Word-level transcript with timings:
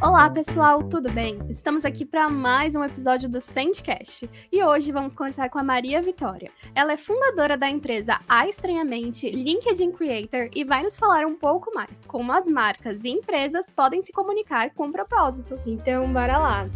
Olá, 0.00 0.30
pessoal, 0.30 0.82
tudo 0.84 1.12
bem? 1.12 1.38
Estamos 1.50 1.84
aqui 1.84 2.06
para 2.06 2.30
mais 2.30 2.74
um 2.74 2.82
episódio 2.82 3.28
do 3.28 3.42
Sandcast 3.42 4.30
e 4.50 4.64
hoje 4.64 4.90
vamos 4.90 5.12
conversar 5.12 5.50
com 5.50 5.58
a 5.58 5.62
Maria 5.62 6.00
Vitória. 6.00 6.50
Ela 6.74 6.94
é 6.94 6.96
fundadora 6.96 7.58
da 7.58 7.68
empresa 7.68 8.18
A 8.26 8.48
Estranhamente, 8.48 9.28
LinkedIn 9.28 9.92
Creator 9.92 10.48
e 10.54 10.64
vai 10.64 10.82
nos 10.82 10.96
falar 10.96 11.26
um 11.26 11.36
pouco 11.36 11.70
mais 11.74 12.02
como 12.06 12.32
as 12.32 12.46
marcas 12.46 13.04
e 13.04 13.10
empresas 13.10 13.68
podem 13.68 14.00
se 14.00 14.12
comunicar 14.12 14.70
com 14.70 14.90
propósito. 14.90 15.60
Então, 15.66 16.10
bora 16.10 16.38
lá! 16.38 16.66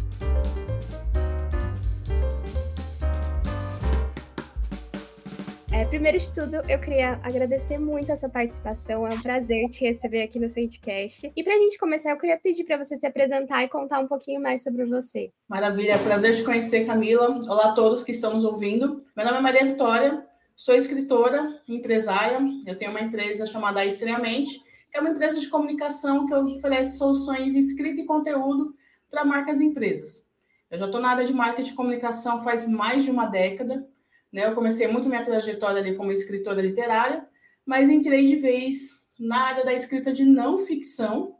É, 5.79 5.85
primeiro 5.85 6.19
de 6.19 6.29
tudo, 6.33 6.57
eu 6.69 6.77
queria 6.77 7.21
agradecer 7.23 7.77
muito 7.77 8.11
a 8.11 8.15
sua 8.17 8.27
participação. 8.27 9.07
É 9.07 9.15
um 9.15 9.21
prazer 9.21 9.69
te 9.69 9.79
receber 9.79 10.23
aqui 10.23 10.37
no 10.37 10.49
Sandcast. 10.49 11.31
E 11.33 11.41
para 11.41 11.53
a 11.53 11.57
gente 11.57 11.77
começar, 11.77 12.09
eu 12.11 12.17
queria 12.17 12.37
pedir 12.37 12.65
para 12.65 12.83
você 12.83 12.97
se 12.97 13.07
apresentar 13.07 13.63
e 13.63 13.69
contar 13.69 14.01
um 14.01 14.05
pouquinho 14.05 14.41
mais 14.41 14.61
sobre 14.61 14.83
você. 14.83 15.31
Maravilha, 15.47 15.93
é 15.93 15.97
prazer 15.97 16.35
te 16.35 16.43
conhecer, 16.43 16.85
Camila. 16.85 17.29
Olá 17.47 17.69
a 17.69 17.71
todos 17.71 18.03
que 18.03 18.11
estão 18.11 18.33
nos 18.33 18.43
ouvindo. 18.43 19.05
Meu 19.15 19.25
nome 19.25 19.37
é 19.37 19.41
Maria 19.41 19.63
Vitória, 19.63 20.21
sou 20.53 20.75
escritora, 20.75 21.61
empresária. 21.65 22.39
Eu 22.67 22.75
tenho 22.75 22.91
uma 22.91 22.99
empresa 22.99 23.45
chamada 23.45 23.85
Estranhamente, 23.85 24.61
que 24.91 24.97
é 24.97 24.99
uma 24.99 25.11
empresa 25.11 25.39
de 25.39 25.47
comunicação 25.47 26.25
que 26.25 26.33
oferece 26.33 26.97
soluções 26.97 27.55
escrita 27.55 28.01
e 28.01 28.05
conteúdo 28.05 28.75
para 29.09 29.23
marcas 29.23 29.61
e 29.61 29.67
empresas. 29.67 30.27
Eu 30.69 30.77
já 30.77 30.87
estou 30.87 30.99
na 30.99 31.11
área 31.11 31.23
de 31.23 31.31
marketing 31.31 31.71
e 31.71 31.75
comunicação 31.75 32.43
faz 32.43 32.67
mais 32.67 33.05
de 33.05 33.11
uma 33.11 33.27
década. 33.27 33.87
Né? 34.31 34.45
Eu 34.45 34.55
comecei 34.55 34.87
muito 34.87 35.09
minha 35.09 35.23
trajetória 35.23 35.81
ali 35.81 35.95
como 35.95 36.11
escritora 36.11 36.61
literária, 36.61 37.27
mas 37.65 37.89
entrei 37.89 38.25
de 38.25 38.35
vez 38.35 38.99
na 39.19 39.41
área 39.41 39.65
da 39.65 39.73
escrita 39.73 40.13
de 40.13 40.23
não 40.23 40.57
ficção. 40.57 41.35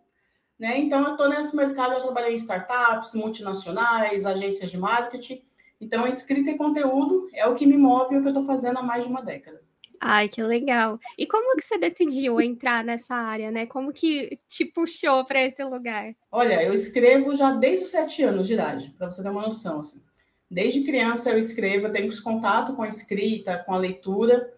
Né? 0.57 0.77
Então, 0.77 1.05
eu 1.05 1.11
estou 1.11 1.29
nesse 1.29 1.55
mercado, 1.55 1.93
eu 1.93 2.01
trabalhei 2.01 2.33
em 2.33 2.35
startups, 2.35 3.13
multinacionais, 3.13 4.25
agências 4.25 4.69
de 4.69 4.77
marketing. 4.77 5.41
Então, 5.79 6.05
escrita 6.05 6.51
e 6.51 6.57
conteúdo 6.57 7.29
é 7.33 7.47
o 7.47 7.55
que 7.55 7.65
me 7.65 7.77
move 7.77 8.13
e 8.13 8.17
o 8.17 8.21
que 8.21 8.27
eu 8.27 8.31
estou 8.31 8.43
fazendo 8.43 8.79
há 8.79 8.83
mais 8.83 9.05
de 9.05 9.09
uma 9.09 9.21
década. 9.21 9.61
Ai, 10.01 10.29
que 10.29 10.41
legal. 10.41 10.97
E 11.17 11.25
como 11.25 11.55
que 11.57 11.63
você 11.63 11.77
decidiu 11.77 12.39
entrar 12.39 12.83
nessa 12.83 13.15
área, 13.15 13.51
né? 13.51 13.65
Como 13.65 13.91
que 13.91 14.39
te 14.47 14.63
puxou 14.63 15.25
para 15.25 15.41
esse 15.41 15.61
lugar? 15.63 16.15
Olha, 16.31 16.63
eu 16.63 16.73
escrevo 16.73 17.35
já 17.35 17.51
desde 17.51 17.83
os 17.83 17.91
sete 17.91 18.23
anos 18.23 18.47
de 18.47 18.53
idade, 18.53 18.93
para 18.97 19.11
você 19.11 19.21
ter 19.21 19.29
uma 19.29 19.41
noção. 19.41 19.81
Assim. 19.81 20.01
Desde 20.49 20.81
criança 20.81 21.29
eu 21.29 21.37
escrevo, 21.37 21.87
eu 21.87 21.91
tenho 21.91 22.21
contato 22.21 22.73
com 22.73 22.81
a 22.81 22.87
escrita, 22.87 23.63
com 23.65 23.73
a 23.73 23.77
leitura, 23.77 24.51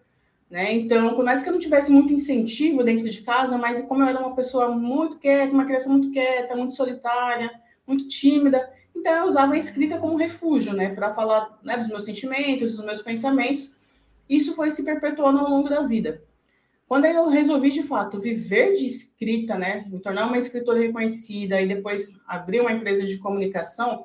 né? 0.50 0.72
Então, 0.72 1.14
por 1.14 1.24
mais 1.24 1.42
que 1.42 1.48
eu 1.48 1.52
não 1.52 1.60
tivesse 1.60 1.90
muito 1.90 2.12
incentivo 2.12 2.84
dentro 2.84 3.08
de 3.08 3.22
casa, 3.22 3.58
mas 3.58 3.82
como 3.82 4.02
eu 4.02 4.08
era 4.08 4.18
uma 4.18 4.34
pessoa 4.34 4.68
muito 4.68 5.18
quieta, 5.18 5.52
uma 5.52 5.64
criança 5.64 5.88
muito 5.88 6.10
quieta, 6.10 6.56
muito 6.56 6.74
solitária, 6.74 7.50
muito 7.86 8.06
tímida, 8.08 8.70
então 8.94 9.12
eu 9.16 9.24
usava 9.24 9.54
a 9.54 9.58
escrita 9.58 9.98
como 9.98 10.16
refúgio, 10.16 10.72
né, 10.72 10.94
para 10.94 11.12
falar 11.12 11.58
né, 11.62 11.76
dos 11.76 11.88
meus 11.88 12.04
sentimentos, 12.04 12.76
dos 12.76 12.84
meus 12.84 13.02
pensamentos. 13.02 13.74
Isso 14.28 14.54
foi 14.54 14.70
se 14.70 14.84
perpetuando 14.84 15.40
ao 15.40 15.48
longo 15.48 15.68
da 15.68 15.82
vida. 15.82 16.22
Quando 16.86 17.06
eu 17.06 17.28
resolvi, 17.28 17.70
de 17.70 17.82
fato, 17.82 18.20
viver 18.20 18.74
de 18.74 18.86
escrita, 18.86 19.56
né, 19.56 19.86
me 19.88 19.98
tornar 19.98 20.26
uma 20.26 20.36
escritora 20.36 20.78
reconhecida 20.78 21.60
e 21.60 21.66
depois 21.66 22.20
abrir 22.26 22.60
uma 22.60 22.72
empresa 22.72 23.06
de 23.06 23.18
comunicação, 23.18 24.04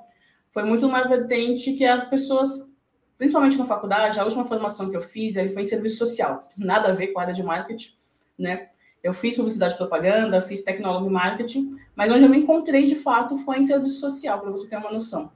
foi 0.52 0.64
muito 0.64 0.86
uma 0.86 1.08
vertente 1.08 1.73
que 1.73 1.86
as 1.86 2.03
pessoas, 2.03 2.70
principalmente 3.17 3.58
na 3.58 3.66
faculdade, 3.66 4.20
a 4.20 4.23
última 4.23 4.45
formação 4.45 4.89
que 4.89 4.98
eu 4.98 5.02
fiz 5.02 5.38
aí 5.38 5.50
foi 5.50 5.62
em 5.62 5.66
serviço 5.66 5.98
social, 5.98 6.42
nada 6.58 6.89
a 6.89 6.94
ver 6.94 7.08
com 7.08 7.20
a 7.20 7.23
área 7.23 7.34
de 7.34 7.44
marketing, 7.44 7.92
né? 8.38 8.70
Eu 9.04 9.14
fiz 9.14 9.36
publicidade 9.36 9.76
e 9.76 9.78
propaganda, 9.78 10.42
fiz 10.42 10.64
tecnólogo 10.64 11.08
e 11.08 11.12
marketing, 11.12 11.78
mas 11.95 12.12
onde 12.12 12.23
eu 12.23 12.30
me 12.30 12.39
encontrei 12.39 12.86
de 12.86 12.95
fato 12.95 13.38
foi 13.38 13.59
em 13.59 13.64
serviço 13.64 14.00
social, 14.00 14.42
para 14.42 14.52
você 14.52 14.67
ter 14.67 14.78
uma 14.78 14.92
noção. 14.92 15.32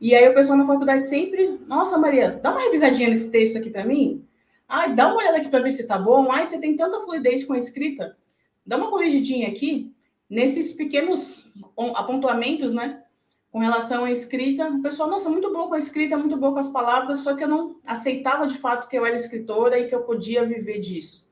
E 0.00 0.14
aí 0.14 0.28
o 0.28 0.34
pessoal 0.34 0.58
na 0.58 0.66
faculdade 0.66 1.02
sempre, 1.02 1.60
nossa 1.66 1.98
Maria, 1.98 2.40
dá 2.42 2.50
uma 2.50 2.60
revisadinha 2.60 3.08
nesse 3.08 3.30
texto 3.30 3.58
aqui 3.58 3.70
para 3.70 3.84
mim. 3.84 4.24
Ai, 4.68 4.94
dá 4.94 5.08
uma 5.08 5.16
olhada 5.16 5.38
aqui 5.38 5.48
para 5.48 5.62
ver 5.62 5.72
se 5.72 5.86
tá 5.86 5.98
bom. 5.98 6.30
Ai, 6.32 6.46
você 6.46 6.60
tem 6.60 6.76
tanta 6.76 7.00
fluidez 7.00 7.44
com 7.44 7.52
a 7.52 7.58
escrita. 7.58 8.16
Dá 8.66 8.76
uma 8.76 8.90
corrigidinha 8.90 9.48
aqui 9.48 9.94
nesses 10.28 10.72
pequenos 10.72 11.44
apontamentos, 11.94 12.72
né? 12.72 13.03
Com 13.54 13.60
relação 13.60 14.04
à 14.04 14.10
escrita, 14.10 14.68
o 14.68 14.82
pessoal, 14.82 15.08
nossa, 15.08 15.30
muito 15.30 15.52
boa 15.52 15.68
com 15.68 15.74
a 15.74 15.78
escrita, 15.78 16.18
muito 16.18 16.36
boa 16.36 16.52
com 16.52 16.58
as 16.58 16.68
palavras, 16.68 17.20
só 17.20 17.36
que 17.36 17.44
eu 17.44 17.46
não 17.46 17.76
aceitava 17.86 18.48
de 18.48 18.58
fato 18.58 18.88
que 18.88 18.98
eu 18.98 19.06
era 19.06 19.14
escritora 19.14 19.78
e 19.78 19.86
que 19.86 19.94
eu 19.94 20.02
podia 20.02 20.44
viver 20.44 20.80
disso. 20.80 21.30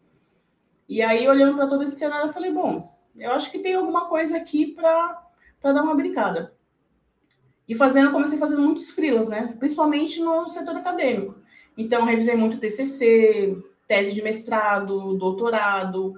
E 0.89 1.03
aí, 1.03 1.27
olhando 1.27 1.57
para 1.57 1.67
todo 1.67 1.83
esse 1.83 1.97
cenário, 1.97 2.29
eu 2.29 2.33
falei, 2.33 2.53
bom, 2.53 2.89
eu 3.17 3.33
acho 3.33 3.51
que 3.51 3.59
tem 3.59 3.75
alguma 3.75 4.07
coisa 4.07 4.37
aqui 4.37 4.69
para 4.69 5.21
dar 5.61 5.83
uma 5.83 5.97
brincada. 5.97 6.55
E 7.67 7.75
fazendo, 7.75 8.13
comecei 8.13 8.39
fazendo 8.39 8.63
muitos 8.63 8.89
frilas, 8.91 9.29
né? 9.29 9.57
Principalmente 9.59 10.21
no 10.21 10.47
setor 10.47 10.77
acadêmico. 10.77 11.35
Então, 11.77 12.05
revisei 12.05 12.37
muito 12.37 12.59
TCC, 12.59 13.61
tese 13.89 14.13
de 14.13 14.23
mestrado, 14.23 15.17
doutorado. 15.19 16.15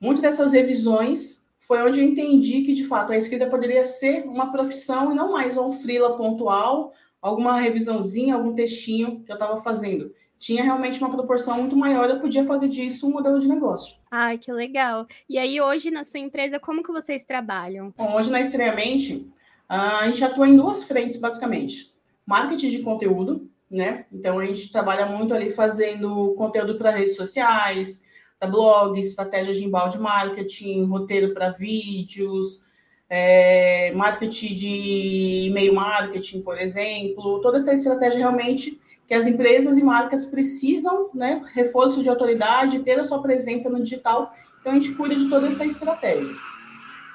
Muitas 0.00 0.22
dessas 0.22 0.52
revisões 0.52 1.44
foi 1.58 1.82
onde 1.82 2.00
eu 2.00 2.04
entendi 2.04 2.62
que, 2.62 2.72
de 2.72 2.84
fato, 2.84 3.12
a 3.12 3.16
escrita 3.16 3.46
poderia 3.46 3.84
ser 3.84 4.24
uma 4.24 4.52
profissão 4.52 5.10
e 5.10 5.14
não 5.14 5.32
mais 5.32 5.56
um 5.56 5.72
freela 5.72 6.16
pontual, 6.16 6.92
alguma 7.20 7.58
revisãozinha, 7.58 8.34
algum 8.34 8.54
textinho 8.54 9.22
que 9.24 9.32
eu 9.32 9.34
estava 9.34 9.60
fazendo. 9.62 10.12
Tinha 10.38 10.62
realmente 10.62 11.00
uma 11.00 11.10
proporção 11.10 11.58
muito 11.58 11.76
maior, 11.76 12.08
eu 12.08 12.20
podia 12.20 12.44
fazer 12.44 12.68
disso 12.68 13.08
um 13.08 13.12
modelo 13.12 13.40
de 13.40 13.48
negócio. 13.48 13.96
Ai, 14.10 14.38
que 14.38 14.52
legal. 14.52 15.06
E 15.28 15.38
aí, 15.38 15.60
hoje, 15.60 15.90
na 15.90 16.04
sua 16.04 16.20
empresa, 16.20 16.60
como 16.60 16.82
que 16.82 16.92
vocês 16.92 17.24
trabalham? 17.24 17.92
Bom, 17.96 18.14
hoje, 18.14 18.30
na 18.30 18.40
Estranhamente, 18.40 19.26
a 19.68 20.06
gente 20.06 20.22
atua 20.22 20.46
em 20.46 20.56
duas 20.56 20.84
frentes, 20.84 21.16
basicamente. 21.16 21.92
Marketing 22.24 22.70
de 22.70 22.82
conteúdo, 22.82 23.50
né? 23.70 24.04
Então, 24.12 24.38
a 24.38 24.44
gente 24.44 24.70
trabalha 24.70 25.06
muito 25.06 25.34
ali 25.34 25.50
fazendo 25.50 26.34
conteúdo 26.34 26.76
para 26.76 26.90
redes 26.90 27.16
sociais, 27.16 28.05
para 28.38 28.48
blog, 28.48 28.98
estratégias 28.98 29.56
de 29.56 29.64
embalde 29.64 29.98
marketing, 29.98 30.84
roteiro 30.84 31.32
para 31.32 31.50
vídeos, 31.50 32.62
é, 33.08 33.92
marketing 33.92 34.54
de 34.54 35.46
e-mail 35.46 35.74
marketing, 35.74 36.42
por 36.42 36.58
exemplo, 36.58 37.40
toda 37.40 37.56
essa 37.58 37.72
estratégia 37.72 38.18
realmente 38.18 38.80
que 39.06 39.14
as 39.14 39.26
empresas 39.26 39.78
e 39.78 39.84
marcas 39.84 40.24
precisam, 40.24 41.10
né, 41.14 41.44
reforço 41.54 42.02
de 42.02 42.08
autoridade, 42.08 42.80
ter 42.80 42.98
a 42.98 43.04
sua 43.04 43.22
presença 43.22 43.70
no 43.70 43.80
digital, 43.80 44.32
então 44.60 44.72
a 44.72 44.74
gente 44.74 44.94
cuida 44.94 45.14
de 45.14 45.28
toda 45.28 45.46
essa 45.46 45.64
estratégia. 45.64 46.34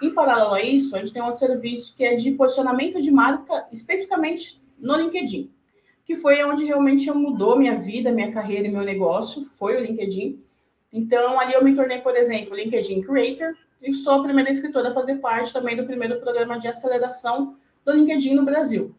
Em 0.02 0.10
paralelo 0.10 0.54
a 0.54 0.62
isso, 0.62 0.96
a 0.96 1.00
gente 1.00 1.12
tem 1.12 1.22
outro 1.22 1.38
serviço 1.38 1.94
que 1.96 2.04
é 2.04 2.16
de 2.16 2.32
posicionamento 2.32 3.02
de 3.02 3.12
marca, 3.12 3.68
especificamente 3.72 4.62
no 4.80 4.96
LinkedIn, 4.96 5.52
que 6.06 6.16
foi 6.16 6.44
onde 6.44 6.66
realmente 6.66 7.12
mudou 7.12 7.60
minha 7.60 7.78
vida, 7.78 8.12
minha 8.12 8.32
carreira 8.32 8.68
e 8.68 8.72
meu 8.72 8.84
negócio, 8.84 9.46
foi 9.46 9.76
o 9.76 9.82
LinkedIn. 9.82 10.42
Então, 10.92 11.40
ali 11.40 11.54
eu 11.54 11.64
me 11.64 11.76
tornei, 11.76 12.00
por 12.00 12.16
exemplo, 12.16 12.56
LinkedIn 12.56 13.02
Creator 13.02 13.56
e 13.82 13.94
sou 13.96 14.14
a 14.14 14.24
primeira 14.24 14.50
escritora 14.50 14.90
a 14.90 14.94
fazer 14.94 15.16
parte 15.16 15.54
também 15.54 15.76
do 15.76 15.86
primeiro 15.86 16.20
programa 16.20 16.60
de 16.60 16.68
aceleração 16.68 17.56
do 17.86 17.94
LinkedIn 17.94 18.36
no 18.36 18.44
Brasil. 18.44 18.96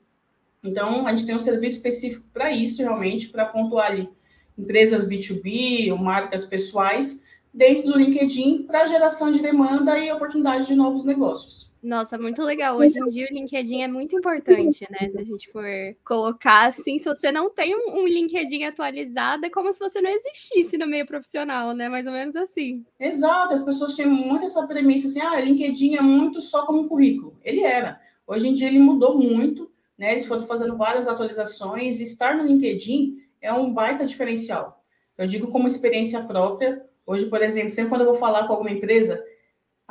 Então, 0.63 1.07
a 1.07 1.11
gente 1.11 1.27
tem 1.27 1.35
um 1.35 1.41
serviço 1.41 1.77
específico 1.77 2.25
para 2.33 2.51
isso, 2.53 2.83
realmente, 2.83 3.29
para 3.29 3.47
pontuar 3.47 3.91
ali 3.91 4.09
empresas 4.57 5.09
B2B 5.09 5.91
ou 5.91 5.99
marcas 5.99 6.45
pessoais 6.45 7.23
dentro 7.53 7.91
do 7.91 7.99
LinkedIn 7.99 8.63
para 8.63 8.87
geração 8.87 9.33
de 9.33 9.41
demanda 9.41 9.99
e 9.99 10.13
oportunidade 10.13 10.67
de 10.67 10.75
novos 10.75 11.05
negócios. 11.05 11.72
Nossa, 11.83 12.17
muito 12.17 12.41
legal. 12.43 12.77
Hoje 12.77 12.97
em 13.01 13.07
dia 13.07 13.27
o 13.29 13.35
LinkedIn 13.35 13.83
é 13.83 13.89
muito 13.89 14.17
importante, 14.17 14.87
né? 14.89 15.09
Se 15.09 15.19
a 15.19 15.25
gente 15.25 15.51
for 15.51 15.67
colocar 16.05 16.69
assim, 16.69 16.99
se 17.01 17.09
você 17.09 17.33
não 17.33 17.51
tem 17.51 17.75
um, 17.75 18.07
LinkedIn 18.07 18.63
atualizado, 18.63 19.47
é 19.47 19.51
como 19.51 19.73
se 19.73 19.81
você 19.81 20.01
não 20.01 20.11
existisse 20.11 20.79
no 20.79 20.87
meio 20.87 21.05
profissional, 21.05 21.75
né? 21.75 21.89
Mais 21.89 22.07
ou 22.07 22.13
menos 22.13 22.37
assim. 22.37 22.85
Exato, 23.01 23.55
as 23.55 23.65
pessoas 23.65 23.97
têm 23.97 24.07
muito 24.07 24.45
essa 24.45 24.65
premissa 24.69 25.09
assim, 25.09 25.21
ah, 25.21 25.41
LinkedIn 25.41 25.97
é 25.97 26.01
muito 26.01 26.41
só 26.41 26.65
como 26.65 26.89
currículo. 26.89 27.37
Ele 27.43 27.63
era. 27.63 28.01
Hoje 28.29 28.49
em 28.49 28.55
dia 28.55 28.69
ele 28.69 28.79
mudou 28.79 29.19
muito, 29.19 29.69
né? 29.99 30.13
Eles 30.13 30.27
foram 30.27 30.47
fazendo 30.47 30.77
várias 30.77 31.09
atualizações 31.09 31.99
e 31.99 32.05
estar 32.05 32.37
no 32.37 32.45
LinkedIn 32.45 33.17
é 33.41 33.53
um 33.53 33.75
baita 33.75 34.07
diferencial. 34.07 34.85
Eu 35.19 35.27
digo 35.27 35.51
como 35.51 35.67
experiência 35.67 36.23
própria. 36.23 36.81
Hoje, 37.05 37.27
por 37.27 37.43
exemplo, 37.43 37.73
sempre 37.73 37.91
quando 37.91 38.03
eu 38.03 38.07
vou 38.07 38.15
falar 38.15 38.47
com 38.47 38.53
alguma 38.53 38.71
empresa, 38.71 39.23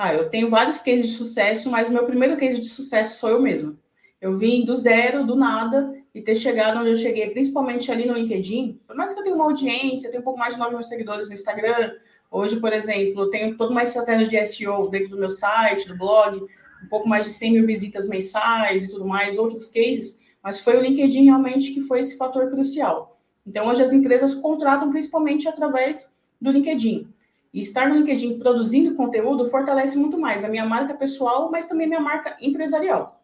ah, 0.04 0.16
eu 0.16 0.28
tenho 0.30 0.50
vários 0.50 0.82
cases 0.82 1.06
de 1.06 1.12
sucesso, 1.14 1.70
mas 1.70 1.88
o 1.88 1.92
meu 1.92 2.08
primeiro 2.08 2.36
case 2.36 2.60
de 2.60 2.68
sucesso 2.68 3.20
sou 3.20 3.30
eu 3.30 3.40
mesma. 3.40 3.78
Eu 4.20 4.36
vim 4.36 4.66
do 4.66 4.74
zero, 4.76 5.24
do 5.24 5.36
nada, 5.36 5.94
e 6.14 6.20
ter 6.22 6.34
chegado 6.34 6.80
onde 6.80 6.90
eu 6.90 6.96
cheguei, 6.96 7.30
principalmente 7.30 7.92
ali 7.92 8.08
no 8.08 8.16
LinkedIn. 8.16 8.80
Por 8.88 8.96
mais 8.96 9.14
que 9.14 9.20
eu 9.20 9.24
tenha 9.24 9.36
uma 9.36 9.46
audiência, 9.46 10.08
eu 10.08 10.12
tenho 10.12 10.22
um 10.22 10.24
pouco 10.24 10.40
mais 10.40 10.56
de 10.56 10.60
9 10.60 10.74
mil 10.74 10.84
seguidores 10.84 11.28
no 11.28 11.36
Instagram. 11.36 11.94
Hoje, 12.32 12.60
por 12.60 12.74
exemplo, 12.74 13.22
eu 13.22 13.30
tenho 13.30 13.56
toda 13.56 13.72
uma 13.72 13.84
estratégia 13.84 14.28
de 14.28 14.46
SEO 14.48 14.90
dentro 14.90 15.10
do 15.10 15.20
meu 15.20 15.30
site, 15.30 15.88
do 15.88 15.96
blog, 15.96 16.42
um 16.84 16.88
pouco 16.90 17.08
mais 17.08 17.24
de 17.26 17.32
100 17.32 17.52
mil 17.52 17.68
visitas 17.68 18.08
mensais 18.08 18.84
e 18.84 18.90
tudo 18.90 19.06
mais, 19.06 19.38
outros 19.38 19.70
cases. 19.70 20.20
Mas 20.42 20.60
foi 20.60 20.78
o 20.78 20.82
LinkedIn 20.82 21.26
realmente 21.26 21.74
que 21.74 21.82
foi 21.82 22.00
esse 22.00 22.18
fator 22.18 22.50
crucial. 22.50 23.22
Então, 23.46 23.68
hoje 23.68 23.84
as 23.84 23.94
empresas 23.94 24.34
contratam 24.34 24.90
principalmente 24.90 25.48
através 25.48 26.16
do 26.42 26.50
LinkedIn. 26.50 27.08
E 27.54 27.60
estar 27.60 27.90
no 27.90 27.96
LinkedIn 27.96 28.40
produzindo 28.40 28.96
conteúdo 28.96 29.50
fortalece 29.50 29.98
muito 29.98 30.18
mais 30.18 30.44
a 30.44 30.50
minha 30.50 30.66
marca 30.66 30.94
pessoal, 30.94 31.52
mas 31.52 31.68
também 31.68 31.88
minha 31.88 32.00
marca 32.00 32.38
empresarial. 32.42 33.22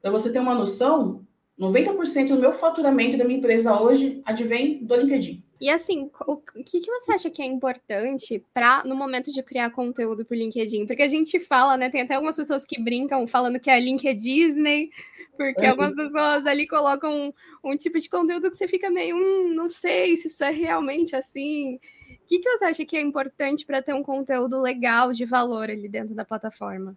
Para 0.00 0.10
você 0.10 0.32
ter 0.32 0.38
uma 0.38 0.54
noção, 0.54 1.26
90% 1.58 2.28
do 2.28 2.38
meu 2.38 2.52
faturamento 2.52 3.18
da 3.18 3.24
minha 3.24 3.38
empresa 3.38 3.80
hoje 3.80 4.22
advém 4.24 4.84
do 4.84 4.94
LinkedIn. 4.94 5.42
E 5.58 5.70
assim, 5.70 6.10
o 6.26 6.36
que, 6.36 6.80
que 6.80 6.90
você 6.90 7.12
acha 7.12 7.30
que 7.30 7.40
é 7.40 7.46
importante 7.46 8.44
para 8.52 8.84
no 8.84 8.94
momento 8.94 9.32
de 9.32 9.42
criar 9.42 9.70
conteúdo 9.70 10.22
para 10.22 10.34
o 10.34 10.38
LinkedIn? 10.38 10.86
Porque 10.86 11.02
a 11.02 11.08
gente 11.08 11.40
fala, 11.40 11.78
né? 11.78 11.88
Tem 11.88 12.02
até 12.02 12.14
algumas 12.14 12.36
pessoas 12.36 12.66
que 12.66 12.78
brincam 12.78 13.26
falando 13.26 13.58
que 13.58 13.70
é 13.70 13.80
LinkedIn 13.80 14.16
Disney, 14.16 14.90
porque 15.34 15.64
é. 15.64 15.68
algumas 15.68 15.94
pessoas 15.94 16.46
ali 16.46 16.66
colocam 16.66 17.32
um, 17.64 17.70
um, 17.72 17.76
tipo 17.76 17.98
de 17.98 18.08
conteúdo 18.08 18.50
que 18.50 18.56
você 18.56 18.68
fica 18.68 18.90
meio, 18.90 19.16
hum, 19.16 19.54
não 19.54 19.68
sei 19.68 20.16
se 20.16 20.28
isso 20.28 20.44
é 20.44 20.50
realmente 20.50 21.16
assim. 21.16 21.78
O 22.22 22.28
que, 22.28 22.38
que 22.38 22.50
você 22.50 22.64
acha 22.64 22.84
que 22.84 22.96
é 22.96 23.00
importante 23.00 23.64
para 23.64 23.82
ter 23.82 23.94
um 23.94 24.02
conteúdo 24.02 24.60
legal 24.60 25.12
de 25.12 25.24
valor 25.24 25.70
ali 25.70 25.88
dentro 25.88 26.14
da 26.14 26.24
plataforma? 26.24 26.96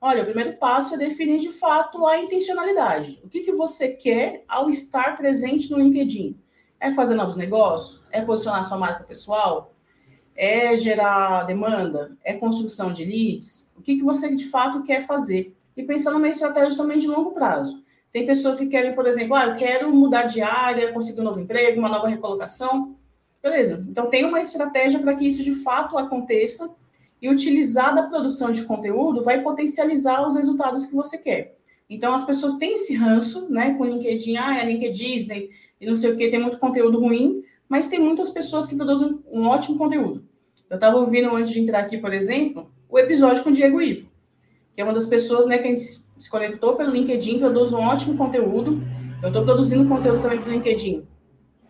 Olha, 0.00 0.22
o 0.22 0.26
primeiro 0.26 0.58
passo 0.58 0.94
é 0.94 0.98
definir 0.98 1.40
de 1.40 1.50
fato 1.50 2.06
a 2.06 2.18
intencionalidade. 2.18 3.20
O 3.24 3.28
que, 3.28 3.40
que 3.40 3.52
você 3.52 3.88
quer 3.94 4.44
ao 4.46 4.68
estar 4.68 5.16
presente 5.16 5.70
no 5.70 5.78
LinkedIn? 5.78 6.38
É 6.78 6.92
fazer 6.92 7.14
novos 7.14 7.36
negócios? 7.36 8.02
É 8.12 8.20
posicionar 8.20 8.62
sua 8.62 8.76
marca 8.76 9.02
pessoal? 9.02 9.74
É 10.36 10.76
gerar 10.76 11.44
demanda? 11.44 12.16
É 12.22 12.34
construção 12.34 12.92
de 12.92 13.04
leads? 13.04 13.72
O 13.76 13.82
que, 13.82 13.96
que 13.96 14.02
você 14.02 14.34
de 14.34 14.46
fato 14.50 14.82
quer 14.82 15.06
fazer? 15.06 15.56
E 15.74 15.82
pensar 15.82 16.10
numa 16.10 16.28
estratégia 16.28 16.76
também 16.76 16.98
de 16.98 17.08
longo 17.08 17.32
prazo. 17.32 17.82
Tem 18.12 18.26
pessoas 18.26 18.58
que 18.58 18.66
querem, 18.66 18.94
por 18.94 19.06
exemplo, 19.06 19.34
ah, 19.34 19.46
eu 19.46 19.56
quero 19.56 19.92
mudar 19.92 20.24
de 20.24 20.42
área, 20.42 20.92
conseguir 20.92 21.20
um 21.20 21.24
novo 21.24 21.40
emprego, 21.40 21.80
uma 21.80 21.88
nova 21.88 22.08
recolocação. 22.08 22.94
Beleza. 23.44 23.84
Então, 23.90 24.08
tem 24.08 24.24
uma 24.24 24.40
estratégia 24.40 24.98
para 24.98 25.14
que 25.14 25.26
isso 25.26 25.44
de 25.44 25.54
fato 25.56 25.98
aconteça 25.98 26.74
e 27.20 27.28
utilizar 27.28 27.94
da 27.94 28.04
produção 28.04 28.50
de 28.50 28.62
conteúdo 28.62 29.22
vai 29.22 29.42
potencializar 29.42 30.26
os 30.26 30.34
resultados 30.34 30.86
que 30.86 30.94
você 30.94 31.18
quer. 31.18 31.54
Então, 31.90 32.14
as 32.14 32.24
pessoas 32.24 32.54
têm 32.54 32.72
esse 32.72 32.94
ranço, 32.94 33.46
né, 33.50 33.74
com 33.74 33.84
LinkedIn, 33.84 34.38
ah, 34.38 34.58
é 34.58 34.64
LinkedIn 34.64 34.92
Disney, 35.16 35.50
e 35.78 35.84
não 35.84 35.94
sei 35.94 36.10
o 36.10 36.16
que, 36.16 36.30
tem 36.30 36.40
muito 36.40 36.56
conteúdo 36.56 36.98
ruim, 36.98 37.44
mas 37.68 37.86
tem 37.86 37.98
muitas 37.98 38.30
pessoas 38.30 38.64
que 38.64 38.74
produzem 38.74 39.20
um 39.30 39.46
ótimo 39.46 39.76
conteúdo. 39.76 40.24
Eu 40.70 40.76
estava 40.76 40.96
ouvindo 40.96 41.28
antes 41.36 41.52
de 41.52 41.60
entrar 41.60 41.80
aqui, 41.80 41.98
por 41.98 42.14
exemplo, 42.14 42.70
o 42.88 42.98
episódio 42.98 43.44
com 43.44 43.50
o 43.50 43.52
Diego 43.52 43.78
Ivo, 43.78 44.08
que 44.74 44.80
é 44.80 44.84
uma 44.84 44.94
das 44.94 45.06
pessoas, 45.06 45.44
né, 45.46 45.58
que 45.58 45.66
a 45.66 45.70
gente 45.70 45.82
se 45.82 46.30
conectou 46.30 46.76
pelo 46.76 46.90
LinkedIn, 46.90 47.40
produz 47.40 47.74
um 47.74 47.80
ótimo 47.80 48.16
conteúdo. 48.16 48.82
Eu 49.22 49.28
estou 49.28 49.44
produzindo 49.44 49.86
conteúdo 49.86 50.22
também 50.22 50.40
pelo 50.40 50.54
LinkedIn 50.54 51.06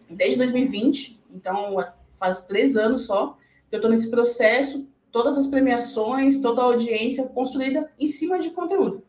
desde 0.09 0.37
2020, 0.39 1.21
então 1.35 1.77
faz 2.13 2.47
três 2.47 2.77
anos 2.77 3.03
só 3.07 3.37
que 3.69 3.77
eu 3.77 3.79
estou 3.79 3.91
nesse 3.91 4.11
processo, 4.11 4.89
todas 5.11 5.37
as 5.37 5.47
premiações, 5.47 6.41
toda 6.41 6.61
a 6.61 6.65
audiência 6.65 7.29
construída 7.29 7.91
em 7.99 8.07
cima 8.07 8.39
de 8.39 8.51
conteúdo. 8.51 9.03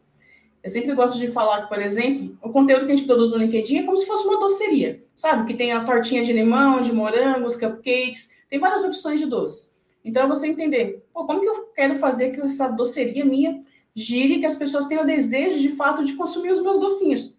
Eu 0.64 0.70
sempre 0.70 0.96
gosto 0.96 1.20
de 1.20 1.28
falar 1.28 1.68
por 1.68 1.80
exemplo, 1.80 2.38
o 2.42 2.50
conteúdo 2.50 2.86
que 2.86 2.92
a 2.92 2.96
gente 2.96 3.06
produz 3.06 3.32
no 3.32 3.38
LinkedIn 3.38 3.80
é 3.80 3.84
como 3.84 3.98
se 3.98 4.08
fosse 4.08 4.28
uma 4.28 4.40
doceria, 4.40 5.04
sabe? 5.16 5.46
Que 5.46 5.58
tem 5.58 5.72
a 5.72 5.84
tortinha 5.84 6.24
de 6.24 6.34
limão, 6.34 6.82
de 6.82 6.92
morango, 6.92 7.46
os 7.46 7.56
cupcakes, 7.56 8.36
tem 8.50 8.60
várias 8.60 8.84
opções 8.84 9.20
de 9.20 9.28
doce. 9.28 9.76
Então, 10.04 10.24
é 10.24 10.28
você 10.28 10.48
entender, 10.48 11.04
pô, 11.12 11.26
como 11.26 11.42
que 11.42 11.50
eu 11.50 11.66
quero 11.76 11.96
fazer 11.96 12.30
que 12.30 12.40
essa 12.40 12.68
doceria 12.68 13.26
minha 13.26 13.64
gire, 13.96 14.40
que 14.40 14.46
as 14.46 14.56
pessoas 14.56 14.86
tenham 14.86 15.04
o 15.04 15.08
desejo, 15.08 15.60
de 15.60 15.70
fato, 15.70 16.04
de 16.04 16.14
consumir 16.14 16.52
os 16.52 16.62
meus 16.62 16.78
docinhos. 16.80 17.36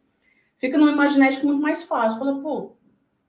Fica 0.56 0.78
no 0.78 0.88
imaginético 0.88 1.46
muito 1.46 1.60
mais 1.60 1.84
fácil. 1.84 2.18
Fala, 2.18 2.40
pô, 2.40 2.72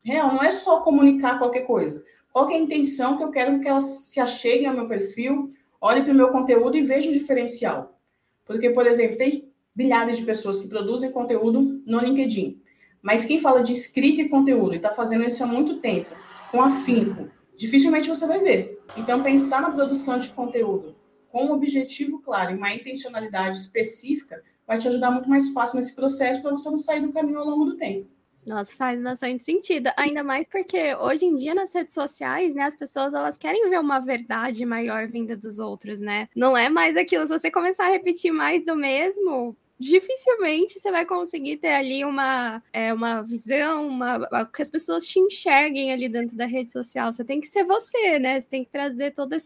Real, 0.08 0.34
não 0.34 0.42
é 0.42 0.54
só 0.54 0.80
comunicar 0.80 1.38
qualquer 1.38 1.66
coisa. 1.66 2.06
Qual 2.32 2.50
é 2.50 2.54
a 2.54 2.58
intenção 2.58 3.18
que 3.18 3.24
eu 3.26 3.30
quero 3.30 3.60
que 3.60 3.68
elas 3.68 3.84
se 3.84 4.22
acheguem 4.22 4.66
ao 4.66 4.74
meu 4.74 4.88
perfil, 4.88 5.52
olhem 5.82 6.02
para 6.02 6.14
o 6.14 6.16
meu 6.16 6.30
conteúdo 6.30 6.78
e 6.78 6.82
vejam 6.82 7.12
o 7.12 7.14
diferencial. 7.14 8.00
Porque, 8.46 8.70
por 8.70 8.88
exemplo, 8.88 9.18
tem 9.18 9.52
bilhares 9.76 10.16
de 10.16 10.24
pessoas 10.24 10.62
que 10.62 10.70
produzem 10.70 11.12
conteúdo 11.12 11.84
no 11.86 12.00
LinkedIn. 12.00 12.58
Mas 13.02 13.26
quem 13.26 13.42
fala 13.42 13.62
de 13.62 13.74
escrita 13.74 14.22
e 14.22 14.30
conteúdo 14.30 14.76
e 14.76 14.78
está 14.78 14.92
fazendo 14.92 15.28
isso 15.28 15.44
há 15.44 15.46
muito 15.46 15.82
tempo, 15.82 16.10
com 16.54 16.62
afinco, 16.62 17.30
dificilmente 17.58 18.08
você 18.08 18.26
vai 18.26 18.40
ver. 18.40 18.82
Então, 18.96 19.22
pensar 19.22 19.62
na 19.62 19.72
produção 19.72 20.18
de 20.18 20.30
conteúdo 20.30 20.96
com 21.30 21.48
um 21.48 21.52
objetivo 21.52 22.22
claro 22.22 22.52
e 22.52 22.56
uma 22.56 22.74
intencionalidade 22.74 23.58
específica 23.58 24.42
vai 24.66 24.78
te 24.78 24.88
ajudar 24.88 25.12
muito 25.12 25.30
mais 25.30 25.50
fácil 25.50 25.76
nesse 25.76 25.94
processo 25.94 26.42
para 26.42 26.52
você 26.52 26.70
não 26.70 26.78
sair 26.78 27.02
do 27.02 27.12
caminho 27.12 27.40
ao 27.40 27.46
longo 27.46 27.66
do 27.66 27.76
tempo. 27.76 28.08
Nossa, 28.48 28.74
faz 28.78 29.02
bastante 29.04 29.44
sentido. 29.44 29.90
Ainda 29.98 30.24
mais 30.24 30.48
porque 30.48 30.96
hoje 30.96 31.26
em 31.26 31.36
dia 31.36 31.54
nas 31.54 31.74
redes 31.74 31.94
sociais, 31.94 32.56
né, 32.56 32.64
as 32.64 32.78
pessoas 32.78 33.14
elas 33.14 33.38
querem 33.38 33.70
ver 33.70 33.78
uma 33.78 34.00
verdade 34.00 34.66
maior 34.66 35.06
vinda 35.06 35.36
dos 35.36 35.60
outros, 35.60 36.00
né? 36.00 36.30
Não 36.34 36.56
é 36.56 36.70
mais 36.70 36.96
aquilo. 36.96 37.28
Se 37.28 37.38
você 37.38 37.52
começar 37.52 37.88
a 37.88 37.90
repetir 37.90 38.32
mais 38.32 38.64
do 38.64 38.74
mesmo, 38.74 39.54
dificilmente 39.80 40.80
você 40.80 40.92
vai 40.92 41.06
conseguir 41.06 41.58
ter 41.58 41.74
ali 41.74 42.04
uma, 42.04 42.62
é, 42.74 42.94
uma 42.94 43.22
visão, 43.22 43.88
uma, 43.88 44.46
que 44.46 44.62
as 44.62 44.70
pessoas 44.70 45.06
te 45.06 45.20
enxerguem 45.20 45.92
ali 45.92 46.10
dentro 46.10 46.36
da 46.36 46.46
rede 46.46 46.72
social. 46.72 47.12
Você 47.12 47.24
tem 47.24 47.40
que 47.40 47.48
ser 47.48 47.64
você, 47.64 48.20
né? 48.20 48.40
Você 48.40 48.50
tem 48.50 48.64
que 48.64 48.72
trazer 48.72 49.12
toda 49.12 49.38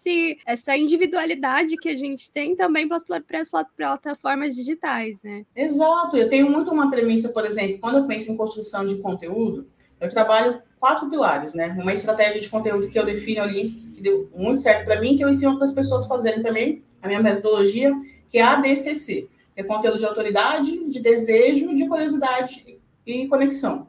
essa 0.45 0.77
individualidade 0.77 1.77
que 1.77 1.89
a 1.89 1.95
gente 1.95 2.31
tem 2.31 2.55
também 2.55 2.87
para 2.87 2.97
as 3.41 3.49
plataformas 3.49 4.55
digitais, 4.55 5.21
né? 5.23 5.45
Exato. 5.55 6.15
Eu 6.15 6.29
tenho 6.29 6.49
muito 6.49 6.71
uma 6.71 6.89
premissa, 6.89 7.29
por 7.29 7.45
exemplo, 7.45 7.79
quando 7.79 7.99
eu 7.99 8.05
penso 8.05 8.31
em 8.31 8.37
construção 8.37 8.85
de 8.85 8.95
conteúdo, 8.97 9.67
eu 9.99 10.09
trabalho 10.09 10.61
quatro 10.79 11.09
pilares, 11.09 11.53
né? 11.53 11.77
Uma 11.79 11.93
estratégia 11.93 12.41
de 12.41 12.49
conteúdo 12.49 12.89
que 12.89 12.97
eu 12.97 13.05
defino 13.05 13.41
ali, 13.41 13.69
que 13.93 14.01
deu 14.01 14.29
muito 14.35 14.61
certo 14.61 14.85
para 14.85 14.99
mim, 14.99 15.15
que 15.15 15.23
eu 15.23 15.29
ensino 15.29 15.55
para 15.55 15.65
as 15.65 15.73
pessoas 15.73 16.07
fazerem 16.07 16.41
também, 16.41 16.83
a 17.01 17.07
minha 17.07 17.21
metodologia, 17.21 17.93
que 18.29 18.37
é 18.37 18.41
a 18.41 18.53
ADCC 18.53 19.29
é 19.61 19.63
conteúdo 19.63 19.97
de 19.97 20.05
autoridade, 20.05 20.89
de 20.89 20.99
desejo, 20.99 21.73
de 21.73 21.87
curiosidade 21.87 22.79
e 23.05 23.27
conexão. 23.27 23.87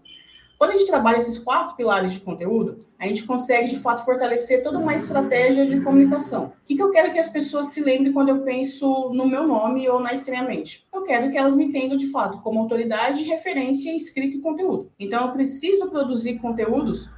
Quando 0.58 0.70
a 0.70 0.76
gente 0.76 0.86
trabalha 0.86 1.16
esses 1.16 1.38
quatro 1.38 1.74
pilares 1.74 2.12
de 2.12 2.20
conteúdo, 2.20 2.86
a 2.96 3.08
gente 3.08 3.24
consegue, 3.24 3.68
de 3.68 3.80
fato, 3.80 4.04
fortalecer 4.04 4.62
toda 4.62 4.78
uma 4.78 4.94
estratégia 4.94 5.66
de 5.66 5.80
comunicação. 5.80 6.52
O 6.62 6.66
que, 6.66 6.80
eu 6.80 6.92
quero 6.92 7.12
que 7.12 7.18
as 7.18 7.28
pessoas 7.28 7.66
se 7.66 7.82
lembrem 7.82 8.12
quando 8.12 8.28
eu 8.28 8.42
penso 8.42 9.10
no 9.12 9.26
meu 9.26 9.44
nome 9.44 9.88
ou 9.88 9.98
na 9.98 10.12
Estranhamente? 10.12 10.86
Eu 10.94 11.02
quero 11.02 11.28
que 11.32 11.36
elas 11.36 11.56
me 11.56 11.64
entendam, 11.64 11.96
de 11.96 12.06
fato, 12.12 12.38
como 12.42 12.60
autoridade, 12.60 13.24
referência 13.24 13.90
em 13.90 13.96
escrito 13.96 14.36
e 14.36 14.40
conteúdo. 14.40 14.92
Então, 15.00 15.26
eu 15.26 15.32
preciso 15.32 15.90
produzir 15.90 16.38
conteúdos 16.38 17.10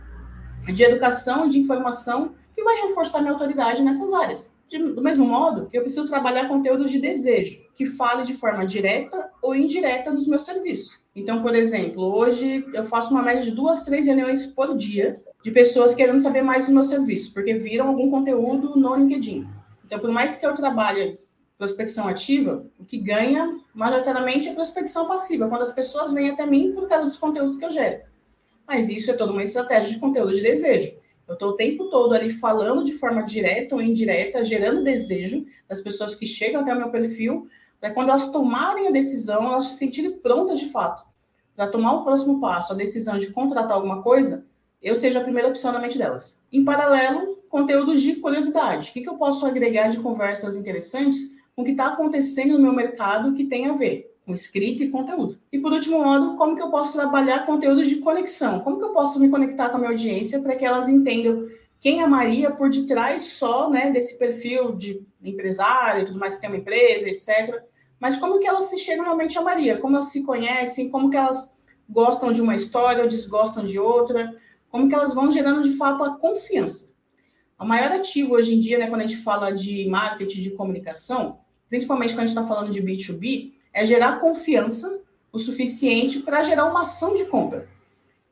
de 0.73 0.83
educação 0.83 1.47
de 1.47 1.59
informação 1.59 2.33
que 2.55 2.65
vai 2.65 2.81
reforçar 2.81 3.21
minha 3.21 3.33
autoridade 3.33 3.83
nessas 3.83 4.11
áreas. 4.11 4.54
De, 4.69 4.78
do 4.78 5.02
mesmo 5.02 5.26
modo 5.26 5.69
que 5.69 5.77
eu 5.77 5.82
preciso 5.82 6.06
trabalhar 6.06 6.48
conteúdos 6.48 6.91
de 6.91 6.98
desejo, 6.98 7.62
que 7.74 7.84
fale 7.84 8.22
de 8.22 8.34
forma 8.34 8.67
direta 8.67 9.31
ou 9.43 9.55
indireta 9.55 10.10
dos 10.10 10.27
meus 10.27 10.44
serviços. 10.44 11.05
Então, 11.15 11.43
por 11.43 11.55
exemplo, 11.55 12.03
hoje 12.03 12.65
eu 12.72 12.82
faço 12.82 13.10
uma 13.10 13.22
média 13.22 13.43
de 13.43 13.50
duas, 13.50 13.82
três 13.82 14.06
reuniões 14.06 14.46
por 14.46 14.74
dia 14.77 15.20
de 15.43 15.50
pessoas 15.50 15.94
querendo 15.94 16.20
saber 16.20 16.43
mais 16.43 16.65
dos 16.65 16.74
meus 16.74 16.89
serviços, 16.89 17.29
porque 17.29 17.55
viram 17.55 17.89
algum 17.89 18.10
conteúdo 18.10 18.74
no 18.77 18.96
LinkedIn. 18.96 19.46
Então, 19.84 19.98
por 19.98 20.10
mais 20.10 20.36
que 20.36 20.46
eu 20.46 20.55
trabalhe 20.55 21.19
prospecção 21.58 22.08
ativa, 22.08 22.67
o 22.79 22.84
que 22.84 22.98
ganha 22.98 23.58
majoritariamente 23.74 24.48
é 24.48 24.55
prospecção 24.55 25.06
passiva, 25.06 25.48
quando 25.48 25.62
as 25.62 25.72
pessoas 25.72 26.12
vêm 26.12 26.31
até 26.31 26.46
mim 26.46 26.72
por 26.72 26.89
causa 26.89 27.05
dos 27.05 27.19
conteúdos 27.19 27.56
que 27.56 27.65
eu 27.65 27.70
gero. 27.70 28.03
Mas 28.67 28.89
isso 28.89 29.10
é 29.10 29.15
toda 29.15 29.32
uma 29.32 29.43
estratégia 29.43 29.91
de 29.91 29.98
conteúdo 30.00 30.34
de 30.34 30.41
desejo. 30.41 30.94
Eu 31.26 31.34
estou 31.34 31.50
o 31.50 31.56
tempo 31.56 31.86
todo 31.86 32.14
ali 32.14 32.31
falando 32.31 32.84
de 32.84 32.93
forma 32.93 33.22
direta 33.22 33.74
ou 33.74 33.82
indireta, 33.82 34.44
gerando 34.44 34.84
desejo 34.84 35.46
das 35.69 35.81
pessoas 35.81 36.14
que 36.14 36.26
chegam 36.26 36.60
até 36.60 36.74
o 36.74 36.78
meu 36.78 36.90
perfil, 36.90 37.48
para 37.81 37.93
quando 37.93 38.10
elas 38.10 38.31
tomarem 38.31 38.88
a 38.88 38.90
decisão, 38.90 39.44
elas 39.44 39.69
se 39.69 39.78
sentirem 39.78 40.19
prontas 40.19 40.58
de 40.58 40.69
fato 40.69 41.04
para 41.56 41.69
tomar 41.69 41.93
o 41.93 42.04
próximo 42.04 42.40
passo, 42.40 42.72
a 42.72 42.76
decisão 42.76 43.19
de 43.19 43.28
contratar 43.28 43.72
alguma 43.72 44.02
coisa, 44.02 44.44
eu 44.82 44.94
seja 44.94 45.20
a 45.20 45.22
primeira 45.22 45.48
opção 45.48 45.72
na 45.72 45.78
mente 45.78 45.96
delas. 45.96 46.40
Em 46.52 46.64
paralelo, 46.64 47.38
conteúdos 47.48 48.02
de 48.02 48.16
curiosidade. 48.16 48.90
O 48.90 48.93
que, 48.93 49.00
que 49.00 49.08
eu 49.08 49.16
posso 49.16 49.46
agregar 49.46 49.88
de 49.88 49.98
conversas 49.98 50.56
interessantes 50.56 51.34
com 51.54 51.62
o 51.62 51.64
que 51.64 51.70
está 51.70 51.88
acontecendo 51.88 52.54
no 52.54 52.62
meu 52.62 52.72
mercado 52.72 53.32
que 53.34 53.44
tem 53.44 53.66
a 53.66 53.72
ver 53.72 54.14
com 54.24 54.32
escrita 54.32 54.82
e 54.82 54.90
conteúdo. 54.90 55.38
E 55.52 55.58
por 55.58 55.72
último 55.72 56.02
modo, 56.02 56.36
como 56.36 56.56
que 56.56 56.62
eu 56.62 56.70
posso 56.70 56.94
trabalhar 56.94 57.44
conteúdos 57.44 57.88
de 57.88 57.96
conexão? 57.96 58.60
Como 58.60 58.78
que 58.78 58.84
eu 58.84 58.90
posso 58.90 59.20
me 59.20 59.28
conectar 59.28 59.69
com 59.69 59.76
a 59.76 59.78
minha 59.78 59.90
audiência 59.90 60.40
para 60.40 60.56
que 60.56 60.64
elas 60.64 60.88
entendam 60.88 61.46
quem 61.78 62.00
é 62.00 62.04
a 62.04 62.08
Maria 62.08 62.50
por 62.50 62.70
detrás 62.70 63.22
só 63.22 63.69
né, 63.69 63.90
desse 63.90 64.19
perfil 64.19 64.74
de 64.74 65.06
empresário 65.22 66.02
e 66.02 66.06
tudo 66.06 66.19
mais 66.19 66.34
que 66.34 66.40
tem 66.40 66.48
uma 66.48 66.58
empresa, 66.58 67.08
etc. 67.08 67.62
Mas 68.00 68.16
como 68.16 68.38
que 68.38 68.46
elas 68.46 68.64
se 68.64 68.78
chegam 68.78 69.04
realmente 69.04 69.36
a 69.36 69.43
Maria? 69.43 69.78
Como 69.78 69.94
elas 69.94 70.06
se 70.06 70.24
conhecem? 70.24 70.90
Como 70.90 71.10
que 71.10 71.16
elas 71.16 71.54
gostam 71.88 72.32
de 72.32 72.40
uma 72.40 72.56
história 72.56 73.02
ou 73.02 73.08
desgostam 73.08 73.64
de 73.64 73.78
outra? 73.78 74.34
Como 74.70 74.88
que 74.88 74.94
elas 74.94 75.14
vão 75.14 75.31
gerando 75.31 75.62
de 75.62 75.72
fato 75.72 76.02
a 76.02 76.16
confiança? 76.16 76.94
O 77.58 77.66
maior 77.66 77.93
ativo 77.93 78.34
hoje 78.34 78.54
em 78.54 78.58
dia, 78.58 78.78
né, 78.78 78.88
quando 78.88 79.02
a 79.02 79.06
gente 79.06 79.22
fala 79.22 79.50
de 79.50 79.86
marketing, 79.88 80.43
de 80.43 80.50
comunicação, 80.50 81.40
principalmente 81.69 82.12
quando 82.12 82.24
a 82.24 82.26
gente 82.26 82.36
está 82.36 82.44
falando 82.44 82.70
de 82.70 82.82
B2B, 82.82 83.54
é 83.74 83.84
gerar 83.84 84.20
confiança 84.20 85.00
o 85.32 85.38
suficiente 85.38 86.20
para 86.20 86.44
gerar 86.44 86.66
uma 86.66 86.82
ação 86.82 87.16
de 87.16 87.24
compra. 87.24 87.69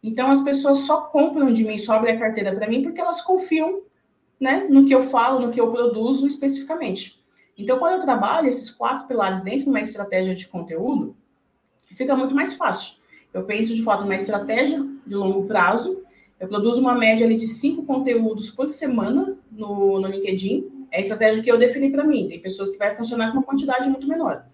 Então, 0.00 0.30
as 0.30 0.40
pessoas 0.40 0.78
só 0.78 1.02
compram 1.02 1.52
de 1.52 1.64
mim, 1.64 1.76
só 1.78 1.94
abrem 1.94 2.14
a 2.14 2.18
carteira 2.18 2.54
para 2.54 2.68
mim, 2.68 2.82
porque 2.82 3.00
elas 3.00 3.20
confiam 3.20 3.82
né, 4.40 4.66
no 4.70 4.86
que 4.86 4.94
eu 4.94 5.02
falo, 5.02 5.40
no 5.40 5.52
que 5.52 5.60
eu 5.60 5.70
produzo 5.70 6.26
especificamente. 6.26 7.20
Então, 7.58 7.78
quando 7.78 7.94
eu 7.94 8.00
trabalho 8.00 8.48
esses 8.48 8.70
quatro 8.70 9.06
pilares 9.06 9.42
dentro 9.42 9.64
de 9.64 9.68
uma 9.68 9.80
estratégia 9.80 10.34
de 10.34 10.46
conteúdo, 10.46 11.16
fica 11.92 12.16
muito 12.16 12.34
mais 12.34 12.54
fácil. 12.54 12.94
Eu 13.34 13.44
penso 13.44 13.74
de 13.74 13.82
fato 13.82 14.02
numa 14.02 14.16
estratégia 14.16 14.84
de 15.06 15.14
longo 15.14 15.46
prazo. 15.46 16.02
Eu 16.38 16.48
produzo 16.48 16.80
uma 16.80 16.94
média 16.94 17.26
ali 17.26 17.36
de 17.36 17.46
cinco 17.46 17.84
conteúdos 17.84 18.50
por 18.50 18.68
semana 18.68 19.36
no, 19.50 20.00
no 20.00 20.08
LinkedIn. 20.08 20.86
É 20.90 20.98
a 20.98 21.00
estratégia 21.00 21.42
que 21.42 21.50
eu 21.50 21.58
defini 21.58 21.90
para 21.90 22.04
mim. 22.04 22.28
Tem 22.28 22.40
pessoas 22.40 22.70
que 22.70 22.78
vai 22.78 22.94
funcionar 22.94 23.30
com 23.30 23.38
uma 23.38 23.44
quantidade 23.44 23.88
muito 23.88 24.06
menor. 24.06 24.44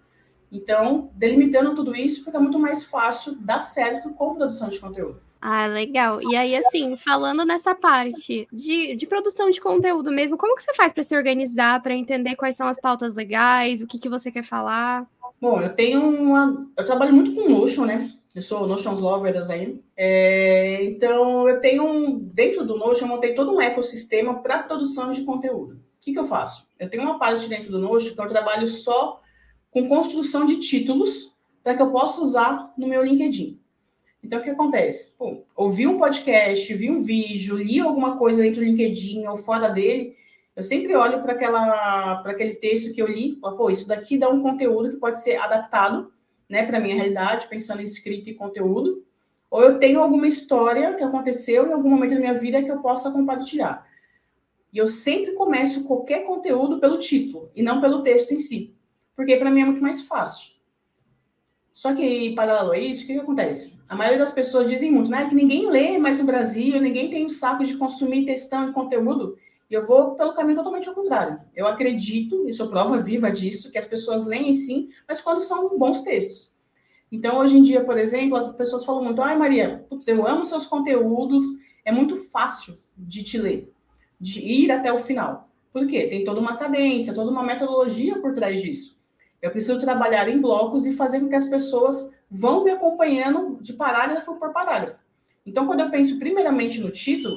Então, 0.50 1.10
delimitando 1.14 1.74
tudo 1.74 1.94
isso, 1.94 2.24
fica 2.24 2.40
muito 2.40 2.58
mais 2.58 2.84
fácil 2.84 3.36
dar 3.36 3.60
certo 3.60 4.10
com 4.10 4.34
produção 4.34 4.68
de 4.68 4.80
conteúdo. 4.80 5.20
Ah, 5.40 5.66
legal. 5.66 6.20
E 6.22 6.34
aí, 6.34 6.56
assim, 6.56 6.96
falando 6.96 7.44
nessa 7.44 7.74
parte 7.74 8.48
de, 8.52 8.96
de 8.96 9.06
produção 9.06 9.50
de 9.50 9.60
conteúdo 9.60 10.10
mesmo, 10.10 10.36
como 10.36 10.56
que 10.56 10.62
você 10.62 10.74
faz 10.74 10.92
para 10.92 11.02
se 11.04 11.16
organizar, 11.16 11.80
para 11.80 11.94
entender 11.94 12.34
quais 12.34 12.56
são 12.56 12.66
as 12.66 12.80
pautas 12.80 13.14
legais, 13.14 13.80
o 13.80 13.86
que, 13.86 13.98
que 13.98 14.08
você 14.08 14.32
quer 14.32 14.42
falar? 14.42 15.06
Bom, 15.40 15.60
eu 15.60 15.72
tenho 15.74 16.00
uma. 16.02 16.66
Eu 16.76 16.84
trabalho 16.84 17.14
muito 17.14 17.32
com 17.32 17.48
Notion, 17.48 17.84
né? 17.84 18.10
Eu 18.34 18.42
sou 18.42 18.66
Notion 18.66 18.94
Lovers 18.94 19.48
aí. 19.48 19.80
É, 19.96 20.82
então, 20.84 21.48
eu 21.48 21.60
tenho 21.60 21.84
um. 21.84 22.18
Dentro 22.18 22.66
do 22.66 22.76
Notion, 22.76 23.04
eu 23.04 23.08
montei 23.08 23.34
todo 23.34 23.54
um 23.54 23.60
ecossistema 23.60 24.42
para 24.42 24.64
produção 24.64 25.12
de 25.12 25.22
conteúdo. 25.22 25.74
O 25.74 25.80
que, 26.00 26.12
que 26.12 26.18
eu 26.18 26.24
faço? 26.24 26.66
Eu 26.78 26.90
tenho 26.90 27.04
uma 27.04 27.18
parte 27.18 27.48
dentro 27.48 27.70
do 27.70 27.78
Notion 27.78 28.14
que 28.14 28.20
eu 28.20 28.28
trabalho 28.28 28.66
só 28.66 29.20
com 29.82 29.88
construção 29.88 30.44
de 30.44 30.56
títulos 30.56 31.32
para 31.62 31.74
que 31.74 31.82
eu 31.82 31.90
possa 31.90 32.20
usar 32.20 32.72
no 32.76 32.88
meu 32.88 33.04
LinkedIn. 33.04 33.60
Então, 34.22 34.40
o 34.40 34.42
que 34.42 34.50
acontece? 34.50 35.14
Pô, 35.16 35.44
ouvi 35.54 35.86
um 35.86 35.96
podcast, 35.96 36.74
vi 36.74 36.90
um 36.90 37.00
vídeo, 37.00 37.56
li 37.56 37.78
alguma 37.78 38.16
coisa 38.16 38.42
dentro 38.42 38.60
do 38.60 38.66
LinkedIn 38.66 39.26
ou 39.26 39.36
fora 39.36 39.68
dele, 39.68 40.16
eu 40.56 40.62
sempre 40.62 40.94
olho 40.96 41.22
para 41.22 41.34
aquele 42.24 42.54
texto 42.54 42.92
que 42.92 43.00
eu 43.00 43.06
li, 43.06 43.38
falo, 43.40 43.56
pô, 43.56 43.70
isso 43.70 43.86
daqui 43.86 44.18
dá 44.18 44.28
um 44.28 44.42
conteúdo 44.42 44.90
que 44.90 44.96
pode 44.96 45.22
ser 45.22 45.36
adaptado 45.36 46.12
né, 46.48 46.66
para 46.66 46.78
a 46.78 46.80
minha 46.80 46.96
realidade, 46.96 47.46
pensando 47.46 47.80
em 47.80 47.84
escrita 47.84 48.30
e 48.30 48.34
conteúdo, 48.34 49.04
ou 49.48 49.62
eu 49.62 49.78
tenho 49.78 50.00
alguma 50.00 50.26
história 50.26 50.94
que 50.94 51.04
aconteceu 51.04 51.68
em 51.68 51.72
algum 51.72 51.88
momento 51.88 52.14
da 52.14 52.20
minha 52.20 52.34
vida 52.34 52.62
que 52.62 52.70
eu 52.70 52.80
possa 52.80 53.12
compartilhar. 53.12 53.86
E 54.72 54.78
eu 54.78 54.86
sempre 54.88 55.32
começo 55.32 55.84
qualquer 55.84 56.24
conteúdo 56.24 56.80
pelo 56.80 56.98
título 56.98 57.50
e 57.54 57.62
não 57.62 57.80
pelo 57.80 58.02
texto 58.02 58.32
em 58.32 58.38
si, 58.38 58.74
porque 59.18 59.36
para 59.36 59.50
mim 59.50 59.62
é 59.62 59.64
muito 59.64 59.82
mais 59.82 60.02
fácil. 60.02 60.52
Só 61.72 61.92
que, 61.92 62.36
paralelo 62.36 62.70
a 62.70 62.78
isso, 62.78 63.02
o 63.02 63.06
que, 63.08 63.14
que 63.14 63.18
acontece? 63.18 63.76
A 63.88 63.96
maioria 63.96 64.20
das 64.20 64.30
pessoas 64.30 64.68
dizem 64.70 64.92
muito, 64.92 65.10
né? 65.10 65.28
Que 65.28 65.34
ninguém 65.34 65.68
lê 65.68 65.98
mais 65.98 66.18
no 66.18 66.24
Brasil, 66.24 66.80
ninguém 66.80 67.10
tem 67.10 67.26
o 67.26 67.28
saco 67.28 67.64
de 67.64 67.76
consumir 67.76 68.24
e 68.28 68.72
conteúdo. 68.72 69.36
E 69.68 69.74
eu 69.74 69.84
vou 69.84 70.14
pelo 70.14 70.34
caminho 70.34 70.58
totalmente 70.58 70.88
ao 70.88 70.94
contrário. 70.94 71.40
Eu 71.52 71.66
acredito, 71.66 72.48
e 72.48 72.52
sou 72.52 72.68
prova 72.68 72.96
viva 72.98 73.28
disso, 73.28 73.72
que 73.72 73.78
as 73.78 73.86
pessoas 73.86 74.24
leem 74.24 74.52
sim, 74.52 74.88
mas 75.08 75.20
quando 75.20 75.40
são 75.40 75.76
bons 75.76 76.02
textos. 76.02 76.54
Então, 77.10 77.38
hoje 77.38 77.58
em 77.58 77.62
dia, 77.62 77.82
por 77.82 77.98
exemplo, 77.98 78.36
as 78.36 78.54
pessoas 78.54 78.84
falam 78.84 79.02
muito: 79.02 79.20
ai, 79.20 79.36
Maria, 79.36 79.84
putz, 79.90 80.06
eu 80.06 80.24
amo 80.24 80.44
seus 80.44 80.68
conteúdos, 80.68 81.42
é 81.84 81.90
muito 81.90 82.16
fácil 82.16 82.78
de 82.96 83.24
te 83.24 83.36
ler, 83.36 83.72
de 84.20 84.40
ir 84.40 84.70
até 84.70 84.92
o 84.92 85.02
final. 85.02 85.50
Por 85.72 85.88
quê? 85.88 86.06
Tem 86.06 86.24
toda 86.24 86.38
uma 86.38 86.56
cadência, 86.56 87.12
toda 87.12 87.32
uma 87.32 87.42
metodologia 87.42 88.20
por 88.20 88.32
trás 88.32 88.62
disso. 88.62 88.97
Eu 89.40 89.50
preciso 89.50 89.78
trabalhar 89.78 90.28
em 90.28 90.40
blocos 90.40 90.84
e 90.84 90.96
fazer 90.96 91.20
com 91.20 91.28
que 91.28 91.36
as 91.36 91.48
pessoas 91.48 92.12
vão 92.30 92.64
me 92.64 92.70
acompanhando 92.70 93.58
de 93.60 93.72
parágrafo 93.72 94.34
por 94.34 94.52
parágrafo. 94.52 95.02
Então, 95.46 95.66
quando 95.66 95.80
eu 95.80 95.90
penso 95.90 96.18
primeiramente 96.18 96.80
no 96.80 96.90
título, 96.90 97.34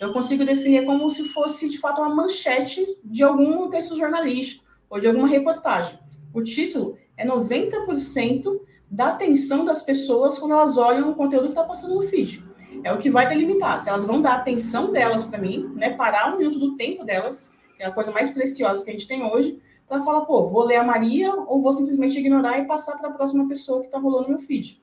eu 0.00 0.12
consigo 0.12 0.44
definir 0.44 0.84
como 0.84 1.08
se 1.10 1.28
fosse 1.30 1.68
de 1.68 1.78
fato 1.78 2.00
uma 2.00 2.14
manchete 2.14 2.86
de 3.02 3.24
algum 3.24 3.68
texto 3.68 3.96
jornalístico 3.96 4.64
ou 4.88 5.00
de 5.00 5.08
alguma 5.08 5.26
reportagem. 5.26 5.98
O 6.32 6.42
título 6.42 6.96
é 7.16 7.26
90% 7.26 8.60
da 8.90 9.08
atenção 9.08 9.64
das 9.64 9.82
pessoas 9.82 10.38
quando 10.38 10.52
elas 10.52 10.76
olham 10.76 11.10
o 11.10 11.14
conteúdo 11.14 11.46
que 11.46 11.52
está 11.52 11.64
passando 11.64 11.94
no 11.94 12.02
feed. 12.02 12.44
É 12.84 12.92
o 12.92 12.98
que 12.98 13.10
vai 13.10 13.28
delimitar 13.28 13.78
se 13.78 13.88
elas 13.88 14.04
vão 14.04 14.22
dar 14.22 14.34
atenção 14.34 14.92
delas 14.92 15.24
para 15.24 15.38
mim, 15.38 15.72
né, 15.74 15.90
parar 15.90 16.32
um 16.32 16.38
minuto 16.38 16.58
do 16.58 16.76
tempo 16.76 17.04
delas, 17.04 17.52
que 17.76 17.82
é 17.82 17.86
a 17.86 17.90
coisa 17.90 18.12
mais 18.12 18.30
preciosa 18.30 18.84
que 18.84 18.90
a 18.90 18.92
gente 18.92 19.08
tem 19.08 19.24
hoje, 19.24 19.60
para 19.88 20.02
falar, 20.02 20.22
pô, 20.22 20.46
vou 20.46 20.64
ler 20.64 20.76
a 20.76 20.84
Maria 20.84 21.34
ou 21.34 21.60
vou 21.60 21.72
simplesmente 21.72 22.18
ignorar 22.18 22.58
e 22.58 22.66
passar 22.66 22.98
para 22.98 23.08
a 23.08 23.12
próxima 23.12 23.48
pessoa 23.48 23.80
que 23.80 23.86
está 23.86 23.98
rolando 23.98 24.28
meu 24.28 24.38
feed. 24.38 24.82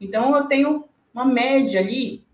Então, 0.00 0.36
eu 0.36 0.44
tenho 0.44 0.84
uma 1.14 1.24
média 1.24 1.80
ali 1.80 2.24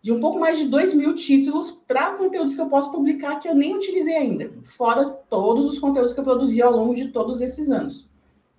de 0.00 0.12
um 0.12 0.20
pouco 0.20 0.38
mais 0.38 0.58
de 0.58 0.66
2 0.66 0.94
mil 0.94 1.14
títulos 1.14 1.70
para 1.70 2.12
conteúdos 2.12 2.54
que 2.54 2.60
eu 2.60 2.68
posso 2.68 2.92
publicar 2.92 3.40
que 3.40 3.48
eu 3.48 3.54
nem 3.54 3.74
utilizei 3.74 4.16
ainda, 4.16 4.52
fora 4.62 5.10
todos 5.28 5.66
os 5.66 5.78
conteúdos 5.78 6.12
que 6.12 6.20
eu 6.20 6.24
produzi 6.24 6.62
ao 6.62 6.72
longo 6.72 6.94
de 6.94 7.08
todos 7.08 7.40
esses 7.40 7.70
anos. 7.70 8.08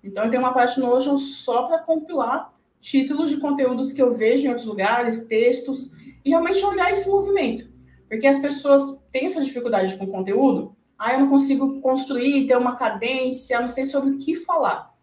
Então, 0.04 0.24
eu 0.24 0.30
tenho 0.30 0.42
uma 0.42 0.52
parte 0.52 0.78
no 0.78 0.86
Notion 0.86 1.16
só 1.16 1.64
para 1.64 1.78
compilar 1.78 2.52
títulos 2.78 3.30
de 3.30 3.38
conteúdos 3.38 3.92
que 3.92 4.00
eu 4.00 4.14
vejo 4.14 4.46
em 4.46 4.48
outros 4.48 4.66
lugares, 4.66 5.26
textos, 5.26 5.92
e 6.24 6.30
realmente 6.30 6.64
olhar 6.64 6.90
esse 6.90 7.08
movimento. 7.08 7.68
Porque 8.08 8.26
as 8.26 8.38
pessoas 8.38 9.02
têm 9.10 9.26
essa 9.26 9.42
dificuldade 9.42 9.96
com 9.96 10.06
conteúdo, 10.06 10.74
ah, 11.00 11.14
eu 11.14 11.20
não 11.20 11.30
consigo 11.30 11.80
construir, 11.80 12.46
ter 12.46 12.58
uma 12.58 12.76
cadência, 12.76 13.58
não 13.58 13.66
sei 13.66 13.86
sobre 13.86 14.10
o 14.10 14.18
que 14.18 14.34
falar. 14.34 14.94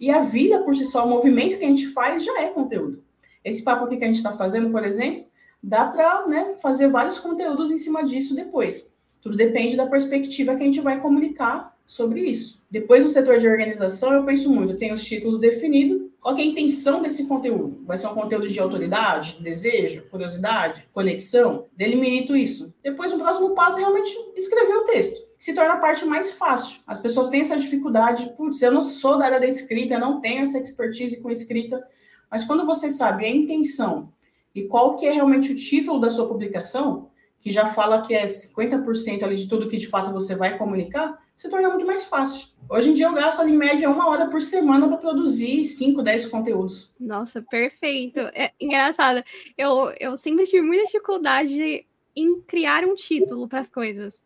E 0.00 0.10
a 0.10 0.20
vida 0.20 0.60
por 0.60 0.74
si 0.74 0.86
só, 0.86 1.04
o 1.04 1.08
movimento 1.08 1.58
que 1.58 1.64
a 1.66 1.68
gente 1.68 1.86
faz 1.88 2.24
já 2.24 2.40
é 2.40 2.48
conteúdo. 2.48 3.04
Esse 3.44 3.62
papo 3.62 3.84
aqui 3.84 3.98
que 3.98 4.04
a 4.04 4.06
gente 4.06 4.16
está 4.16 4.32
fazendo, 4.32 4.70
por 4.70 4.82
exemplo, 4.82 5.26
dá 5.62 5.84
para 5.84 6.26
né, 6.26 6.56
fazer 6.62 6.88
vários 6.88 7.18
conteúdos 7.18 7.70
em 7.70 7.76
cima 7.76 8.02
disso 8.02 8.34
depois. 8.34 8.90
Tudo 9.20 9.36
depende 9.36 9.76
da 9.76 9.86
perspectiva 9.86 10.54
que 10.54 10.62
a 10.62 10.64
gente 10.64 10.80
vai 10.80 10.98
comunicar 10.98 11.76
sobre 11.84 12.22
isso. 12.22 12.62
Depois, 12.70 13.02
no 13.02 13.10
setor 13.10 13.38
de 13.38 13.46
organização, 13.46 14.14
eu 14.14 14.24
penso 14.24 14.50
muito, 14.50 14.78
tem 14.78 14.94
os 14.94 15.04
títulos 15.04 15.38
definidos, 15.38 16.10
qual 16.22 16.38
é 16.38 16.40
a 16.40 16.44
intenção 16.46 17.02
desse 17.02 17.26
conteúdo? 17.26 17.82
Vai 17.84 17.98
ser 17.98 18.06
um 18.06 18.14
conteúdo 18.14 18.48
de 18.48 18.58
autoridade, 18.58 19.36
desejo, 19.42 20.06
curiosidade, 20.10 20.88
conexão? 20.90 21.66
Delimito 21.76 22.34
isso. 22.34 22.72
Depois, 22.82 23.12
o 23.12 23.18
próximo 23.18 23.50
passo 23.50 23.76
é 23.76 23.80
realmente 23.80 24.10
escrever 24.34 24.74
o 24.74 24.84
texto 24.84 25.33
se 25.44 25.52
torna 25.52 25.74
a 25.74 25.76
parte 25.76 26.06
mais 26.06 26.30
fácil. 26.30 26.80
As 26.86 26.98
pessoas 26.98 27.28
têm 27.28 27.42
essa 27.42 27.58
dificuldade, 27.58 28.32
putz, 28.34 28.62
eu 28.62 28.72
não 28.72 28.80
sou 28.80 29.18
da 29.18 29.26
área 29.26 29.38
da 29.38 29.46
escrita, 29.46 29.92
eu 29.92 30.00
não 30.00 30.18
tenho 30.18 30.40
essa 30.40 30.58
expertise 30.58 31.20
com 31.20 31.30
escrita, 31.30 31.86
mas 32.30 32.44
quando 32.44 32.64
você 32.64 32.88
sabe 32.88 33.26
a 33.26 33.28
intenção 33.28 34.10
e 34.54 34.62
qual 34.62 34.96
que 34.96 35.04
é 35.04 35.12
realmente 35.12 35.52
o 35.52 35.54
título 35.54 36.00
da 36.00 36.08
sua 36.08 36.26
publicação, 36.26 37.10
que 37.42 37.50
já 37.50 37.66
fala 37.66 38.00
que 38.00 38.14
é 38.14 38.24
50% 38.24 39.22
ali 39.22 39.36
de 39.36 39.46
tudo 39.46 39.68
que 39.68 39.76
de 39.76 39.86
fato 39.86 40.10
você 40.14 40.34
vai 40.34 40.56
comunicar, 40.56 41.22
se 41.36 41.50
torna 41.50 41.68
muito 41.68 41.86
mais 41.86 42.06
fácil. 42.06 42.48
Hoje 42.66 42.88
em 42.88 42.94
dia 42.94 43.04
eu 43.04 43.12
gasto 43.12 43.40
ali 43.40 43.52
em 43.52 43.58
média 43.58 43.90
uma 43.90 44.08
hora 44.08 44.30
por 44.30 44.40
semana 44.40 44.88
para 44.88 44.96
produzir 44.96 45.62
5, 45.62 46.00
10 46.00 46.26
conteúdos. 46.28 46.90
Nossa, 46.98 47.42
perfeito. 47.42 48.18
É 48.32 48.50
engraçado. 48.58 49.22
Eu, 49.58 49.92
eu 50.00 50.16
sempre 50.16 50.46
tive 50.46 50.62
muita 50.62 50.86
dificuldade 50.86 51.86
em 52.16 52.40
criar 52.46 52.82
um 52.86 52.94
título 52.94 53.46
para 53.46 53.60
as 53.60 53.68
coisas. 53.68 54.22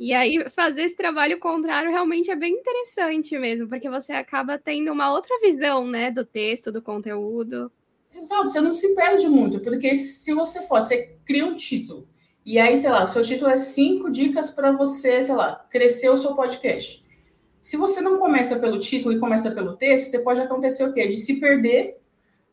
E 0.00 0.14
aí, 0.14 0.42
fazer 0.48 0.84
esse 0.84 0.96
trabalho 0.96 1.38
contrário 1.38 1.90
realmente 1.90 2.30
é 2.30 2.34
bem 2.34 2.54
interessante 2.54 3.38
mesmo, 3.38 3.68
porque 3.68 3.90
você 3.90 4.14
acaba 4.14 4.58
tendo 4.58 4.90
uma 4.90 5.12
outra 5.12 5.38
visão, 5.40 5.86
né, 5.86 6.10
do 6.10 6.24
texto, 6.24 6.72
do 6.72 6.80
conteúdo. 6.80 7.70
Exato, 8.10 8.48
você 8.48 8.62
não 8.62 8.72
se 8.72 8.94
perde 8.94 9.28
muito, 9.28 9.60
porque 9.60 9.94
se 9.94 10.32
você 10.32 10.62
for, 10.62 10.80
você 10.80 11.18
cria 11.26 11.44
um 11.44 11.54
título, 11.54 12.08
e 12.46 12.58
aí, 12.58 12.78
sei 12.78 12.88
lá, 12.88 13.04
o 13.04 13.08
seu 13.08 13.22
título 13.22 13.50
é 13.50 13.56
cinco 13.56 14.10
dicas 14.10 14.48
para 14.48 14.72
você, 14.72 15.22
sei 15.22 15.34
lá, 15.34 15.66
crescer 15.70 16.08
o 16.08 16.16
seu 16.16 16.34
podcast. 16.34 17.04
Se 17.60 17.76
você 17.76 18.00
não 18.00 18.18
começa 18.18 18.58
pelo 18.58 18.78
título 18.78 19.14
e 19.14 19.20
começa 19.20 19.50
pelo 19.50 19.76
texto, 19.76 20.06
você 20.06 20.20
pode 20.20 20.40
acontecer 20.40 20.82
o 20.84 20.94
quê? 20.94 21.08
De 21.08 21.18
se 21.18 21.38
perder 21.38 21.98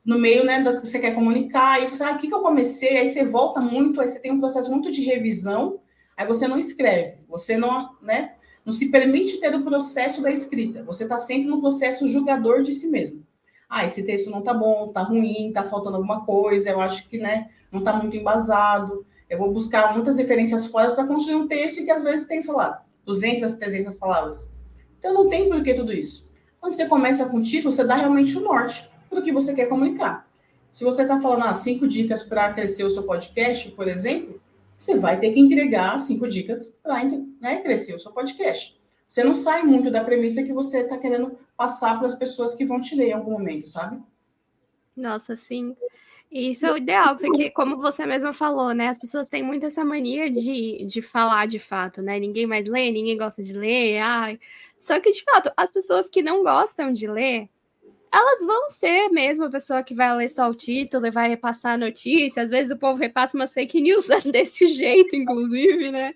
no 0.03 0.19
meio, 0.19 0.43
né, 0.43 0.61
do 0.61 0.81
que 0.81 0.85
você 0.85 0.99
quer 0.99 1.15
comunicar, 1.15 1.81
e 1.81 1.87
você, 1.87 2.03
ah, 2.03 2.11
o 2.11 2.17
que, 2.17 2.27
que 2.27 2.33
eu 2.33 2.41
comecei? 2.41 2.97
Aí 2.97 3.05
você 3.05 3.23
volta 3.23 3.61
muito, 3.61 4.01
aí 4.01 4.07
você 4.07 4.19
tem 4.19 4.33
um 4.33 4.39
processo 4.41 4.69
muito 4.69 4.91
de 4.91 5.01
revisão, 5.01 5.79
Aí 6.17 6.25
você 6.25 6.47
não 6.47 6.57
escreve, 6.57 7.19
você 7.29 7.55
não, 7.55 7.95
né, 8.01 8.33
não 8.65 8.73
se 8.73 8.89
permite 8.89 9.39
ter 9.39 9.53
o 9.53 9.63
processo 9.63 10.19
da 10.21 10.31
escrita. 10.31 10.83
Você 10.83 11.03
está 11.03 11.15
sempre 11.15 11.47
no 11.47 11.61
processo 11.61 12.07
julgador 12.07 12.63
de 12.63 12.73
si 12.73 12.89
mesmo. 12.89 13.23
Ah, 13.69 13.85
esse 13.85 14.03
texto 14.03 14.31
não 14.31 14.39
está 14.39 14.51
bom, 14.53 14.85
está 14.85 15.03
ruim, 15.03 15.49
está 15.49 15.61
faltando 15.61 15.97
alguma 15.97 16.25
coisa, 16.25 16.71
eu 16.71 16.81
acho 16.81 17.07
que 17.07 17.19
né, 17.19 17.49
não 17.71 17.79
está 17.79 17.93
muito 17.93 18.17
embasado. 18.17 19.05
Eu 19.29 19.37
vou 19.37 19.53
buscar 19.53 19.93
muitas 19.93 20.17
referências 20.17 20.65
fora 20.65 20.93
para 20.95 21.05
construir 21.05 21.35
um 21.35 21.47
texto 21.47 21.83
que 21.83 21.91
às 21.91 22.01
vezes 22.01 22.27
tem, 22.27 22.41
sei 22.41 22.53
lá, 22.53 22.83
200, 23.05 23.53
300 23.53 23.95
palavras. 23.97 24.51
Então 24.97 25.13
não 25.13 25.29
tem 25.29 25.47
por 25.47 25.61
que 25.61 25.73
tudo 25.73 25.93
isso. 25.93 26.27
Quando 26.59 26.73
você 26.73 26.87
começa 26.87 27.27
com 27.27 27.37
o 27.37 27.43
título, 27.43 27.71
você 27.71 27.83
dá 27.83 27.95
realmente 27.95 28.35
o 28.35 28.41
norte 28.41 28.89
para 29.09 29.19
o 29.19 29.23
que 29.23 29.31
você 29.31 29.53
quer 29.53 29.67
comunicar. 29.67 30.27
Se 30.71 30.83
você 30.83 31.03
está 31.03 31.19
falando 31.19 31.43
ah, 31.43 31.53
cinco 31.53 31.87
dicas 31.87 32.23
para 32.23 32.51
crescer 32.53 32.83
o 32.83 32.89
seu 32.89 33.03
podcast, 33.03 33.71
por 33.71 33.87
exemplo, 33.87 34.41
você 34.77 34.95
vai 34.95 35.19
ter 35.19 35.31
que 35.31 35.39
entregar 35.39 35.99
cinco 35.99 36.27
dicas 36.27 36.77
para 36.83 37.03
né, 37.41 37.61
crescer 37.61 37.95
o 37.95 37.99
seu 37.99 38.11
podcast. 38.11 38.79
Você 39.07 39.23
não 39.23 39.33
sai 39.33 39.63
muito 39.63 39.89
da 39.89 40.03
premissa 40.03 40.43
que 40.43 40.53
você 40.53 40.81
está 40.81 40.97
querendo 40.97 41.37
passar 41.55 41.97
para 41.97 42.07
as 42.07 42.15
pessoas 42.15 42.53
que 42.53 42.65
vão 42.65 42.79
te 42.79 42.95
ler 42.95 43.09
em 43.09 43.13
algum 43.13 43.31
momento, 43.31 43.67
sabe? 43.67 44.01
Nossa, 44.95 45.35
sim. 45.35 45.75
Isso 46.29 46.65
é 46.65 46.71
o 46.73 46.77
ideal, 46.77 47.15
porque, 47.15 47.49
como 47.51 47.77
você 47.77 48.05
mesma 48.05 48.33
falou, 48.33 48.73
né? 48.73 48.89
As 48.89 48.99
pessoas 48.99 49.29
têm 49.29 49.41
muito 49.41 49.65
essa 49.65 49.85
mania 49.85 50.29
de, 50.29 50.85
de 50.85 51.01
falar 51.01 51.47
de 51.47 51.57
fato, 51.57 52.01
né? 52.01 52.19
Ninguém 52.19 52.45
mais 52.45 52.67
lê, 52.67 52.91
ninguém 52.91 53.17
gosta 53.17 53.41
de 53.41 53.53
ler. 53.53 53.99
Ai. 53.99 54.39
Só 54.77 54.99
que, 54.99 55.09
de 55.09 55.23
fato, 55.23 55.51
as 55.55 55.71
pessoas 55.71 56.09
que 56.09 56.21
não 56.21 56.43
gostam 56.43 56.91
de 56.91 57.07
ler, 57.07 57.49
elas 58.11 58.45
vão 58.45 58.69
ser 58.69 59.09
mesmo 59.09 59.45
a 59.45 59.49
pessoa 59.49 59.83
que 59.83 59.93
vai 59.93 60.15
ler 60.15 60.29
só 60.29 60.49
o 60.49 60.55
título 60.55 61.05
e 61.05 61.11
vai 61.11 61.29
repassar 61.29 61.73
a 61.73 61.77
notícia. 61.77 62.43
Às 62.43 62.49
vezes 62.49 62.71
o 62.71 62.77
povo 62.77 62.99
repassa 62.99 63.37
umas 63.37 63.53
fake 63.53 63.81
news 63.81 64.07
desse 64.31 64.67
jeito, 64.67 65.15
inclusive, 65.15 65.91
né? 65.91 66.13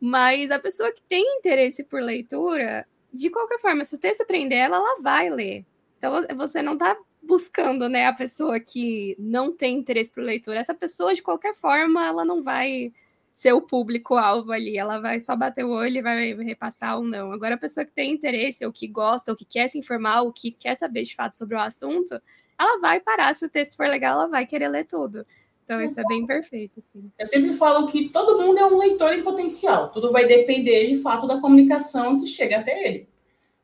Mas 0.00 0.50
a 0.50 0.58
pessoa 0.58 0.92
que 0.92 1.02
tem 1.08 1.38
interesse 1.38 1.82
por 1.84 2.02
leitura, 2.02 2.86
de 3.12 3.30
qualquer 3.30 3.58
forma, 3.58 3.84
se 3.84 3.94
o 3.94 3.98
texto 3.98 4.26
prender 4.26 4.58
ela, 4.58 4.76
ela 4.76 5.00
vai 5.00 5.30
ler. 5.30 5.64
Então 5.98 6.12
você 6.36 6.60
não 6.60 6.74
está 6.74 6.96
buscando, 7.22 7.88
né, 7.88 8.06
a 8.06 8.12
pessoa 8.12 8.60
que 8.60 9.16
não 9.18 9.50
tem 9.50 9.78
interesse 9.78 10.10
por 10.10 10.22
leitura. 10.22 10.58
Essa 10.58 10.74
pessoa, 10.74 11.14
de 11.14 11.22
qualquer 11.22 11.54
forma, 11.54 12.04
ela 12.06 12.24
não 12.24 12.42
vai 12.42 12.92
ser 13.34 13.52
o 13.52 13.60
público-alvo 13.60 14.52
ali, 14.52 14.78
ela 14.78 15.00
vai 15.00 15.18
só 15.18 15.34
bater 15.34 15.64
o 15.64 15.70
olho 15.70 15.98
e 15.98 16.02
vai 16.02 16.34
repassar 16.34 16.96
ou 16.96 17.02
não. 17.02 17.32
Agora, 17.32 17.56
a 17.56 17.58
pessoa 17.58 17.84
que 17.84 17.90
tem 17.90 18.12
interesse, 18.12 18.64
ou 18.64 18.72
que 18.72 18.86
gosta, 18.86 19.32
ou 19.32 19.36
que 19.36 19.44
quer 19.44 19.66
se 19.66 19.76
informar, 19.76 20.22
ou 20.22 20.32
que 20.32 20.52
quer 20.52 20.76
saber 20.76 21.02
de 21.02 21.16
fato 21.16 21.36
sobre 21.36 21.56
o 21.56 21.60
assunto, 21.60 22.14
ela 22.56 22.78
vai 22.78 23.00
parar. 23.00 23.34
Se 23.34 23.44
o 23.44 23.48
texto 23.48 23.76
for 23.76 23.88
legal, 23.88 24.20
ela 24.20 24.28
vai 24.28 24.46
querer 24.46 24.68
ler 24.68 24.86
tudo. 24.86 25.26
Então, 25.64 25.82
isso 25.82 26.00
é 26.00 26.04
bem 26.04 26.24
perfeito. 26.24 26.78
Assim. 26.78 27.10
Eu 27.18 27.26
sempre 27.26 27.52
falo 27.54 27.88
que 27.88 28.08
todo 28.10 28.40
mundo 28.40 28.56
é 28.56 28.66
um 28.66 28.78
leitor 28.78 29.12
em 29.12 29.24
potencial. 29.24 29.90
Tudo 29.90 30.12
vai 30.12 30.26
depender, 30.26 30.86
de 30.86 30.98
fato, 30.98 31.26
da 31.26 31.40
comunicação 31.40 32.20
que 32.20 32.28
chega 32.28 32.58
até 32.58 32.86
ele. 32.86 33.08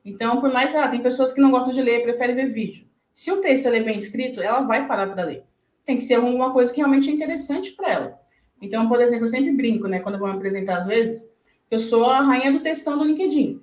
Então, 0.05 0.41
por 0.41 0.53
mais 0.53 0.73
que 0.73 0.79
ah, 0.79 0.89
tem 0.89 1.00
pessoas 1.00 1.33
que 1.33 1.41
não 1.41 1.53
gostam 1.53 1.73
de 1.73 1.81
ler, 1.81 2.03
preferem 2.03 2.35
ver 2.35 2.49
vídeo. 2.49 2.89
Se 3.15 3.31
o 3.31 3.41
texto 3.41 3.69
é 3.69 3.81
bem 3.81 3.97
escrito, 3.97 4.43
ela 4.43 4.62
vai 4.62 4.89
parar 4.89 5.07
para 5.07 5.23
ler. 5.23 5.45
Tem 5.85 5.97
que 5.97 6.03
ser 6.03 6.15
alguma 6.15 6.53
coisa 6.53 6.73
que 6.73 6.79
realmente 6.79 7.09
é 7.09 7.12
interessante 7.12 7.71
para 7.71 7.93
ela. 7.93 8.21
Então, 8.61 8.88
por 8.88 9.00
exemplo, 9.00 9.25
eu 9.25 9.31
sempre 9.31 9.52
brinco, 9.52 9.88
né, 9.88 10.00
quando 10.00 10.17
eu 10.17 10.19
vou 10.21 10.29
me 10.29 10.37
apresentar 10.37 10.76
às 10.76 10.87
vezes, 10.87 11.31
eu 11.71 11.79
sou 11.79 12.05
a 12.07 12.21
rainha 12.21 12.52
do 12.52 12.61
textão 12.61 12.99
do 12.99 13.05
LinkedIn. 13.05 13.62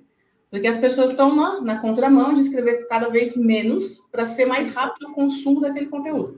Porque 0.50 0.66
as 0.66 0.78
pessoas 0.78 1.10
estão 1.10 1.36
na, 1.36 1.60
na 1.60 1.78
contramão 1.78 2.32
de 2.32 2.40
escrever 2.40 2.86
cada 2.86 3.08
vez 3.10 3.36
menos 3.36 3.98
para 4.10 4.24
ser 4.24 4.46
mais 4.46 4.70
rápido 4.70 5.10
o 5.10 5.12
consumo 5.12 5.60
daquele 5.60 5.86
conteúdo. 5.86 6.34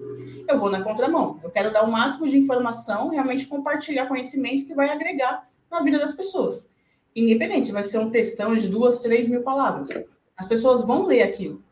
Eu 0.48 0.58
vou 0.58 0.68
na 0.68 0.82
contramão. 0.82 1.38
Eu 1.44 1.50
quero 1.50 1.72
dar 1.72 1.84
o 1.84 1.90
máximo 1.90 2.28
de 2.28 2.36
informação, 2.36 3.08
realmente 3.08 3.46
compartilhar 3.46 4.06
conhecimento 4.06 4.66
que 4.66 4.74
vai 4.74 4.88
agregar 4.88 5.48
na 5.70 5.80
vida 5.80 5.98
das 5.98 6.12
pessoas. 6.12 6.72
Independente 7.14 7.70
vai 7.70 7.84
ser 7.84 7.98
um 7.98 8.10
textão 8.10 8.54
de 8.54 8.68
duas, 8.68 8.98
três 8.98 9.28
mil 9.28 9.42
palavras. 9.42 9.90
As 10.36 10.46
pessoas 10.46 10.82
vão 10.82 11.06
ler 11.06 11.22
aquilo. 11.22 11.62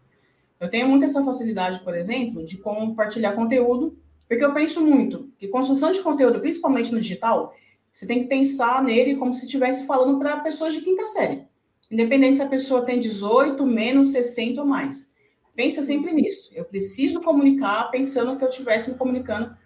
Eu 0.60 0.68
tenho 0.68 0.88
muito 0.88 1.04
essa 1.04 1.24
facilidade, 1.24 1.80
por 1.80 1.94
exemplo, 1.94 2.44
de 2.44 2.58
compartilhar 2.58 3.32
conteúdo, 3.32 3.96
porque 4.28 4.44
eu 4.44 4.52
penso 4.52 4.84
muito 4.84 5.32
que 5.38 5.48
construção 5.48 5.90
de 5.90 6.00
conteúdo, 6.00 6.40
principalmente 6.40 6.92
no 6.92 7.00
digital, 7.00 7.54
você 7.92 8.06
tem 8.06 8.22
que 8.22 8.28
pensar 8.28 8.82
nele 8.84 9.16
como 9.16 9.32
se 9.32 9.46
estivesse 9.46 9.86
falando 9.86 10.18
para 10.18 10.40
pessoas 10.40 10.74
de 10.74 10.82
quinta 10.82 11.06
série. 11.06 11.46
Independente 11.90 12.36
se 12.36 12.42
a 12.42 12.48
pessoa 12.48 12.84
tem 12.84 13.00
18, 13.00 13.64
menos 13.66 14.08
60 14.08 14.60
ou 14.60 14.66
mais. 14.66 15.14
Pensa 15.56 15.82
sempre 15.82 16.12
nisso. 16.12 16.50
Eu 16.54 16.64
preciso 16.64 17.20
comunicar 17.20 17.90
pensando 17.90 18.36
que 18.36 18.44
eu 18.44 18.48
estivesse 18.48 18.90
me 18.90 18.98
comunicando 18.98 19.56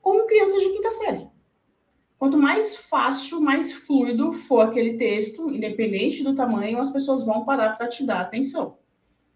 com 0.00 0.26
crianças 0.26 0.60
de 0.60 0.68
quinta 0.70 0.90
série. 0.90 1.26
Quanto 2.18 2.36
mais 2.36 2.76
fácil, 2.76 3.40
mais 3.40 3.72
fluido 3.72 4.32
for 4.34 4.60
aquele 4.60 4.98
texto, 4.98 5.50
independente 5.50 6.22
do 6.22 6.34
tamanho, 6.34 6.78
as 6.78 6.90
pessoas 6.90 7.24
vão 7.24 7.46
parar 7.46 7.78
para 7.78 7.88
te 7.88 8.04
dar 8.04 8.20
atenção. 8.20 8.76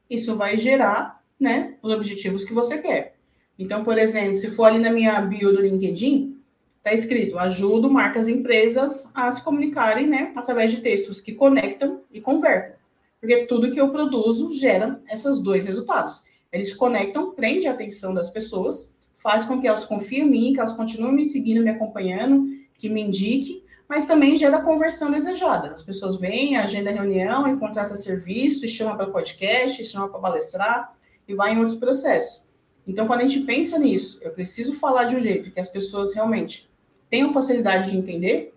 Isso 0.08 0.36
vai 0.36 0.58
gerar 0.58 1.24
né, 1.40 1.78
os 1.82 1.92
objetivos 1.92 2.44
que 2.44 2.52
você 2.52 2.82
quer. 2.82 3.13
Então, 3.58 3.84
por 3.84 3.98
exemplo, 3.98 4.34
se 4.34 4.50
for 4.50 4.64
ali 4.64 4.78
na 4.78 4.90
minha 4.90 5.20
bio 5.20 5.52
do 5.52 5.60
LinkedIn, 5.60 6.36
está 6.78 6.92
escrito: 6.92 7.38
ajudo 7.38 7.90
marcas 7.90 8.28
e 8.28 8.32
empresas 8.32 9.10
a 9.14 9.30
se 9.30 9.42
comunicarem 9.42 10.06
né, 10.06 10.32
através 10.36 10.70
de 10.70 10.80
textos 10.80 11.20
que 11.20 11.32
conectam 11.32 12.02
e 12.12 12.20
convertem. 12.20 12.76
Porque 13.20 13.46
tudo 13.46 13.70
que 13.70 13.80
eu 13.80 13.90
produzo 13.90 14.52
gera 14.52 15.00
esses 15.10 15.40
dois 15.40 15.64
resultados. 15.64 16.24
Eles 16.52 16.74
conectam, 16.74 17.32
prende 17.32 17.66
a 17.66 17.72
atenção 17.72 18.12
das 18.12 18.28
pessoas, 18.28 18.94
faz 19.14 19.44
com 19.44 19.60
que 19.60 19.66
elas 19.66 19.84
confiem 19.84 20.26
em 20.26 20.30
mim, 20.30 20.52
que 20.52 20.60
elas 20.60 20.72
continuem 20.72 21.14
me 21.14 21.24
seguindo, 21.24 21.64
me 21.64 21.70
acompanhando, 21.70 22.46
que 22.74 22.88
me 22.88 23.00
indique, 23.00 23.64
mas 23.88 24.06
também 24.06 24.36
gera 24.36 24.58
a 24.58 24.62
conversão 24.62 25.10
desejada. 25.10 25.72
As 25.72 25.82
pessoas 25.82 26.16
vêm, 26.16 26.56
agenda 26.56 26.90
reunião 26.90 27.48
e 27.48 27.58
contrata 27.58 27.96
serviço, 27.96 28.64
e 28.64 28.68
chama 28.68 28.94
para 28.94 29.06
podcast, 29.06 29.80
e 29.80 29.84
chama 29.84 30.08
para 30.08 30.20
palestrar, 30.20 30.94
e 31.26 31.34
vai 31.34 31.54
em 31.54 31.58
outros 31.58 31.76
processos. 31.76 32.43
Então, 32.86 33.06
quando 33.06 33.20
a 33.20 33.26
gente 33.26 33.46
pensa 33.46 33.78
nisso, 33.78 34.18
eu 34.20 34.30
preciso 34.30 34.74
falar 34.74 35.04
de 35.04 35.16
um 35.16 35.20
jeito 35.20 35.50
que 35.50 35.60
as 35.60 35.68
pessoas 35.68 36.14
realmente 36.14 36.68
tenham 37.08 37.32
facilidade 37.32 37.90
de 37.90 37.96
entender, 37.96 38.54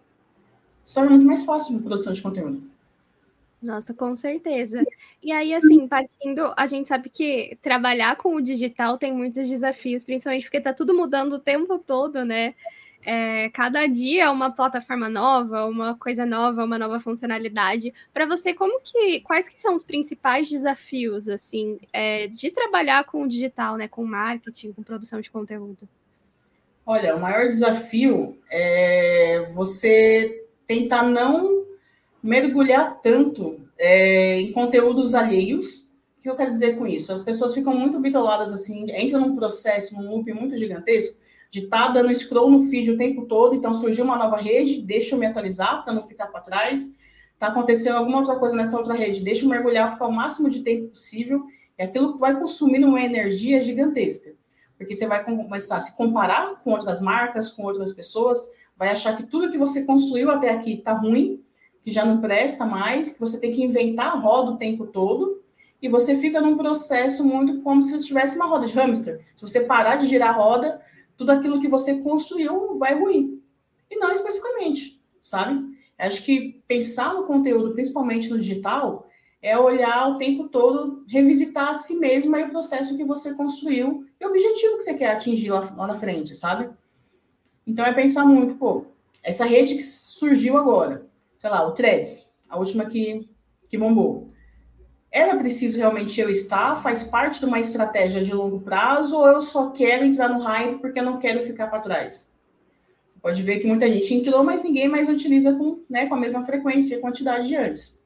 se 0.84 0.94
torna 0.94 1.12
muito 1.12 1.26
mais 1.26 1.46
fácil 1.46 1.78
a 1.78 1.82
produção 1.82 2.14
de 2.14 2.22
conteúdo. 2.22 2.64
Nossa, 3.62 3.94
com 3.94 4.16
certeza. 4.16 4.84
E 5.22 5.32
aí, 5.32 5.54
assim, 5.54 5.88
partindo, 5.88 6.54
a 6.56 6.66
gente 6.68 6.88
sabe 6.88 7.10
que 7.10 7.58
trabalhar 7.62 8.16
com 8.16 8.36
o 8.36 8.42
digital 8.42 8.98
tem 8.98 9.12
muitos 9.12 9.50
desafios, 9.50 10.04
principalmente 10.04 10.44
porque 10.44 10.58
está 10.58 10.74
tudo 10.74 10.94
mudando 10.94 11.34
o 11.34 11.40
tempo 11.40 11.80
todo, 11.80 12.24
né? 12.24 12.54
É, 13.06 13.50
cada 13.50 13.88
dia 13.88 14.26
é 14.26 14.30
uma 14.30 14.52
plataforma 14.52 15.08
nova, 15.08 15.66
uma 15.66 15.96
coisa 15.96 16.26
nova, 16.26 16.66
uma 16.66 16.78
nova 16.78 17.00
funcionalidade. 17.00 17.94
Para 18.14 18.26
você, 18.26 18.54
como 18.54 18.82
que 18.82 19.22
quais 19.22 19.48
que 19.48 19.58
são 19.58 19.76
os 19.76 19.84
principais 19.84 20.50
desafios 20.50 21.30
assim 21.30 21.80
é, 21.94 22.28
de 22.28 22.52
trabalhar 22.52 23.06
com 23.06 23.24
o 23.24 23.28
digital, 23.28 23.78
né, 23.78 23.88
com 23.88 24.04
marketing, 24.04 24.74
com 24.74 24.84
produção 24.84 25.22
de 25.22 25.30
conteúdo? 25.30 25.88
Olha, 26.86 27.16
o 27.16 27.20
maior 27.20 27.48
desafio 27.48 28.38
é 28.50 29.50
você 29.54 30.46
tentar 30.66 31.04
não 31.04 31.66
mergulhar 32.22 33.00
tanto 33.02 33.62
é, 33.78 34.42
em 34.42 34.52
conteúdos 34.52 35.14
alheios. 35.14 35.88
O 36.18 36.22
que 36.22 36.30
eu 36.30 36.36
quero 36.36 36.52
dizer 36.52 36.78
com 36.78 36.86
isso? 36.86 37.14
As 37.14 37.24
pessoas 37.24 37.54
ficam 37.54 37.74
muito 37.74 38.00
bitoladas 38.00 38.54
assim, 38.54 38.86
entram 38.98 39.22
num 39.22 39.36
processo, 39.36 39.96
num 39.96 40.10
loop 40.10 40.32
muito 40.34 40.58
gigantesco 40.58 41.18
de 41.50 41.60
estar 41.60 41.88
tá 41.88 41.92
dando 41.94 42.14
scroll 42.14 42.52
no 42.52 42.68
feed 42.68 42.92
o 42.92 42.98
tempo 42.98 43.26
todo, 43.26 43.56
então 43.56 43.74
surgiu 43.74 44.04
uma 44.04 44.18
nova 44.18 44.38
rede, 44.38 44.82
deixa 44.82 45.16
eu 45.16 45.20
me 45.20 45.26
atualizar 45.26 45.84
para 45.84 45.94
não 45.94 46.04
ficar 46.04 46.28
para 46.28 46.42
trás. 46.42 46.96
Está 47.34 47.48
acontecendo 47.48 47.98
alguma 47.98 48.20
outra 48.20 48.36
coisa 48.36 48.56
nessa 48.56 48.78
outra 48.78 48.94
rede, 48.94 49.24
deixa 49.24 49.46
eu 49.46 49.50
mergulhar, 49.50 49.92
ficar 49.92 50.08
o 50.08 50.12
máximo 50.12 50.50
de 50.50 50.62
tempo 50.62 50.90
possível. 50.90 51.46
É 51.78 51.86
aquilo 51.86 52.14
que 52.14 52.20
vai 52.20 52.38
consumindo 52.40 52.88
uma 52.88 53.02
energia 53.02 53.62
gigantesca. 53.62 54.32
Porque 54.78 54.94
você 54.94 55.08
vai 55.08 55.24
começar 55.24 55.78
a 55.78 55.80
se 55.80 55.96
comparar 55.96 56.62
com 56.64 56.72
outras 56.72 57.00
marcas, 57.00 57.50
com 57.50 57.64
outras 57.64 57.94
pessoas, 57.94 58.48
vai 58.76 58.90
achar 58.90 59.16
que 59.18 59.24
tudo 59.24 59.52
que 59.52 59.58
você 59.58 59.84
construiu 59.84 60.30
até 60.30 60.50
aqui 60.50 60.74
está 60.74 60.94
ruim, 60.94 61.44
que 61.82 61.90
já 61.90 62.06
não 62.06 62.20
presta 62.22 62.66
mais, 62.66 63.12
que 63.12 63.20
você 63.20 63.40
tem 63.40 63.54
que 63.54 63.64
inventar 63.64 64.08
a 64.08 64.16
roda 64.16 64.52
o 64.52 64.58
tempo 64.58 64.86
todo, 64.86 65.42
e 65.82 65.88
você 65.88 66.18
fica 66.18 66.42
num 66.42 66.58
processo 66.58 67.24
muito 67.24 67.62
como 67.62 67.82
se 67.82 67.92
você 67.92 68.06
tivesse 68.06 68.36
uma 68.36 68.48
roda 68.48 68.66
de 68.66 68.74
hamster. 68.74 69.24
Se 69.36 69.42
você 69.42 69.62
parar 69.62 69.96
de 69.96 70.08
girar 70.08 70.30
a 70.30 70.34
roda, 70.34 70.82
tudo 71.18 71.32
aquilo 71.32 71.60
que 71.60 71.68
você 71.68 71.96
construiu 72.02 72.76
vai 72.78 72.98
ruir. 72.98 73.40
E 73.90 73.98
não 73.98 74.12
especificamente, 74.12 75.02
sabe? 75.22 75.76
Acho 75.98 76.24
que 76.24 76.62
pensar 76.68 77.14
no 77.14 77.24
conteúdo, 77.24 77.74
principalmente 77.74 78.30
no 78.30 78.38
digital, 78.38 79.08
é 79.42 79.58
olhar 79.58 80.10
o 80.10 80.18
tempo 80.18 80.48
todo, 80.48 81.04
revisitar 81.08 81.70
a 81.70 81.74
si 81.74 81.96
mesma 81.96 82.40
e 82.40 82.44
o 82.44 82.50
processo 82.50 82.96
que 82.96 83.04
você 83.04 83.34
construiu 83.34 84.06
e 84.20 84.26
o 84.26 84.30
objetivo 84.30 84.78
que 84.78 84.84
você 84.84 84.94
quer 84.94 85.12
atingir 85.12 85.50
lá, 85.50 85.62
lá 85.76 85.88
na 85.88 85.96
frente, 85.96 86.34
sabe? 86.34 86.70
Então 87.66 87.86
é 87.86 87.94
pensar 87.94 88.26
muito, 88.26 88.56
pô, 88.56 88.86
essa 89.24 89.46
rede 89.46 89.76
que 89.76 89.84
surgiu 89.84 90.58
agora, 90.58 91.06
sei 91.38 91.50
lá, 91.50 91.68
o 91.68 91.72
Threads, 91.72 92.28
a 92.48 92.58
última 92.58 92.86
que, 92.86 93.28
que 93.68 93.78
bombou. 93.78 94.32
Era 95.18 95.36
preciso 95.36 95.80
realmente 95.80 96.22
eu 96.22 96.30
estar? 96.30 96.80
Faz 96.84 97.02
parte 97.02 97.40
de 97.40 97.48
uma 97.48 97.60
estratégia 97.60 98.24
de 98.24 98.32
longo 98.32 98.60
prazo 98.60 99.18
ou 99.18 99.28
eu 99.28 99.42
só 99.42 99.72
quero 99.72 100.06
entrar 100.06 100.30
no 100.30 100.44
hype 100.44 100.78
porque 100.78 101.00
eu 101.00 101.04
não 101.04 101.18
quero 101.18 101.44
ficar 101.44 101.72
para 101.72 101.80
trás? 101.80 102.32
Pode 103.20 103.42
ver 103.42 103.58
que 103.58 103.66
muita 103.66 103.88
gente 103.88 104.14
entrou, 104.14 104.44
mas 104.44 104.64
ninguém 104.64 104.88
mais 104.88 105.10
utiliza 105.10 105.52
com, 105.56 105.82
né, 105.90 106.06
com 106.06 106.14
a 106.14 106.20
mesma 106.20 106.44
frequência 106.44 106.94
e 106.94 107.02
quantidade 107.02 107.48
de 107.48 107.56
antes. 107.56 108.00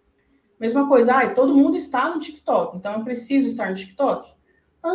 Mesma 0.57 0.87
coisa, 0.87 1.15
ah, 1.15 1.29
todo 1.29 1.53
mundo 1.53 1.75
está 1.75 2.07
no 2.07 2.17
TikTok, 2.17 2.77
então 2.77 2.93
eu 2.93 3.03
preciso 3.03 3.45
estar 3.45 3.69
no 3.69 3.75
TikTok? 3.75 4.31
Não 4.81 4.93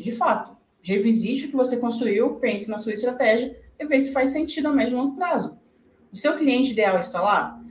de 0.00 0.10
fato. 0.10 0.56
Revisite 0.82 1.46
o 1.46 1.50
que 1.50 1.56
você 1.56 1.76
construiu, 1.76 2.34
pense 2.40 2.68
na 2.68 2.80
sua 2.80 2.94
estratégia 2.94 3.56
e 3.78 3.86
veja 3.86 4.06
se 4.06 4.12
faz 4.12 4.30
sentido 4.30 4.66
a 4.66 4.72
médio 4.72 4.94
e 4.94 5.00
longo 5.00 5.14
prazo. 5.14 5.56
O 6.12 6.16
seu 6.16 6.36
cliente 6.36 6.72
ideal 6.72 6.98
está 6.98 7.22
lá? 7.22 7.62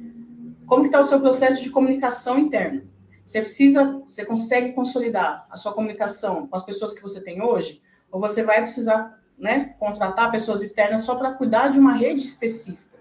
Como 0.66 0.86
está 0.86 1.02
o 1.02 1.04
seu 1.04 1.20
processo 1.20 1.62
de 1.62 1.70
comunicação 1.70 2.40
interna? 2.40 2.93
Você 3.26 3.40
precisa, 3.40 4.02
você 4.06 4.26
consegue 4.26 4.74
consolidar 4.74 5.48
a 5.50 5.58
sua 5.58 5.74
comunicação 5.74 6.48
com 6.48 6.56
as 6.56 6.66
pessoas 6.66 6.94
que 6.94 7.02
você 7.02 7.22
tem 7.22 7.42
hoje? 7.42 7.82
Ou 8.12 8.20
você 8.20 8.44
vai 8.44 8.62
precisar 8.62 9.20
né, 9.38 9.74
contratar 9.80 10.32
pessoas 10.32 10.62
externas 10.62 11.02
só 11.02 11.16
para 11.16 11.34
cuidar 11.34 11.70
de 11.70 11.80
uma 11.80 11.94
rede 11.94 12.24
específica? 12.24 13.00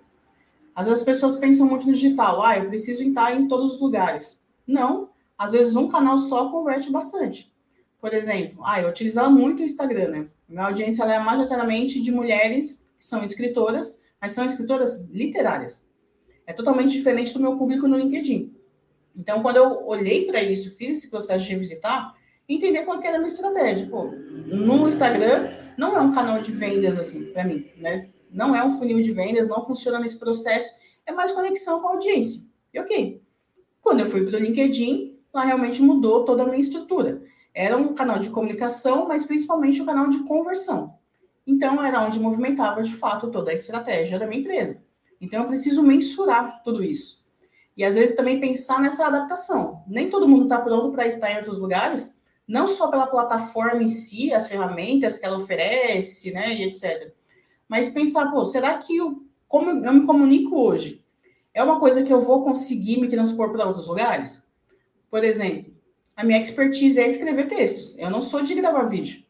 Às 0.74 0.86
vezes 0.86 1.00
as 1.00 1.04
pessoas 1.04 1.36
pensam 1.36 1.66
muito 1.66 1.86
no 1.86 1.92
digital, 1.92 2.42
ah, 2.42 2.56
eu 2.56 2.68
preciso 2.68 3.02
estar 3.04 3.34
em 3.38 3.46
todos 3.46 3.74
os 3.74 3.80
lugares. 3.80 4.40
Não, 4.66 5.10
às 5.36 5.52
vezes 5.52 5.76
um 5.76 5.88
canal 5.88 6.16
só 6.18 6.50
converte 6.50 6.90
bastante. 6.90 7.52
por 8.00 8.12
exemplo, 8.12 8.62
ah, 8.64 8.80
eu 8.80 8.88
utilizava 8.88 9.30
muito 9.30 9.60
o 9.60 9.64
Instagram, 9.64 10.08
né? 10.08 10.28
Minha 10.48 10.66
audiência 10.66 11.04
é 11.04 11.18
majoritariamente 11.18 12.00
de 12.00 12.10
mulheres 12.10 12.84
que 12.98 13.04
são 13.04 13.22
escritoras, 13.22 14.02
mas 14.20 14.32
são 14.32 14.44
escritoras 14.44 15.08
literárias. 15.08 15.84
É 16.46 16.52
totalmente 16.52 16.92
diferente 16.92 17.32
do 17.32 17.40
meu 17.40 17.56
público 17.56 17.86
no 17.86 17.96
LinkedIn. 17.96 18.51
Então, 19.16 19.42
quando 19.42 19.56
eu 19.56 19.86
olhei 19.86 20.26
para 20.26 20.42
isso, 20.42 20.76
fiz 20.76 20.98
esse 20.98 21.10
processo 21.10 21.44
de 21.44 21.50
revisitar, 21.50 22.14
entender 22.48 22.82
qual 22.82 23.00
era 23.02 23.16
a 23.16 23.18
minha 23.18 23.26
estratégia. 23.26 23.86
Pô, 23.86 24.04
no 24.04 24.88
Instagram 24.88 25.50
não 25.76 25.96
é 25.96 26.00
um 26.00 26.12
canal 26.14 26.40
de 26.40 26.52
vendas 26.52 26.98
assim 26.98 27.32
para 27.32 27.44
mim, 27.44 27.66
né? 27.76 28.08
Não 28.30 28.56
é 28.56 28.64
um 28.64 28.78
funil 28.78 29.00
de 29.00 29.12
vendas, 29.12 29.48
não 29.48 29.64
funciona 29.64 29.98
nesse 29.98 30.18
processo, 30.18 30.74
é 31.04 31.12
mais 31.12 31.30
conexão 31.32 31.80
com 31.80 31.88
a 31.88 31.92
audiência. 31.92 32.48
E 32.72 32.80
ok. 32.80 33.22
Quando 33.82 34.00
eu 34.00 34.06
fui 34.06 34.24
para 34.24 34.38
o 34.38 34.40
LinkedIn, 34.40 35.18
lá 35.32 35.44
realmente 35.44 35.82
mudou 35.82 36.24
toda 36.24 36.42
a 36.42 36.46
minha 36.46 36.60
estrutura. 36.60 37.22
Era 37.54 37.76
um 37.76 37.94
canal 37.94 38.18
de 38.18 38.30
comunicação, 38.30 39.06
mas 39.06 39.24
principalmente 39.24 39.82
um 39.82 39.86
canal 39.86 40.08
de 40.08 40.20
conversão. 40.24 40.94
Então, 41.46 41.84
era 41.84 42.00
onde 42.02 42.20
movimentava 42.20 42.82
de 42.82 42.94
fato 42.94 43.30
toda 43.30 43.50
a 43.50 43.54
estratégia 43.54 44.18
da 44.18 44.26
minha 44.26 44.40
empresa. 44.40 44.82
Então, 45.20 45.42
eu 45.42 45.48
preciso 45.48 45.82
mensurar 45.82 46.62
tudo 46.62 46.82
isso. 46.82 47.21
E 47.76 47.84
às 47.84 47.94
vezes 47.94 48.14
também 48.14 48.40
pensar 48.40 48.80
nessa 48.80 49.06
adaptação. 49.06 49.82
Nem 49.86 50.10
todo 50.10 50.28
mundo 50.28 50.44
está 50.44 50.60
pronto 50.60 50.92
para 50.92 51.06
estar 51.06 51.30
em 51.30 51.38
outros 51.38 51.58
lugares, 51.58 52.18
não 52.46 52.68
só 52.68 52.88
pela 52.88 53.06
plataforma 53.06 53.82
em 53.82 53.88
si, 53.88 54.32
as 54.32 54.46
ferramentas 54.46 55.16
que 55.16 55.24
ela 55.24 55.38
oferece, 55.38 56.32
né, 56.32 56.54
e 56.54 56.64
etc. 56.64 57.12
Mas 57.68 57.88
pensar, 57.88 58.30
pô, 58.30 58.44
será 58.44 58.76
que 58.78 58.96
eu, 58.96 59.24
como 59.48 59.70
eu 59.70 59.92
me 59.94 60.04
comunico 60.04 60.56
hoje 60.56 61.02
é 61.54 61.62
uma 61.62 61.80
coisa 61.80 62.02
que 62.02 62.12
eu 62.12 62.20
vou 62.20 62.44
conseguir 62.44 63.00
me 63.00 63.08
transpor 63.08 63.50
para 63.50 63.66
outros 63.66 63.86
lugares? 63.86 64.46
Por 65.10 65.24
exemplo, 65.24 65.72
a 66.16 66.24
minha 66.24 66.40
expertise 66.40 67.00
é 67.00 67.06
escrever 67.06 67.48
textos. 67.48 67.96
Eu 67.98 68.10
não 68.10 68.20
sou 68.20 68.42
de 68.42 68.54
gravar 68.54 68.84
vídeo. 68.84 69.24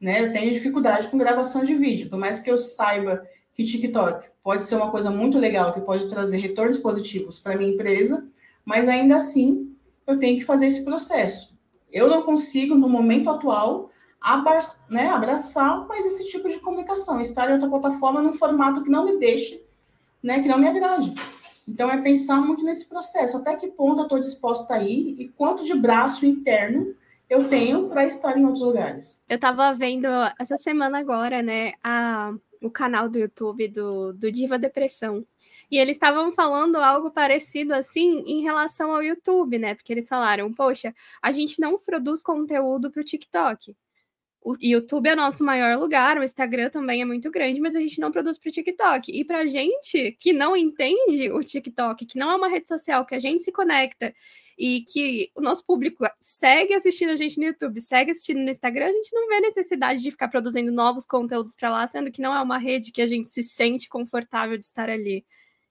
Né? 0.00 0.20
Eu 0.20 0.32
tenho 0.32 0.52
dificuldade 0.52 1.08
com 1.08 1.18
gravação 1.18 1.64
de 1.64 1.74
vídeo. 1.74 2.10
Por 2.10 2.18
mais 2.18 2.40
que 2.40 2.50
eu 2.50 2.58
saiba 2.58 3.26
que 3.56 3.64
TikTok 3.64 4.28
pode 4.42 4.64
ser 4.64 4.74
uma 4.74 4.90
coisa 4.90 5.10
muito 5.10 5.38
legal, 5.38 5.72
que 5.72 5.80
pode 5.80 6.06
trazer 6.08 6.38
retornos 6.38 6.76
positivos 6.76 7.38
para 7.38 7.56
minha 7.56 7.72
empresa, 7.72 8.28
mas 8.64 8.86
ainda 8.86 9.16
assim 9.16 9.74
eu 10.06 10.18
tenho 10.18 10.38
que 10.38 10.44
fazer 10.44 10.66
esse 10.66 10.84
processo. 10.84 11.56
Eu 11.90 12.06
não 12.06 12.22
consigo, 12.22 12.74
no 12.74 12.88
momento 12.88 13.30
atual, 13.30 13.90
abraçar, 14.20 14.76
né, 14.90 15.08
abraçar 15.08 15.86
mais 15.88 16.04
esse 16.04 16.26
tipo 16.30 16.48
de 16.50 16.58
comunicação, 16.58 17.18
estar 17.18 17.48
em 17.48 17.54
outra 17.54 17.68
plataforma 17.68 18.20
num 18.20 18.34
formato 18.34 18.82
que 18.82 18.90
não 18.90 19.06
me 19.06 19.18
deixe, 19.18 19.64
né, 20.22 20.42
que 20.42 20.48
não 20.48 20.58
me 20.58 20.68
agrade. 20.68 21.14
Então, 21.66 21.90
é 21.90 22.00
pensar 22.00 22.36
muito 22.36 22.62
nesse 22.62 22.88
processo, 22.88 23.38
até 23.38 23.56
que 23.56 23.68
ponto 23.68 24.00
eu 24.00 24.02
estou 24.02 24.20
disposta 24.20 24.74
a 24.74 24.82
ir 24.82 25.16
e 25.18 25.28
quanto 25.28 25.64
de 25.64 25.74
braço 25.74 26.26
interno 26.26 26.94
eu 27.28 27.48
tenho 27.48 27.88
para 27.88 28.04
estar 28.04 28.36
em 28.36 28.44
outros 28.44 28.62
lugares. 28.62 29.20
Eu 29.28 29.36
estava 29.36 29.72
vendo 29.72 30.06
essa 30.38 30.56
semana 30.56 30.98
agora, 30.98 31.42
né, 31.42 31.72
a, 31.82 32.34
o 32.66 32.70
canal 32.70 33.08
do 33.08 33.18
YouTube 33.18 33.68
do, 33.68 34.12
do 34.12 34.30
Diva 34.30 34.58
Depressão. 34.58 35.24
E 35.70 35.78
eles 35.78 35.96
estavam 35.96 36.32
falando 36.32 36.76
algo 36.76 37.10
parecido 37.10 37.74
assim 37.74 38.20
em 38.26 38.42
relação 38.42 38.92
ao 38.92 39.02
YouTube, 39.02 39.58
né? 39.58 39.74
Porque 39.74 39.92
eles 39.92 40.08
falaram, 40.08 40.52
poxa, 40.52 40.94
a 41.22 41.32
gente 41.32 41.60
não 41.60 41.78
produz 41.78 42.22
conteúdo 42.22 42.90
para 42.90 43.00
o 43.00 43.04
TikTok 43.04 43.74
o 44.46 44.56
YouTube 44.62 45.08
é 45.08 45.16
nosso 45.16 45.42
maior 45.42 45.76
lugar, 45.76 46.20
o 46.20 46.22
Instagram 46.22 46.70
também 46.70 47.02
é 47.02 47.04
muito 47.04 47.28
grande, 47.32 47.60
mas 47.60 47.74
a 47.74 47.80
gente 47.80 48.00
não 48.00 48.12
produz 48.12 48.38
para 48.38 48.48
o 48.48 48.52
TikTok. 48.52 49.10
E 49.10 49.24
para 49.24 49.44
gente 49.44 50.12
que 50.20 50.32
não 50.32 50.56
entende 50.56 51.32
o 51.32 51.40
TikTok, 51.40 52.06
que 52.06 52.16
não 52.16 52.30
é 52.30 52.36
uma 52.36 52.46
rede 52.46 52.68
social 52.68 53.04
que 53.04 53.16
a 53.16 53.18
gente 53.18 53.42
se 53.42 53.50
conecta 53.50 54.14
e 54.58 54.82
que 54.82 55.30
o 55.34 55.40
nosso 55.40 55.64
público 55.64 56.04
segue 56.20 56.74
assistindo 56.74 57.10
a 57.10 57.14
gente 57.14 57.38
no 57.38 57.44
YouTube, 57.44 57.80
segue 57.80 58.10
assistindo 58.10 58.40
no 58.40 58.50
Instagram, 58.50 58.86
a 58.86 58.92
gente 58.92 59.14
não 59.14 59.28
vê 59.28 59.40
necessidade 59.40 60.02
de 60.02 60.10
ficar 60.10 60.28
produzindo 60.28 60.72
novos 60.72 61.06
conteúdos 61.06 61.54
para 61.54 61.70
lá, 61.70 61.86
sendo 61.86 62.10
que 62.10 62.22
não 62.22 62.34
é 62.34 62.40
uma 62.40 62.58
rede 62.58 62.90
que 62.90 63.02
a 63.02 63.06
gente 63.06 63.30
se 63.30 63.42
sente 63.42 63.88
confortável 63.88 64.56
de 64.56 64.64
estar 64.64 64.88
ali. 64.88 65.24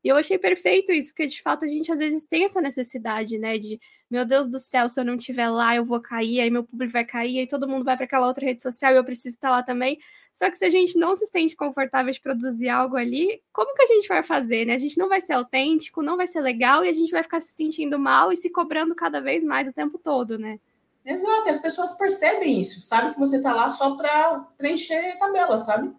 E 0.06 0.08
eu 0.08 0.18
achei 0.18 0.38
perfeito 0.38 0.92
isso, 0.92 1.10
porque 1.10 1.26
de 1.26 1.42
fato 1.42 1.66
a 1.66 1.68
gente 1.68 1.92
às 1.92 1.98
vezes 1.98 2.28
tem 2.28 2.44
essa 2.44 2.62
necessidade, 2.62 3.40
né? 3.40 3.58
De, 3.58 3.82
meu 4.08 4.24
Deus 4.24 4.48
do 4.48 4.60
céu, 4.60 4.88
se 4.88 5.00
eu 5.00 5.04
não 5.04 5.16
estiver 5.16 5.50
lá, 5.50 5.76
eu 5.76 5.84
vou 5.84 6.00
cair, 6.00 6.42
aí 6.42 6.52
meu 6.52 6.64
público 6.64 6.94
vai 6.94 7.04
cair, 7.04 7.40
aí 7.40 7.48
todo 7.48 7.68
mundo 7.68 7.84
vai 7.84 7.96
para 7.96 8.06
aquela 8.06 8.28
outra 8.28 8.46
rede 8.46 8.62
social 8.62 8.94
e 8.94 8.98
eu 8.98 9.04
preciso 9.04 9.34
estar 9.34 9.50
lá 9.50 9.64
também. 9.64 9.98
Só 10.32 10.48
que 10.52 10.60
se 10.60 10.66
a 10.66 10.70
gente 10.70 10.96
não 10.96 11.16
se 11.16 11.26
sente 11.26 11.56
confortável 11.56 12.14
de 12.14 12.22
produzir 12.22 12.70
algo 12.70 12.96
ali, 12.96 13.42
como 13.52 13.74
que 13.74 13.82
a 13.82 13.88
gente 13.88 14.08
vai 14.08 14.22
fazer, 14.22 14.66
né? 14.66 14.76
A 14.76 14.78
gente 14.78 14.96
não 14.96 15.10
vai 15.10 15.20
ser 15.22 15.34
autêntico, 15.34 16.04
não 16.04 16.18
vai 16.18 16.28
ser 16.28 16.42
legal 16.42 16.86
e 16.86 16.90
a 16.90 16.94
gente 16.94 17.12
vai 17.12 17.24
ficar 17.24 17.40
se 17.40 17.54
sentindo 17.54 17.98
mal 17.98 18.32
e 18.32 18.38
se 18.38 18.52
cobrando 18.52 18.94
cada 18.94 19.20
vez 19.20 19.44
mais 19.44 19.68
o 19.68 19.74
tempo 19.74 19.98
todo, 19.98 20.38
né? 20.38 20.60
Exato, 21.04 21.48
e 21.48 21.50
as 21.50 21.60
pessoas 21.60 21.94
percebem 21.94 22.62
isso, 22.62 22.80
sabe 22.80 23.12
que 23.12 23.20
você 23.20 23.38
está 23.38 23.56
lá 23.56 23.68
só 23.70 23.96
para 23.96 24.40
preencher 24.56 25.18
tabela, 25.18 25.58
sabe? 25.58 25.92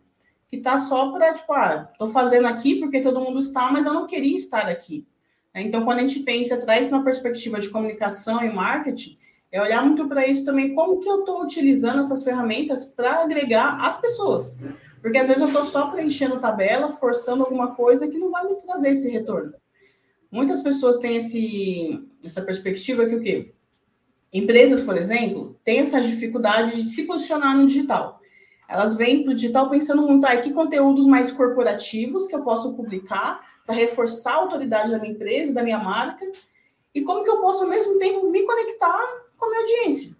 Que 0.49 0.59
tá 0.59 0.79
só 0.79 1.11
para, 1.13 1.33
tipo, 1.33 1.53
ah, 1.53 1.91
tô 1.99 2.07
fazendo 2.09 2.47
aqui 2.47 2.77
porque 2.77 3.01
todo 3.01 3.21
mundo 3.21 3.39
está, 3.39 3.71
mas 3.71 3.87
eu 3.87 3.93
não 3.93 4.07
queria 4.07 4.37
estar 4.37 4.69
aqui. 4.69 5.07
Né? 5.53 5.63
Então, 5.63 5.85
quando 5.85 5.99
a 5.99 6.03
gente 6.03 6.21
pensa, 6.21 6.57
traz 6.57 6.89
uma 6.89 7.03
perspectiva 7.03 7.59
de 7.59 7.69
comunicação 7.69 8.45
e 8.45 8.53
marketing, 8.53 9.19
é 9.51 9.63
olhar 9.63 9.85
muito 9.85 10.07
para 10.09 10.27
isso 10.27 10.45
também, 10.45 10.75
como 10.75 11.01
que 11.01 11.09
eu 11.09 11.21
estou 11.21 11.43
utilizando 11.43 12.01
essas 12.01 12.23
ferramentas 12.23 12.85
para 12.85 13.23
agregar 13.23 13.85
as 13.85 14.01
pessoas. 14.01 14.57
Porque 15.01 15.19
às 15.19 15.27
vezes 15.27 15.41
eu 15.41 15.49
estou 15.49 15.65
só 15.65 15.91
preenchendo 15.91 16.41
tabela, 16.41 16.93
forçando 16.93 17.45
alguma 17.45 17.75
coisa 17.75 18.09
que 18.09 18.19
não 18.19 18.31
vai 18.31 18.45
me 18.47 18.57
trazer 18.57 18.91
esse 18.91 19.11
retorno. 19.11 19.55
Muitas 20.31 20.61
pessoas 20.61 20.99
têm 20.99 21.17
esse, 21.17 22.07
essa 22.25 22.43
perspectiva 22.43 23.07
que 23.07 23.15
o 23.15 23.23
quê? 23.23 23.55
Empresas, 24.33 24.81
por 24.81 24.97
exemplo, 24.97 25.59
têm 25.65 25.79
essa 25.79 26.01
dificuldade 26.01 26.83
de 26.83 26.89
se 26.89 27.05
posicionar 27.05 27.57
no 27.57 27.67
digital. 27.67 28.16
Elas 28.69 28.95
vêm 28.95 29.23
para 29.23 29.33
o 29.33 29.35
digital 29.35 29.71
pensando 29.71 30.03
muito, 30.03 30.27
ah, 30.27 30.37
que 30.37 30.53
conteúdos 30.53 31.07
mais 31.07 31.31
corporativos 31.31 32.27
que 32.27 32.35
eu 32.35 32.43
posso 32.43 32.75
publicar 32.75 33.41
para 33.65 33.75
reforçar 33.75 34.33
a 34.33 34.37
autoridade 34.37 34.91
da 34.91 34.99
minha 34.99 35.13
empresa, 35.13 35.55
da 35.55 35.63
minha 35.63 35.79
marca, 35.79 36.27
e 36.95 37.03
como 37.03 37.23
que 37.23 37.31
eu 37.31 37.41
posso, 37.41 37.65
ao 37.65 37.71
mesmo 37.71 37.99
tempo, 37.99 38.29
me 38.31 38.43
conectar 38.43 39.07
com 39.37 39.47
a 39.47 39.49
minha 39.49 39.61
audiência. 39.61 40.17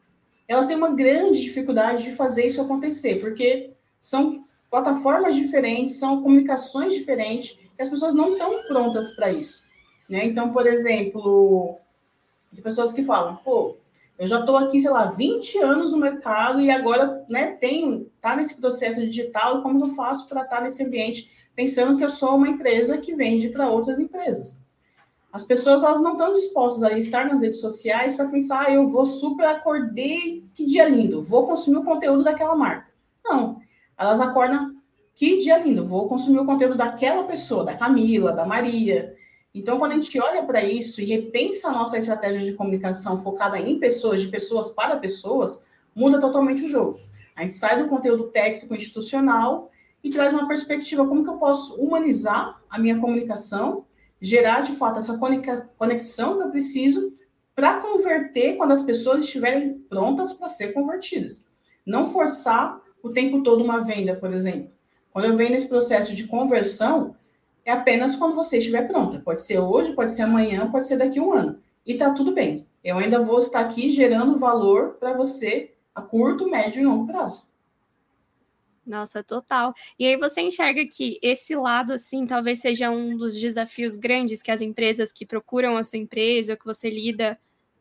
Elas 0.47 0.67
têm 0.67 0.77
uma 0.77 0.91
grande 0.91 1.43
dificuldade 1.43 2.05
de 2.05 2.13
fazer 2.13 2.47
isso 2.47 2.61
acontecer, 2.61 3.21
porque 3.21 3.71
são 4.01 4.45
plataformas 4.71 5.35
diferentes, 5.35 5.97
são 5.97 6.23
comunicações 6.23 6.95
diferentes, 6.95 7.59
e 7.79 7.83
as 7.83 7.89
pessoas 7.89 8.15
não 8.15 8.33
estão 8.33 8.63
prontas 8.69 9.15
para 9.17 9.33
isso. 9.33 9.65
Né? 10.09 10.25
Então, 10.27 10.53
por 10.53 10.67
exemplo, 10.67 11.77
de 12.53 12.63
pessoas 12.63 12.93
que 12.93 13.03
falam, 13.03 13.37
pô, 13.37 13.77
eu 14.19 14.27
já 14.27 14.41
estou 14.41 14.57
aqui, 14.57 14.81
sei 14.81 14.91
lá, 14.91 15.07
20 15.07 15.59
anos 15.59 15.93
no 15.93 15.99
mercado 15.99 16.61
e 16.61 16.71
agora, 16.71 17.25
né, 17.29 17.53
tenho, 17.61 18.11
tá 18.21 18.35
nesse 18.35 18.59
processo 18.59 19.01
digital, 19.01 19.63
como 19.63 19.85
eu 19.85 19.95
faço 19.95 20.27
para 20.27 20.43
estar 20.43 20.63
nesse 20.63 20.83
ambiente, 20.83 21.31
pensando 21.55 21.97
que 21.97 22.05
eu 22.05 22.11
sou 22.11 22.37
uma 22.37 22.49
empresa 22.49 22.99
que 22.99 23.15
vende 23.15 23.51
para 23.51 23.69
outras 23.69 23.99
empresas. 24.01 24.59
As 25.33 25.45
pessoas, 25.45 25.83
elas 25.83 26.01
não 26.01 26.13
estão 26.13 26.33
dispostas 26.33 26.83
a 26.83 26.97
estar 26.97 27.27
nas 27.27 27.43
redes 27.43 27.61
sociais 27.61 28.15
para 28.15 28.29
pensar, 28.29 28.67
ah, 28.67 28.73
eu 28.73 28.89
vou 28.89 29.05
super 29.05 29.47
acordei, 29.47 30.45
que 30.55 30.65
dia 30.65 30.89
lindo, 30.89 31.23
vou 31.23 31.47
consumir 31.47 31.77
o 31.77 31.85
conteúdo 31.85 32.25
daquela 32.25 32.57
marca. 32.57 32.91
Não, 33.23 33.61
elas 33.99 34.21
acordam, 34.21 34.77
que 35.15 35.37
dia 35.39 35.59
lindo, 35.59 35.85
vou 35.85 36.09
consumir 36.09 36.39
o 36.39 36.47
conteúdo 36.47 36.77
daquela 36.77 37.25
pessoa, 37.25 37.65
da 37.65 37.75
Camila, 37.75 38.33
da 38.33 38.47
Maria, 38.47 39.15
então, 39.59 39.79
quando 39.79 39.93
a 39.93 39.95
gente 39.95 40.21
olha 40.21 40.43
para 40.43 40.63
isso 40.63 41.01
e 41.01 41.07
repensa 41.07 41.69
a 41.69 41.73
nossa 41.73 41.97
estratégia 41.97 42.43
de 42.43 42.53
comunicação 42.53 43.23
focada 43.23 43.59
em 43.59 43.79
pessoas, 43.79 44.21
de 44.21 44.29
pessoas 44.29 44.69
para 44.69 44.99
pessoas, 44.99 45.67
muda 45.95 46.21
totalmente 46.21 46.63
o 46.63 46.69
jogo. 46.69 46.99
A 47.35 47.41
gente 47.41 47.55
sai 47.55 47.83
do 47.83 47.89
conteúdo 47.89 48.25
técnico 48.25 48.75
institucional 48.75 49.71
e 50.05 50.11
traz 50.11 50.35
uma 50.35 50.47
perspectiva 50.47 51.07
como 51.09 51.25
que 51.25 51.31
eu 51.31 51.39
posso 51.39 51.75
humanizar 51.77 52.61
a 52.69 52.79
minha 52.79 53.01
comunicação, 53.01 53.87
gerar 54.21 54.61
de 54.61 54.73
fato 54.73 54.99
essa 54.99 55.19
conexão 55.79 56.37
que 56.37 56.43
eu 56.43 56.51
preciso 56.51 57.15
para 57.55 57.81
converter 57.81 58.57
quando 58.59 58.73
as 58.73 58.83
pessoas 58.83 59.25
estiverem 59.25 59.79
prontas 59.89 60.35
para 60.35 60.49
ser 60.49 60.75
convertidas. 60.75 61.49
Não 61.87 62.05
forçar 62.05 62.79
o 63.03 63.09
tempo 63.09 63.43
todo 63.43 63.65
uma 63.65 63.83
venda, 63.83 64.15
por 64.17 64.35
exemplo. 64.35 64.71
Quando 65.11 65.25
eu 65.25 65.35
venho 65.35 65.53
nesse 65.53 65.67
processo 65.67 66.15
de 66.15 66.27
conversão, 66.27 67.17
é 67.67 67.73
apenas 67.73 68.15
quando 68.15 68.37
você 68.37 68.59
estiver 68.59 68.87
pronta. 68.87 69.19
Pode 69.19 69.43
ser 69.43 69.59
hoje, 69.59 69.93
pode 69.93 70.13
ser 70.13 70.23
amanhã, 70.23 70.71
pode 70.71 70.87
ser 70.87 70.97
daqui 70.97 71.19
a 71.19 71.23
um 71.23 71.33
ano. 71.33 71.59
E 71.85 71.97
tá 71.97 72.13
tudo 72.13 72.33
bem. 72.33 72.65
Eu 72.83 72.97
ainda 72.97 73.21
vou 73.21 73.41
estar 73.41 73.59
aqui 73.59 73.89
gerando 73.89 74.39
valor 74.39 74.95
para 75.01 75.13
você 75.13 75.75
a 75.93 76.01
curto, 76.01 76.49
médio 76.49 76.81
e 76.81 76.85
longo 76.87 77.09
prazo. 77.09 77.45
Nossa, 78.87 79.25
total. 79.25 79.75
E 79.99 80.07
aí 80.07 80.17
você 80.17 80.43
enxerga 80.43 80.87
que 80.87 81.19
esse 81.21 81.57
lado, 81.57 81.93
assim, 81.95 82.25
talvez 82.25 82.61
seja 82.61 82.89
um 82.89 83.17
dos 83.17 83.35
desafios 83.35 83.97
grandes 83.97 84.45
que 84.45 84.53
as 84.53 84.61
empresas 84.61 85.13
que 85.13 85.27
procuram 85.27 85.77
a 85.77 85.83
sua 85.83 85.99
empresa, 85.99 86.53
ou 86.53 86.57
que 86.57 86.65
você 86.65 86.89
lida, 86.89 87.37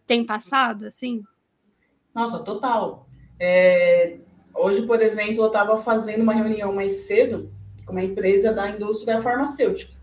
têm 0.08 0.26
passado, 0.26 0.88
assim? 0.88 1.24
Nossa, 2.12 2.40
total. 2.40 3.08
É... 3.40 4.18
Hoje, 4.52 4.82
por 4.88 5.00
exemplo, 5.00 5.44
eu 5.44 5.48
estava 5.48 5.78
fazendo 5.78 6.24
uma 6.24 6.34
reunião 6.34 6.74
mais 6.74 7.06
cedo 7.06 7.54
uma 7.88 8.04
empresa 8.04 8.54
da 8.54 8.70
indústria 8.70 9.22
farmacêutica. 9.22 9.94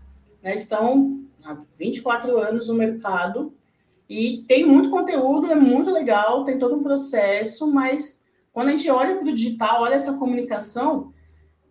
Né? 0.41 0.53
Estão 0.55 1.23
há 1.43 1.57
24 1.77 2.37
anos 2.37 2.67
no 2.67 2.73
mercado 2.73 3.53
e 4.09 4.43
tem 4.47 4.65
muito 4.65 4.89
conteúdo, 4.89 5.47
é 5.51 5.55
muito 5.55 5.89
legal, 5.89 6.43
tem 6.45 6.59
todo 6.59 6.75
um 6.75 6.83
processo, 6.83 7.67
mas 7.67 8.23
Quando 8.53 8.67
a 8.67 8.71
gente 8.71 8.87
olha 8.87 9.15
para 9.15 9.27
o 9.27 9.33
digital, 9.33 9.81
olha 9.81 9.95
essa 9.95 10.13
comunicação, 10.13 11.11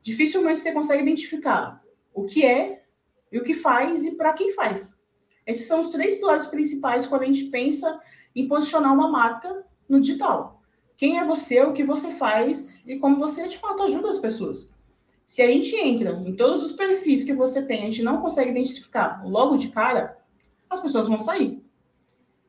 dificilmente 0.02 0.58
você 0.58 0.72
consegue 0.72 1.02
identificar 1.02 1.80
o 2.12 2.24
que 2.24 2.44
é 2.44 2.82
e 3.30 3.38
o 3.38 3.44
que 3.44 3.54
faz 3.54 4.04
e 4.04 4.16
para 4.16 4.32
quem 4.32 4.52
faz. 4.52 5.00
Esses 5.46 5.66
são 5.66 5.80
os 5.80 5.90
três 5.90 6.16
pilares 6.16 6.46
principais 6.46 7.06
quando 7.06 7.22
a 7.22 7.26
gente 7.26 7.44
pensa 7.44 8.00
em 8.34 8.48
posicionar 8.48 8.92
uma 8.92 9.08
marca 9.08 9.64
no 9.88 10.00
digital. 10.00 10.60
Quem 10.96 11.18
é 11.18 11.24
você, 11.24 11.62
o 11.62 11.72
que 11.72 11.84
você 11.84 12.10
faz 12.10 12.82
e 12.84 12.98
como 12.98 13.16
você 13.16 13.46
de 13.46 13.58
fato 13.58 13.84
ajuda 13.84 14.10
as 14.10 14.18
pessoas. 14.18 14.74
Se 15.26 15.42
a 15.42 15.46
gente 15.46 15.74
entra 15.76 16.10
em 16.26 16.34
todos 16.34 16.64
os 16.64 16.72
perfis 16.72 17.24
que 17.24 17.32
você 17.32 17.64
tem, 17.64 17.82
a 17.82 17.84
gente 17.84 18.02
não 18.02 18.20
consegue 18.20 18.50
identificar 18.50 19.22
logo 19.24 19.56
de 19.56 19.68
cara, 19.68 20.18
as 20.68 20.80
pessoas 20.80 21.06
vão 21.06 21.18
sair. 21.18 21.62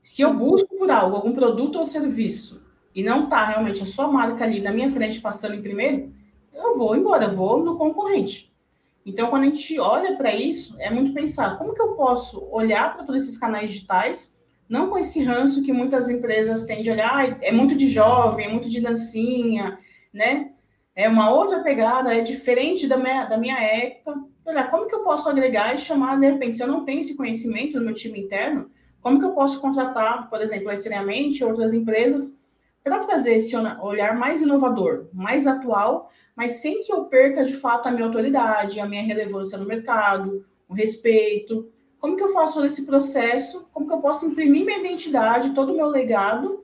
Se 0.02 0.22
eu 0.22 0.34
busco 0.34 0.76
por 0.76 0.92
algo, 0.92 1.16
algum 1.16 1.34
produto 1.34 1.80
ou 1.80 1.86
serviço, 1.86 2.64
e 2.94 3.04
não 3.04 3.26
está 3.26 3.46
realmente 3.46 3.82
a 3.82 3.86
sua 3.86 4.08
marca 4.08 4.44
ali 4.44 4.60
na 4.60 4.72
minha 4.72 4.92
frente 4.92 5.22
passando 5.22 5.56
em 5.56 5.62
primeiro, 5.62 6.14
eu 6.54 6.78
vou 6.78 6.96
embora, 6.96 7.28
vou 7.28 7.64
no 7.64 7.78
concorrente. 7.78 8.54
Então, 9.06 9.30
quando 9.30 9.44
a 9.44 9.46
gente 9.46 9.80
olha 9.80 10.16
para 10.16 10.34
isso, 10.34 10.76
é 10.80 10.90
muito 10.90 11.14
pensar 11.14 11.58
como 11.58 11.74
que 11.74 11.82
eu 11.82 11.94
posso 11.94 12.48
olhar 12.52 12.94
para 12.94 13.04
todos 13.04 13.24
esses 13.24 13.38
canais 13.38 13.70
digitais, 13.70 14.36
não 14.70 14.90
com 14.90 14.98
esse 14.98 15.22
ranço 15.24 15.62
que 15.62 15.74
muitas 15.74 16.10
empresas 16.10 16.64
têm 16.66 16.82
de 16.82 16.90
olhar, 16.90 17.38
é 17.42 17.52
muito 17.52 17.76
de 17.76 17.88
jovem, 17.88 18.46
é 18.46 18.50
muito 18.50 18.70
de 18.70 18.80
dancinha, 18.80 19.78
né? 20.14 20.53
É 20.96 21.10
uma 21.10 21.32
outra 21.32 21.62
pegada, 21.62 22.16
é 22.16 22.22
diferente 22.22 22.88
da 22.88 22.98
minha, 22.98 23.26
da 23.26 23.38
minha 23.38 23.60
época. 23.60 24.24
Olha, 24.46 24.66
como 24.66 24.88
que 24.88 24.94
eu 24.94 25.04
posso 25.04 25.28
agregar 25.28 25.74
e 25.74 25.78
chamar, 25.78 26.20
de 26.20 26.30
repente, 26.30 26.56
se 26.56 26.64
eu 26.64 26.68
não 26.68 26.86
tenho 26.86 27.00
esse 27.00 27.18
conhecimento 27.18 27.80
do 27.80 27.86
meu 27.86 27.94
time 27.94 28.20
interno, 28.20 28.70
como 29.02 29.20
que 29.20 29.26
eu 29.26 29.32
posso 29.32 29.60
contratar, 29.60 30.30
por 30.30 30.42
exemplo, 30.42 30.72
estranhamente 30.72 31.44
outras 31.44 31.74
empresas 31.74 32.40
para 32.84 33.00
trazer 33.00 33.36
esse 33.36 33.56
olhar 33.56 34.18
mais 34.18 34.42
inovador, 34.42 35.08
mais 35.14 35.48
atual, 35.48 36.12
mas 36.36 36.54
sem 36.54 36.82
que 36.82 36.94
eu 36.94 37.06
perca 37.06 37.44
de 37.44 37.54
fato 37.54 37.88
a 37.88 37.92
minha 37.92 38.06
autoridade, 38.06 38.80
a 38.80 38.86
minha 38.86 39.04
relevância 39.04 39.58
no 39.58 39.66
mercado, 39.66 40.46
o 40.68 40.74
respeito. 40.74 41.72
Como 42.00 42.16
que 42.16 42.24
eu 42.24 42.34
faço 42.34 42.64
esse 42.66 42.86
processo? 42.86 43.68
Como 43.72 43.88
que 43.88 43.94
eu 43.94 44.02
posso 44.02 44.26
imprimir 44.26 44.66
minha 44.66 44.80
identidade, 44.80 45.54
todo 45.54 45.72
o 45.72 45.76
meu 45.76 45.88
legado 45.88 46.64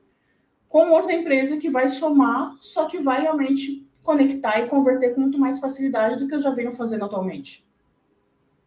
com 0.67 0.91
outra 0.91 1.13
empresa 1.13 1.57
que 1.57 1.69
vai 1.69 1.89
somar, 1.89 2.55
só 2.61 2.85
que 2.85 2.99
vai 2.99 3.21
realmente 3.21 3.88
conectar 4.09 4.59
e 4.59 4.67
converter 4.67 5.13
com 5.13 5.21
muito 5.21 5.37
mais 5.37 5.59
facilidade 5.59 6.17
do 6.17 6.27
que 6.27 6.33
eu 6.33 6.39
já 6.39 6.49
venho 6.49 6.71
fazendo 6.71 7.05
atualmente. 7.05 7.63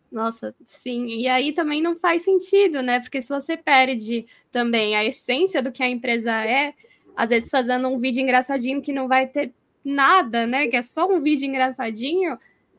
Nossa, 0.09 0.55
sim. 0.65 1.07
E 1.07 1.27
aí 1.27 1.53
também 1.53 1.83
não 1.83 1.97
faz 1.97 2.23
sentido, 2.23 2.81
né? 2.81 3.01
Porque 3.01 3.21
se 3.21 3.29
você 3.29 3.57
perde 3.57 4.25
também 4.53 4.95
a 4.95 5.05
essência 5.05 5.61
do 5.61 5.73
que 5.73 5.83
a 5.83 5.89
empresa 5.89 6.31
é, 6.31 6.75
às 7.17 7.31
vezes 7.31 7.51
fazendo 7.51 7.89
um 7.89 7.99
vídeo 7.99 8.23
engraçadinho 8.23 8.81
que 8.81 8.93
não 8.93 9.09
vai 9.09 9.27
ter 9.27 9.53
nada, 9.85 10.47
né? 10.47 10.69
Que 10.69 10.77
é 10.77 10.83
só 10.83 11.09
um 11.09 11.21
vídeo 11.21 11.49
engraçadinho, 11.49 12.39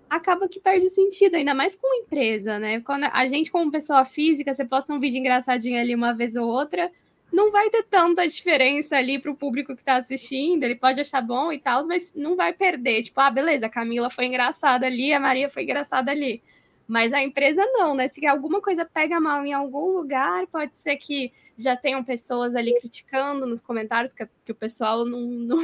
acaba 0.09 0.47
que 0.47 0.61
perde 0.61 0.87
sentido, 0.89 1.35
ainda 1.35 1.53
mais 1.53 1.75
com 1.75 2.01
empresa, 2.01 2.59
né? 2.59 2.79
Quando 2.79 3.03
a 3.11 3.27
gente, 3.27 3.51
como 3.51 3.69
pessoa 3.69 4.05
física, 4.05 4.53
você 4.53 4.63
posta 4.63 4.93
um 4.93 5.01
vídeo 5.01 5.19
engraçadinho 5.19 5.77
ali 5.77 5.93
uma 5.93 6.13
vez 6.13 6.37
ou 6.37 6.47
outra, 6.47 6.89
não 7.33 7.51
vai 7.51 7.67
ter 7.71 7.83
tanta 7.83 8.27
diferença 8.27 8.95
ali 8.95 9.17
para 9.17 9.31
o 9.31 9.35
público 9.35 9.73
que 9.73 9.81
está 9.81 9.95
assistindo. 9.95 10.63
Ele 10.63 10.75
pode 10.75 11.01
achar 11.01 11.19
bom 11.19 11.51
e 11.51 11.57
tal, 11.57 11.85
mas 11.87 12.13
não 12.13 12.35
vai 12.35 12.53
perder. 12.53 13.01
Tipo, 13.01 13.19
ah, 13.21 13.31
beleza, 13.31 13.65
a 13.65 13.69
Camila 13.69 14.07
foi 14.07 14.25
engraçada 14.25 14.85
ali, 14.85 15.11
a 15.11 15.19
Maria 15.19 15.49
foi 15.49 15.63
engraçada 15.63 16.11
ali. 16.11 16.43
Mas 16.87 17.11
a 17.11 17.23
empresa 17.23 17.65
não, 17.73 17.95
né? 17.95 18.07
Se 18.07 18.23
alguma 18.27 18.61
coisa 18.61 18.85
pega 18.85 19.19
mal 19.19 19.43
em 19.43 19.51
algum 19.51 19.97
lugar, 19.97 20.45
pode 20.47 20.77
ser 20.77 20.95
que 20.97 21.33
já 21.57 21.75
tenham 21.75 22.03
pessoas 22.03 22.55
ali 22.55 22.79
criticando 22.79 23.47
nos 23.47 23.61
comentários, 23.61 24.13
que, 24.13 24.27
que 24.45 24.51
o 24.51 24.55
pessoal 24.55 25.03
não, 25.03 25.21
não, 25.21 25.57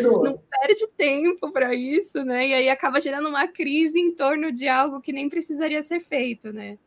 não 0.00 0.38
perde 0.38 0.86
tempo 0.96 1.52
para 1.52 1.74
isso, 1.74 2.24
né? 2.24 2.48
E 2.48 2.54
aí 2.54 2.70
acaba 2.70 3.00
gerando 3.00 3.28
uma 3.28 3.46
crise 3.46 3.98
em 4.00 4.14
torno 4.14 4.50
de 4.50 4.66
algo 4.66 5.00
que 5.00 5.12
nem 5.12 5.28
precisaria 5.28 5.82
ser 5.82 6.00
feito, 6.00 6.52
né? 6.54 6.78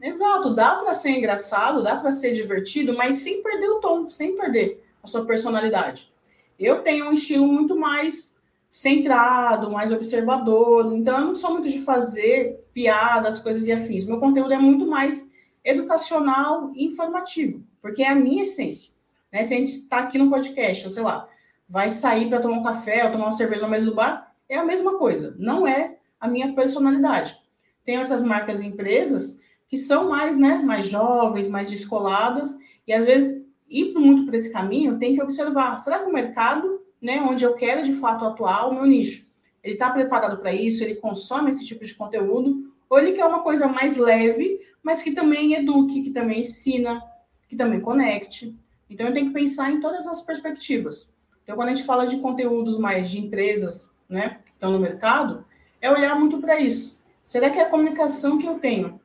Exato, 0.00 0.54
dá 0.54 0.76
para 0.76 0.94
ser 0.94 1.10
engraçado, 1.10 1.82
dá 1.82 1.96
para 1.96 2.12
ser 2.12 2.32
divertido, 2.32 2.96
mas 2.96 3.16
sem 3.16 3.42
perder 3.42 3.68
o 3.68 3.80
tom, 3.80 4.08
sem 4.08 4.36
perder 4.36 4.84
a 5.02 5.06
sua 5.06 5.24
personalidade. 5.24 6.12
Eu 6.58 6.82
tenho 6.82 7.06
um 7.06 7.12
estilo 7.12 7.46
muito 7.46 7.76
mais 7.76 8.36
centrado, 8.70 9.70
mais 9.70 9.92
observador. 9.92 10.92
Então, 10.92 11.18
eu 11.18 11.26
não 11.26 11.34
sou 11.34 11.52
muito 11.52 11.68
de 11.68 11.80
fazer 11.80 12.64
piadas, 12.72 13.38
coisas 13.38 13.66
e 13.66 13.72
afins. 13.72 14.04
Meu 14.04 14.18
conteúdo 14.18 14.52
é 14.52 14.58
muito 14.58 14.86
mais 14.86 15.30
educacional 15.64 16.70
e 16.74 16.84
informativo, 16.84 17.62
porque 17.80 18.02
é 18.02 18.08
a 18.08 18.14
minha 18.14 18.42
essência. 18.42 18.92
Né? 19.32 19.42
Se 19.42 19.54
a 19.54 19.58
gente 19.58 19.72
está 19.72 19.98
aqui 19.98 20.18
no 20.18 20.30
podcast, 20.30 20.84
ou 20.84 20.90
sei 20.90 21.02
lá, 21.02 21.28
vai 21.68 21.90
sair 21.90 22.28
para 22.28 22.40
tomar 22.40 22.58
um 22.58 22.62
café 22.62 23.04
ou 23.04 23.12
tomar 23.12 23.26
uma 23.26 23.32
cerveja 23.32 23.62
no 23.62 23.70
mesmo 23.70 23.94
bar, 23.94 24.32
é 24.48 24.56
a 24.56 24.64
mesma 24.64 24.96
coisa. 24.96 25.34
Não 25.38 25.66
é 25.66 25.96
a 26.20 26.28
minha 26.28 26.52
personalidade. 26.54 27.36
Tem 27.84 27.98
outras 27.98 28.22
marcas 28.22 28.60
e 28.60 28.66
empresas 28.66 29.40
que 29.68 29.76
são 29.76 30.08
mais, 30.08 30.38
né, 30.38 30.58
mais 30.58 30.86
jovens, 30.86 31.48
mais 31.48 31.70
descoladas, 31.70 32.58
e 32.86 32.92
às 32.92 33.04
vezes 33.04 33.46
ir 33.68 33.92
muito 33.92 34.24
por 34.24 34.34
esse 34.34 34.52
caminho 34.52 34.98
tem 34.98 35.14
que 35.14 35.22
observar, 35.22 35.76
será 35.76 35.98
que 35.98 36.08
o 36.08 36.12
mercado 36.12 36.78
né, 37.00 37.20
onde 37.20 37.44
eu 37.44 37.54
quero 37.54 37.82
de 37.82 37.94
fato 37.94 38.24
atuar, 38.24 38.68
o 38.68 38.74
meu 38.74 38.84
nicho. 38.84 39.26
Ele 39.62 39.74
está 39.74 39.90
preparado 39.90 40.38
para 40.38 40.52
isso, 40.52 40.82
ele 40.82 40.96
consome 40.96 41.50
esse 41.50 41.64
tipo 41.64 41.84
de 41.84 41.94
conteúdo, 41.94 42.72
ou 42.88 42.98
ele 42.98 43.12
quer 43.12 43.24
uma 43.24 43.42
coisa 43.42 43.68
mais 43.68 43.96
leve, 43.96 44.60
mas 44.82 45.02
que 45.02 45.12
também 45.12 45.54
eduque, 45.54 46.02
que 46.02 46.10
também 46.10 46.40
ensina, 46.40 47.02
que 47.48 47.56
também 47.56 47.80
conecte. 47.80 48.56
Então 48.88 49.06
eu 49.06 49.12
tenho 49.12 49.28
que 49.28 49.34
pensar 49.34 49.70
em 49.70 49.80
todas 49.80 50.06
as 50.06 50.22
perspectivas. 50.22 51.12
Então, 51.42 51.56
quando 51.56 51.68
a 51.68 51.74
gente 51.74 51.86
fala 51.86 52.06
de 52.06 52.18
conteúdos 52.18 52.78
mais 52.78 53.10
de 53.10 53.18
empresas 53.18 53.96
né, 54.08 54.40
que 54.44 54.52
estão 54.52 54.70
no 54.70 54.78
mercado, 54.78 55.44
é 55.80 55.90
olhar 55.90 56.18
muito 56.18 56.38
para 56.38 56.60
isso. 56.60 56.98
Será 57.22 57.50
que 57.50 57.58
é 57.58 57.62
a 57.62 57.70
comunicação 57.70 58.38
que 58.38 58.46
eu 58.46 58.58
tenho 58.58 59.00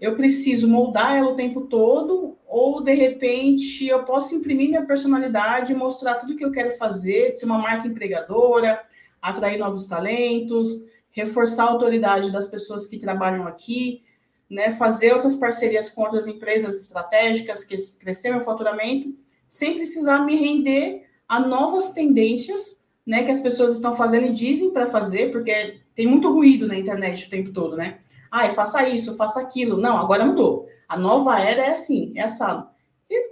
eu 0.00 0.14
preciso 0.14 0.68
moldar 0.68 1.16
ela 1.16 1.30
o 1.30 1.36
tempo 1.36 1.62
todo, 1.62 2.36
ou 2.46 2.82
de 2.82 2.94
repente 2.94 3.86
eu 3.86 4.04
posso 4.04 4.34
imprimir 4.34 4.68
minha 4.68 4.86
personalidade, 4.86 5.74
mostrar 5.74 6.14
tudo 6.14 6.36
que 6.36 6.44
eu 6.44 6.52
quero 6.52 6.70
fazer, 6.76 7.34
ser 7.34 7.46
uma 7.46 7.58
marca 7.58 7.86
empregadora, 7.86 8.80
atrair 9.20 9.58
novos 9.58 9.86
talentos, 9.86 10.84
reforçar 11.10 11.64
a 11.64 11.70
autoridade 11.70 12.30
das 12.30 12.46
pessoas 12.46 12.86
que 12.86 12.98
trabalham 12.98 13.46
aqui, 13.46 14.02
né, 14.48 14.72
fazer 14.72 15.12
outras 15.12 15.34
parcerias 15.34 15.90
com 15.90 16.02
outras 16.02 16.26
empresas 16.26 16.80
estratégicas, 16.80 17.64
que 17.64 17.76
crescer 17.98 18.30
meu 18.30 18.40
faturamento, 18.40 19.14
sem 19.48 19.74
precisar 19.74 20.24
me 20.24 20.36
render 20.36 21.06
a 21.28 21.40
novas 21.40 21.90
tendências, 21.90 22.82
né, 23.04 23.24
que 23.24 23.30
as 23.30 23.40
pessoas 23.40 23.72
estão 23.72 23.96
fazendo 23.96 24.26
e 24.26 24.32
dizem 24.32 24.72
para 24.72 24.86
fazer, 24.86 25.32
porque 25.32 25.80
tem 25.94 26.06
muito 26.06 26.32
ruído 26.32 26.66
na 26.66 26.78
internet 26.78 27.26
o 27.26 27.30
tempo 27.30 27.52
todo, 27.52 27.76
né? 27.76 27.98
Ai, 28.30 28.50
faça 28.50 28.88
isso, 28.88 29.16
faça 29.16 29.40
aquilo. 29.40 29.76
Não, 29.76 29.96
agora 29.96 30.24
mudou. 30.24 30.68
A 30.88 30.96
nova 30.96 31.38
era 31.38 31.66
é 31.66 31.70
assim, 31.70 32.12
é 32.16 32.20
essa. 32.20 32.70
E 33.10 33.30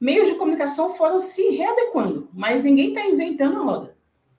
meios 0.00 0.28
de 0.28 0.34
comunicação 0.34 0.94
foram 0.94 1.20
se 1.20 1.50
readequando, 1.50 2.28
mas 2.32 2.62
ninguém 2.62 2.88
está 2.88 3.04
inventando 3.06 3.58
a 3.58 3.62
roda. 3.62 3.96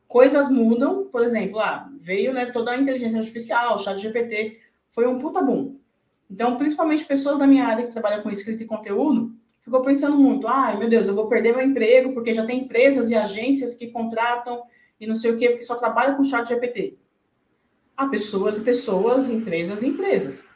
Coisas 0.08 0.52
mudam, 0.52 1.06
por 1.06 1.24
exemplo, 1.24 1.60
ah, 1.60 1.90
veio 1.96 2.34
né, 2.34 2.48
toda 2.48 2.72
a 2.72 2.78
inteligência 2.78 3.20
artificial, 3.20 3.76
o 3.76 3.80
chat 3.80 3.98
GPT, 3.98 4.60
foi 4.90 5.08
um 5.08 5.20
puta 5.20 5.42
boom. 5.42 5.78
Então, 6.30 6.58
principalmente 6.58 7.06
pessoas 7.06 7.40
da 7.40 7.48
minha 7.48 7.66
área 7.66 7.86
que 7.86 7.92
trabalham 7.92 8.22
com 8.22 8.30
escrita 8.30 8.64
e 8.64 8.68
conteúdo, 8.68 9.34
ficou 9.62 9.82
pensando 9.82 10.18
muito, 10.18 10.48
ai, 10.48 10.78
meu 10.78 10.90
Deus, 10.90 11.08
eu 11.08 11.16
vou 11.16 11.28
perder 11.28 11.56
meu 11.56 11.66
emprego 11.66 12.14
porque 12.14 12.34
já 12.34 12.46
tem 12.46 12.62
empresas 12.62 13.10
e 13.10 13.16
agências 13.16 13.74
que 13.74 13.88
contratam 13.88 14.64
e 15.00 15.08
não 15.08 15.16
sei 15.16 15.32
o 15.32 15.38
quê, 15.38 15.50
porque 15.50 15.64
só 15.64 15.76
trabalham 15.76 16.16
com 16.16 16.24
chat 16.24 16.48
GPT 16.48 16.98
a 18.02 18.10
pessoas 18.10 18.58
e 18.58 18.64
pessoas, 18.64 19.30
empresas 19.30 19.84
e 19.84 19.88
empresas. 19.88 20.48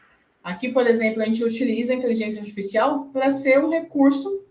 Aqui, 0.43 0.69
por 0.69 0.87
exemplo, 0.87 1.21
a 1.21 1.25
gente 1.25 1.43
utiliza 1.43 1.93
a 1.93 1.95
inteligência 1.95 2.39
artificial 2.39 3.05
para 3.13 3.29
ser 3.29 3.63
um 3.63 3.69
recurso 3.69 4.43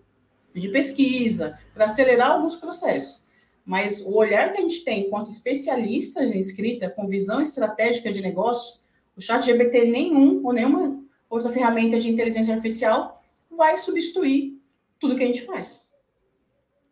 de 0.54 0.68
pesquisa, 0.68 1.58
para 1.72 1.86
acelerar 1.86 2.30
alguns 2.30 2.54
processos. 2.54 3.26
Mas 3.64 4.00
o 4.00 4.14
olhar 4.14 4.52
que 4.52 4.58
a 4.58 4.60
gente 4.60 4.84
tem 4.84 5.06
enquanto 5.06 5.30
especialistas 5.30 6.30
em 6.30 6.38
escrita, 6.38 6.88
com 6.88 7.06
visão 7.06 7.40
estratégica 7.40 8.12
de 8.12 8.22
negócios, 8.22 8.84
o 9.16 9.20
chat 9.20 9.44
GPT 9.44 9.86
nenhum 9.86 10.44
ou 10.44 10.52
nenhuma 10.52 11.02
outra 11.28 11.50
ferramenta 11.50 11.98
de 11.98 12.08
inteligência 12.08 12.54
artificial 12.54 13.22
vai 13.50 13.76
substituir 13.78 14.60
tudo 15.00 15.16
que 15.16 15.22
a 15.24 15.26
gente 15.26 15.42
faz. 15.42 15.84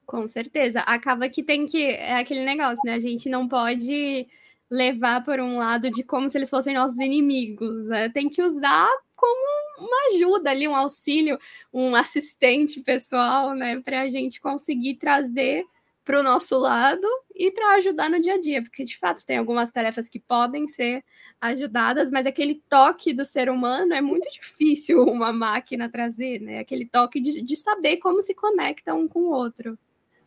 Com 0.04 0.26
certeza. 0.26 0.80
Acaba 0.80 1.28
que 1.28 1.42
tem 1.42 1.66
que. 1.66 1.82
É 1.82 2.14
aquele 2.14 2.44
negócio, 2.44 2.80
né? 2.84 2.94
A 2.94 2.98
gente 2.98 3.28
não 3.28 3.46
pode 3.46 4.26
levar 4.72 5.22
por 5.22 5.38
um 5.38 5.58
lado 5.58 5.90
de 5.90 6.02
como 6.02 6.30
se 6.30 6.38
eles 6.38 6.48
fossem 6.48 6.74
nossos 6.74 6.98
inimigos. 6.98 7.86
Né? 7.88 8.08
Tem 8.08 8.30
que 8.30 8.42
usar 8.42 8.88
como 9.14 9.86
uma 9.86 10.14
ajuda 10.14 10.50
ali, 10.50 10.66
um 10.66 10.74
auxílio, 10.74 11.38
um 11.70 11.94
assistente 11.94 12.80
pessoal, 12.80 13.54
né, 13.54 13.80
para 13.80 14.00
a 14.00 14.08
gente 14.08 14.40
conseguir 14.40 14.94
trazer 14.96 15.64
para 16.04 16.18
o 16.18 16.22
nosso 16.22 16.58
lado 16.58 17.06
e 17.34 17.50
para 17.50 17.74
ajudar 17.74 18.10
no 18.10 18.20
dia 18.20 18.34
a 18.34 18.40
dia, 18.40 18.62
porque 18.62 18.82
de 18.82 18.96
fato 18.96 19.24
tem 19.24 19.36
algumas 19.36 19.70
tarefas 19.70 20.08
que 20.08 20.18
podem 20.18 20.66
ser 20.66 21.04
ajudadas, 21.40 22.10
mas 22.10 22.26
aquele 22.26 22.60
toque 22.68 23.12
do 23.12 23.24
ser 23.24 23.48
humano 23.48 23.94
é 23.94 24.00
muito 24.00 24.28
difícil 24.30 25.02
uma 25.06 25.32
máquina 25.32 25.88
trazer, 25.88 26.40
né? 26.40 26.58
Aquele 26.58 26.86
toque 26.86 27.20
de, 27.20 27.42
de 27.42 27.56
saber 27.56 27.98
como 27.98 28.20
se 28.22 28.34
conecta 28.34 28.94
um 28.94 29.06
com 29.06 29.20
o 29.20 29.32
outro. 29.32 29.78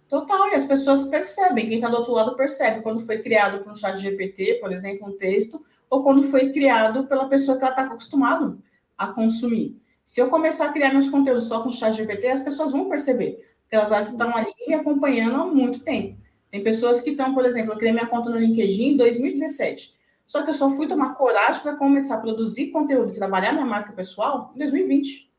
Total, 0.08 0.50
e 0.50 0.54
as 0.56 0.65
pessoas 0.65 1.06
percebem, 1.06 1.68
quem 1.68 1.78
está 1.78 1.89
do 1.89 1.98
outro 1.98 2.13
lado 2.13 2.36
percebe 2.36 2.82
quando 2.82 3.04
foi 3.04 3.20
criado 3.20 3.63
por 3.63 3.72
um 3.72 3.76
chat 3.76 3.98
GPT, 3.98 4.60
por 4.62 4.72
exemplo, 4.72 5.08
um 5.08 5.18
texto, 5.18 5.63
ou 5.89 6.04
quando 6.04 6.24
foi 6.24 6.52
criado 6.52 7.08
pela 7.08 7.28
pessoa 7.28 7.58
que 7.58 7.63
ela 7.63 7.72
está 7.72 7.84
acostumado 7.84 8.62
a 8.98 9.08
consumir. 9.08 9.82
Se 10.04 10.22
eu 10.22 10.30
começar 10.30 10.68
a 10.68 10.74
criar 10.74 10.91
meus 10.91 11.10
conteúdos 11.10 11.46
só 11.46 11.63
com 11.63 11.72
chat 11.72 11.94
GPT, 11.96 12.28
as 12.28 12.39
pessoas 12.39 12.72
vão 12.72 12.88
perceber, 12.88 13.38
porque 13.62 13.76
elas 13.76 14.12
estão 14.12 14.36
ali 14.36 14.54
me 14.68 14.76
acompanhando 14.76 15.36
há 15.36 15.46
muito 15.46 15.80
tempo. 15.80 16.18
Tem 16.52 16.63
pessoas 16.63 17.02
que 17.02 17.10
estão, 17.10 17.34
por 17.34 17.44
exemplo, 17.44 17.74
eu 17.74 17.78
criei 17.78 17.91
minha 17.91 18.06
conta 18.06 18.30
no 18.30 18.38
LinkedIn 18.38 18.94
em 18.94 18.98
2017. 18.98 19.96
Só 20.28 20.44
que 20.44 20.52
eu 20.52 20.54
só 20.54 20.72
fui 20.72 20.88
tomar 20.88 21.15
coragem 21.15 21.62
para 21.62 21.76
começar 21.76 22.15
a 22.15 22.22
produzir 22.22 22.72
conteúdo 22.72 23.10
e 23.10 23.13
trabalhar 23.13 23.52
minha 23.52 23.65
marca 23.65 23.91
pessoal 23.91 24.52
em 24.56 24.60
2020. 24.60 25.32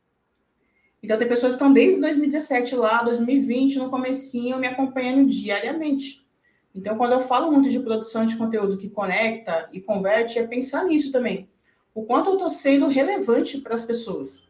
Então, 1.07 1.17
tem 1.17 1.29
pessoas 1.29 1.53
que 1.53 1.59
estão 1.59 1.73
desde 1.73 2.01
2017 2.01 2.75
lá, 2.75 3.01
2020, 3.01 3.79
no 3.79 3.89
comecinho, 3.89 4.59
me 4.59 4.67
acompanhando 4.67 5.25
diariamente. 5.29 6.27
Então, 6.75 6.97
quando 6.99 7.13
eu 7.13 7.21
falo 7.21 7.53
muito 7.53 7.71
de 7.71 7.79
produção 7.79 8.27
de 8.27 8.35
conteúdo 8.35 8.77
que 8.77 8.89
conecta 8.89 9.69
e 9.73 9.81
converte, 9.81 10.41
é 10.41 10.45
pensar 10.45 10.85
nisso 10.85 11.13
também. 11.13 11.49
O 11.95 12.03
quanto 12.03 12.31
eu 12.31 12.33
estou 12.33 12.49
sendo 12.49 12.89
relevante 12.89 13.59
para 13.59 13.77
as 13.77 13.85
pessoas. 13.85 14.49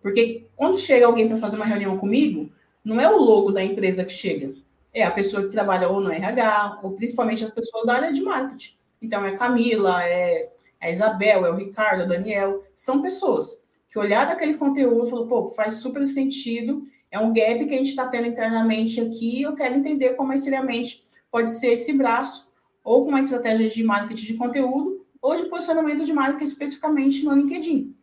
Porque 0.00 0.46
quando 0.54 0.78
chega 0.78 1.04
alguém 1.04 1.26
para 1.26 1.36
fazer 1.36 1.56
uma 1.56 1.64
reunião 1.64 1.98
comigo, 1.98 2.48
não 2.84 3.00
é 3.00 3.10
o 3.10 3.18
logo 3.18 3.50
da 3.50 3.64
empresa 3.64 4.04
que 4.04 4.12
chega. 4.12 4.54
É 4.94 5.02
a 5.02 5.10
pessoa 5.10 5.42
que 5.42 5.48
trabalha 5.48 5.88
ou 5.88 6.00
no 6.00 6.12
RH, 6.12 6.78
ou 6.80 6.92
principalmente 6.92 7.42
as 7.42 7.50
pessoas 7.50 7.84
da 7.84 7.94
área 7.94 8.12
de 8.12 8.20
marketing. 8.20 8.76
Então, 9.02 9.24
é 9.24 9.30
a 9.30 9.36
Camila, 9.36 10.00
é 10.04 10.48
a 10.80 10.88
Isabel, 10.88 11.44
é 11.44 11.50
o 11.50 11.56
Ricardo, 11.56 12.02
é 12.02 12.04
o 12.04 12.08
Daniel. 12.08 12.64
São 12.72 13.02
pessoas 13.02 13.66
que 13.90 13.98
olharam 13.98 14.32
aquele 14.32 14.54
conteúdo 14.54 15.24
e 15.24 15.28
pô, 15.28 15.46
faz 15.48 15.74
super 15.74 16.06
sentido, 16.06 16.86
é 17.10 17.18
um 17.18 17.32
gap 17.32 17.66
que 17.66 17.74
a 17.74 17.78
gente 17.78 17.90
está 17.90 18.06
tendo 18.06 18.26
internamente 18.26 19.00
aqui, 19.00 19.42
eu 19.42 19.54
quero 19.54 19.74
entender 19.74 20.10
como 20.10 20.28
mais 20.28 20.42
seriamente 20.42 21.02
pode 21.30 21.50
ser 21.50 21.72
esse 21.72 21.92
braço, 21.92 22.48
ou 22.82 23.02
com 23.02 23.08
uma 23.08 23.20
estratégia 23.20 23.68
de 23.68 23.82
marketing 23.84 24.26
de 24.26 24.34
conteúdo, 24.34 25.06
ou 25.20 25.36
de 25.36 25.46
posicionamento 25.46 26.04
de 26.04 26.12
marca 26.12 26.44
especificamente 26.44 27.24
no 27.24 27.34
LinkedIn. 27.34 27.94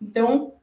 Então, 0.00 0.54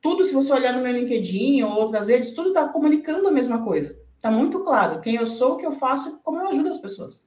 tudo, 0.00 0.22
se 0.22 0.32
você 0.32 0.52
olhar 0.52 0.72
no 0.72 0.82
meu 0.82 0.92
LinkedIn 0.92 1.62
ou 1.62 1.72
outras 1.72 2.08
redes, 2.08 2.32
tudo 2.32 2.48
está 2.48 2.68
comunicando 2.68 3.26
a 3.26 3.32
mesma 3.32 3.64
coisa. 3.64 3.98
Está 4.16 4.30
muito 4.30 4.60
claro 4.60 5.00
quem 5.00 5.16
eu 5.16 5.26
sou, 5.26 5.54
o 5.54 5.56
que 5.56 5.66
eu 5.66 5.72
faço 5.72 6.08
e 6.08 6.12
como 6.22 6.38
eu 6.38 6.48
ajudo 6.48 6.68
as 6.68 6.78
pessoas. 6.78 7.26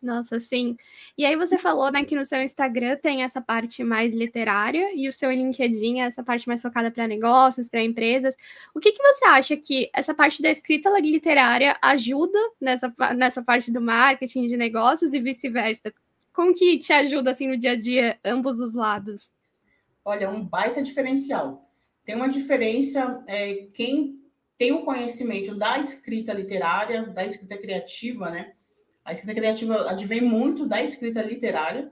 Nossa, 0.00 0.38
sim. 0.38 0.76
E 1.16 1.24
aí 1.24 1.34
você 1.34 1.58
falou, 1.58 1.90
né, 1.90 2.04
que 2.04 2.14
no 2.14 2.24
seu 2.24 2.40
Instagram 2.40 2.96
tem 2.96 3.24
essa 3.24 3.40
parte 3.40 3.82
mais 3.82 4.14
literária 4.14 4.92
e 4.94 5.08
o 5.08 5.12
seu 5.12 5.30
LinkedIn 5.30 6.00
é 6.00 6.04
essa 6.04 6.22
parte 6.22 6.46
mais 6.46 6.62
focada 6.62 6.88
para 6.88 7.08
negócios, 7.08 7.68
para 7.68 7.82
empresas. 7.82 8.36
O 8.72 8.78
que, 8.78 8.92
que 8.92 9.02
você 9.02 9.24
acha 9.24 9.56
que 9.56 9.90
essa 9.92 10.14
parte 10.14 10.40
da 10.40 10.50
escrita 10.50 10.88
literária 11.00 11.76
ajuda 11.82 12.38
nessa, 12.60 12.94
nessa 13.16 13.42
parte 13.42 13.72
do 13.72 13.80
marketing 13.80 14.46
de 14.46 14.56
negócios 14.56 15.12
e 15.12 15.20
vice-versa? 15.20 15.92
Como 16.32 16.54
que 16.54 16.78
te 16.78 16.92
ajuda 16.92 17.32
assim 17.32 17.48
no 17.48 17.58
dia 17.58 17.72
a 17.72 17.76
dia 17.76 18.18
ambos 18.24 18.60
os 18.60 18.74
lados? 18.74 19.32
Olha, 20.04 20.26
é 20.26 20.28
um 20.28 20.44
baita 20.44 20.80
diferencial. 20.80 21.68
Tem 22.04 22.14
uma 22.14 22.28
diferença 22.28 23.22
é, 23.26 23.66
quem 23.74 24.22
tem 24.56 24.72
o 24.72 24.84
conhecimento 24.84 25.56
da 25.56 25.78
escrita 25.78 26.32
literária, 26.32 27.02
da 27.02 27.24
escrita 27.24 27.58
criativa, 27.58 28.30
né? 28.30 28.54
A 29.08 29.12
escrita 29.12 29.34
criativa 29.34 29.90
advém 29.90 30.20
muito 30.20 30.66
da 30.66 30.82
escrita 30.82 31.22
literária. 31.22 31.90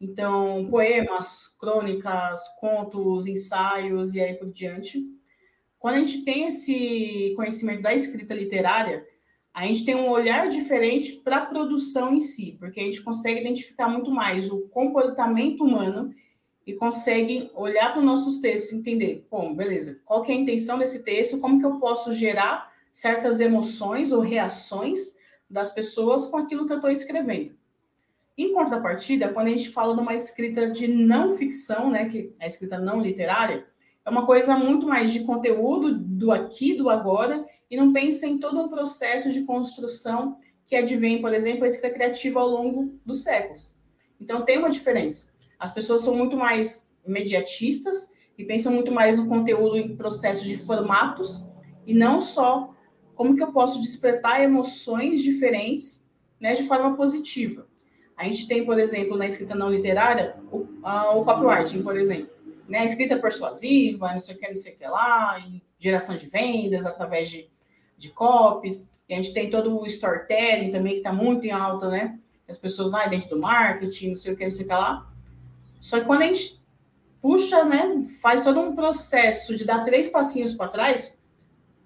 Então, 0.00 0.66
poemas, 0.70 1.46
crônicas, 1.60 2.40
contos, 2.58 3.26
ensaios 3.26 4.14
e 4.14 4.20
aí 4.22 4.32
por 4.32 4.50
diante. 4.50 5.04
Quando 5.78 5.96
a 5.96 5.98
gente 5.98 6.24
tem 6.24 6.46
esse 6.46 7.34
conhecimento 7.36 7.82
da 7.82 7.92
escrita 7.92 8.32
literária, 8.32 9.06
a 9.52 9.66
gente 9.66 9.84
tem 9.84 9.94
um 9.94 10.08
olhar 10.08 10.48
diferente 10.48 11.16
para 11.16 11.36
a 11.36 11.44
produção 11.44 12.14
em 12.14 12.20
si, 12.22 12.56
porque 12.58 12.80
a 12.80 12.84
gente 12.84 13.02
consegue 13.02 13.42
identificar 13.42 13.86
muito 13.86 14.10
mais 14.10 14.50
o 14.50 14.62
comportamento 14.68 15.64
humano 15.64 16.14
e 16.66 16.72
consegue 16.72 17.50
olhar 17.54 17.92
para 17.92 17.98
os 17.98 18.06
nossos 18.06 18.38
textos 18.38 18.72
e 18.72 18.76
entender, 18.76 19.26
bom, 19.30 19.54
beleza, 19.54 20.00
qual 20.06 20.22
que 20.22 20.32
é 20.32 20.34
a 20.34 20.38
intenção 20.38 20.78
desse 20.78 21.04
texto, 21.04 21.38
como 21.40 21.60
que 21.60 21.66
eu 21.66 21.78
posso 21.78 22.10
gerar 22.10 22.72
certas 22.90 23.38
emoções 23.38 24.12
ou 24.12 24.20
reações 24.22 25.22
das 25.54 25.72
pessoas 25.72 26.26
com 26.26 26.36
aquilo 26.36 26.66
que 26.66 26.72
eu 26.72 26.78
estou 26.78 26.90
escrevendo. 26.90 27.54
Em 28.36 28.52
contrapartida, 28.52 29.28
quando 29.28 29.46
a 29.46 29.50
gente 29.50 29.70
fala 29.70 29.94
de 29.94 30.00
uma 30.00 30.12
escrita 30.12 30.68
de 30.68 30.88
não 30.88 31.36
ficção, 31.36 31.88
né, 31.88 32.08
que 32.08 32.34
é 32.40 32.46
escrita 32.48 32.76
não 32.76 33.00
literária, 33.00 33.64
é 34.04 34.10
uma 34.10 34.26
coisa 34.26 34.56
muito 34.56 34.84
mais 34.84 35.12
de 35.12 35.20
conteúdo 35.20 35.96
do 35.96 36.32
aqui, 36.32 36.74
do 36.74 36.90
agora, 36.90 37.46
e 37.70 37.76
não 37.76 37.92
pensa 37.92 38.26
em 38.26 38.36
todo 38.36 38.60
um 38.60 38.68
processo 38.68 39.32
de 39.32 39.42
construção 39.42 40.38
que 40.66 40.74
advém, 40.74 41.20
por 41.20 41.32
exemplo, 41.32 41.62
a 41.62 41.68
escrita 41.68 41.94
criativa 41.94 42.40
ao 42.40 42.48
longo 42.48 42.98
dos 43.06 43.22
séculos. 43.22 43.72
Então 44.20 44.44
tem 44.44 44.58
uma 44.58 44.70
diferença. 44.70 45.32
As 45.56 45.70
pessoas 45.70 46.02
são 46.02 46.16
muito 46.16 46.36
mais 46.36 46.92
imediatistas 47.06 48.12
e 48.36 48.44
pensam 48.44 48.72
muito 48.72 48.90
mais 48.90 49.16
no 49.16 49.28
conteúdo 49.28 49.76
em 49.76 49.96
processo 49.96 50.44
de 50.44 50.58
formatos 50.58 51.44
e 51.86 51.94
não 51.94 52.20
só 52.20 52.73
como 53.14 53.36
que 53.36 53.42
eu 53.42 53.52
posso 53.52 53.80
despertar 53.80 54.42
emoções 54.42 55.22
diferentes 55.22 56.08
né, 56.40 56.52
de 56.52 56.64
forma 56.64 56.96
positiva. 56.96 57.66
A 58.16 58.24
gente 58.24 58.46
tem, 58.46 58.64
por 58.64 58.78
exemplo, 58.78 59.16
na 59.16 59.26
escrita 59.26 59.54
não 59.54 59.70
literária, 59.70 60.36
o, 60.52 60.66
a, 60.82 61.10
o 61.10 61.24
copywriting, 61.24 61.82
por 61.82 61.96
exemplo. 61.96 62.32
Né, 62.68 62.78
a 62.78 62.84
escrita 62.84 63.18
persuasiva, 63.18 64.12
não 64.12 64.18
sei 64.18 64.34
o 64.34 64.38
que, 64.38 64.48
não 64.48 64.56
sei 64.56 64.74
o 64.74 64.76
que 64.76 64.86
lá, 64.86 65.42
geração 65.78 66.16
de 66.16 66.26
vendas 66.26 66.86
através 66.86 67.28
de, 67.28 67.48
de 67.96 68.10
copies. 68.10 68.90
E 69.08 69.14
a 69.14 69.16
gente 69.16 69.34
tem 69.34 69.50
todo 69.50 69.78
o 69.78 69.86
storytelling 69.86 70.70
também, 70.70 70.94
que 70.94 70.98
está 70.98 71.12
muito 71.12 71.44
em 71.44 71.50
alta, 71.50 71.88
né? 71.88 72.18
As 72.48 72.58
pessoas 72.58 72.90
lá 72.90 73.06
dentro 73.06 73.30
do 73.30 73.38
marketing, 73.38 74.10
não 74.10 74.16
sei 74.16 74.32
o 74.32 74.36
que, 74.36 74.44
não 74.44 74.50
sei 74.50 74.64
o 74.64 74.68
que 74.68 74.74
lá. 74.74 75.10
Só 75.80 76.00
que 76.00 76.06
quando 76.06 76.22
a 76.22 76.26
gente 76.26 76.62
puxa, 77.20 77.64
né, 77.64 78.04
faz 78.20 78.42
todo 78.42 78.60
um 78.60 78.74
processo 78.74 79.56
de 79.56 79.64
dar 79.64 79.82
três 79.82 80.08
passinhos 80.08 80.54
para 80.54 80.68
trás, 80.68 81.18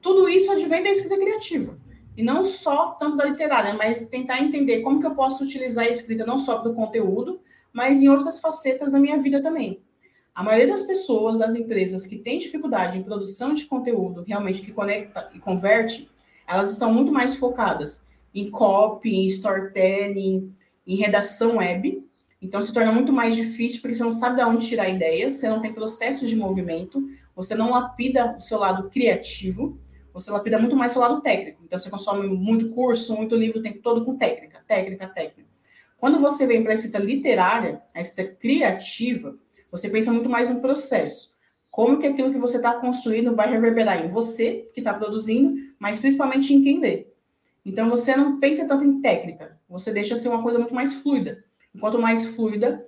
tudo 0.00 0.28
isso 0.28 0.50
advém 0.50 0.82
da 0.82 0.90
escrita 0.90 1.18
criativa. 1.18 1.78
E 2.16 2.22
não 2.22 2.44
só 2.44 2.92
tanto 2.92 3.16
da 3.16 3.24
literária, 3.24 3.74
mas 3.74 4.08
tentar 4.08 4.42
entender 4.42 4.80
como 4.80 4.98
que 4.98 5.06
eu 5.06 5.14
posso 5.14 5.44
utilizar 5.44 5.86
a 5.86 5.90
escrita 5.90 6.26
não 6.26 6.38
só 6.38 6.58
para 6.58 6.70
o 6.70 6.74
conteúdo, 6.74 7.40
mas 7.72 8.02
em 8.02 8.08
outras 8.08 8.40
facetas 8.40 8.90
da 8.90 8.98
minha 8.98 9.18
vida 9.18 9.40
também. 9.40 9.80
A 10.34 10.42
maioria 10.42 10.68
das 10.68 10.82
pessoas, 10.82 11.38
das 11.38 11.54
empresas 11.54 12.06
que 12.06 12.18
têm 12.18 12.38
dificuldade 12.38 12.98
em 12.98 13.02
produção 13.02 13.54
de 13.54 13.66
conteúdo, 13.66 14.24
realmente 14.26 14.62
que 14.62 14.72
conecta 14.72 15.30
e 15.34 15.38
converte, 15.38 16.08
elas 16.46 16.70
estão 16.70 16.92
muito 16.92 17.12
mais 17.12 17.34
focadas 17.34 18.06
em 18.34 18.50
copy, 18.50 19.14
em 19.14 19.26
storytelling, 19.26 20.54
em 20.86 20.96
redação 20.96 21.56
web. 21.56 22.04
Então 22.40 22.62
se 22.62 22.72
torna 22.72 22.92
muito 22.92 23.12
mais 23.12 23.34
difícil 23.34 23.80
porque 23.80 23.94
você 23.94 24.04
não 24.04 24.12
sabe 24.12 24.36
de 24.36 24.44
onde 24.44 24.66
tirar 24.66 24.88
ideias, 24.88 25.34
você 25.34 25.48
não 25.48 25.60
tem 25.60 25.72
processos 25.72 26.28
de 26.28 26.36
movimento, 26.36 27.02
você 27.34 27.54
não 27.54 27.70
lapida 27.70 28.36
o 28.36 28.40
seu 28.40 28.58
lado 28.58 28.88
criativo 28.90 29.78
você 30.12 30.30
lapida 30.30 30.58
muito 30.58 30.76
mais 30.76 30.92
seu 30.92 31.00
lado 31.00 31.20
técnico. 31.20 31.62
Então, 31.64 31.78
você 31.78 31.90
consome 31.90 32.26
muito 32.28 32.70
curso, 32.70 33.14
muito 33.14 33.36
livro 33.36 33.60
o 33.60 33.62
tempo 33.62 33.80
todo 33.80 34.04
com 34.04 34.16
técnica, 34.16 34.62
técnica, 34.66 35.06
técnica. 35.08 35.48
Quando 35.98 36.18
você 36.18 36.46
vem 36.46 36.62
para 36.62 36.72
a 36.72 36.74
escrita 36.74 36.98
literária, 36.98 37.82
a 37.94 38.00
escrita 38.00 38.34
criativa, 38.36 39.36
você 39.70 39.88
pensa 39.88 40.12
muito 40.12 40.28
mais 40.28 40.48
no 40.48 40.60
processo. 40.60 41.36
Como 41.70 41.98
que 41.98 42.06
aquilo 42.06 42.32
que 42.32 42.38
você 42.38 42.56
está 42.56 42.74
construindo 42.74 43.34
vai 43.34 43.50
reverberar 43.50 44.04
em 44.04 44.08
você, 44.08 44.68
que 44.72 44.80
está 44.80 44.94
produzindo, 44.94 45.56
mas 45.78 45.98
principalmente 45.98 46.52
em 46.54 46.62
quem 46.62 46.80
lê. 46.80 47.06
Então, 47.64 47.90
você 47.90 48.16
não 48.16 48.40
pensa 48.40 48.66
tanto 48.66 48.84
em 48.84 49.00
técnica, 49.00 49.58
você 49.68 49.92
deixa 49.92 50.16
ser 50.16 50.28
uma 50.28 50.42
coisa 50.42 50.58
muito 50.58 50.74
mais 50.74 50.94
fluida. 50.94 51.44
Enquanto 51.74 51.98
mais 51.98 52.26
fluida, 52.26 52.84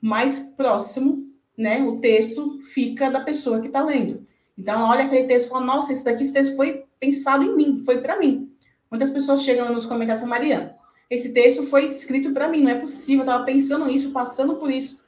mais 0.00 0.38
próximo 0.56 1.30
né, 1.60 1.82
o 1.82 2.00
texto 2.00 2.58
fica 2.62 3.10
da 3.10 3.20
pessoa 3.20 3.60
que 3.60 3.66
está 3.66 3.84
lendo. 3.84 4.26
Então, 4.60 4.82
olha 4.82 5.04
aquele 5.04 5.26
texto 5.26 5.46
e 5.46 5.48
fala: 5.48 5.64
Nossa, 5.64 5.90
esse 5.90 6.04
daqui, 6.04 6.22
esse 6.22 6.34
texto 6.34 6.54
foi 6.54 6.84
pensado 7.00 7.42
em 7.42 7.56
mim, 7.56 7.82
foi 7.82 8.02
para 8.02 8.18
mim. 8.18 8.52
Muitas 8.90 9.10
pessoas 9.10 9.42
chegam 9.42 9.72
nos 9.72 9.86
comentários 9.86 10.22
e 10.22 10.26
falam: 10.26 10.38
Mariana, 10.38 10.76
esse 11.08 11.32
texto 11.32 11.64
foi 11.64 11.86
escrito 11.86 12.30
para 12.34 12.46
mim, 12.46 12.60
não 12.60 12.70
é 12.70 12.74
possível, 12.74 13.24
eu 13.24 13.30
estava 13.30 13.44
pensando 13.44 13.88
isso, 13.88 14.12
passando 14.12 14.56
por 14.56 14.70
isso. 14.70 15.02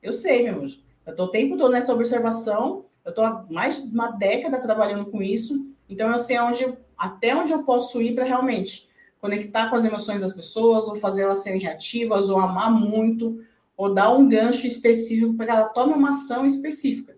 Eu 0.00 0.12
sei, 0.12 0.44
meu 0.44 0.62
anjo. 0.62 0.78
Eu 1.04 1.10
estou 1.10 1.26
o 1.26 1.30
tempo 1.30 1.56
todo 1.56 1.72
nessa 1.72 1.92
observação, 1.92 2.84
eu 3.04 3.10
estou 3.10 3.24
há 3.24 3.44
mais 3.50 3.82
de 3.82 3.92
uma 3.92 4.12
década 4.12 4.60
trabalhando 4.60 5.10
com 5.10 5.20
isso, 5.20 5.66
então 5.88 6.08
eu 6.08 6.18
sei 6.18 6.38
onde, 6.38 6.72
até 6.96 7.34
onde 7.34 7.50
eu 7.50 7.64
posso 7.64 8.00
ir 8.00 8.14
para 8.14 8.24
realmente 8.24 8.88
conectar 9.20 9.68
com 9.68 9.74
as 9.74 9.84
emoções 9.84 10.20
das 10.20 10.32
pessoas, 10.32 10.86
ou 10.86 10.94
fazer 10.94 11.22
elas 11.22 11.38
serem 11.38 11.60
reativas, 11.60 12.30
ou 12.30 12.38
amar 12.38 12.70
muito, 12.70 13.44
ou 13.76 13.92
dar 13.92 14.12
um 14.12 14.28
gancho 14.28 14.64
específico 14.64 15.34
para 15.34 15.46
que 15.46 15.52
ela 15.52 15.68
tome 15.70 15.92
uma 15.92 16.10
ação 16.10 16.46
específica. 16.46 17.15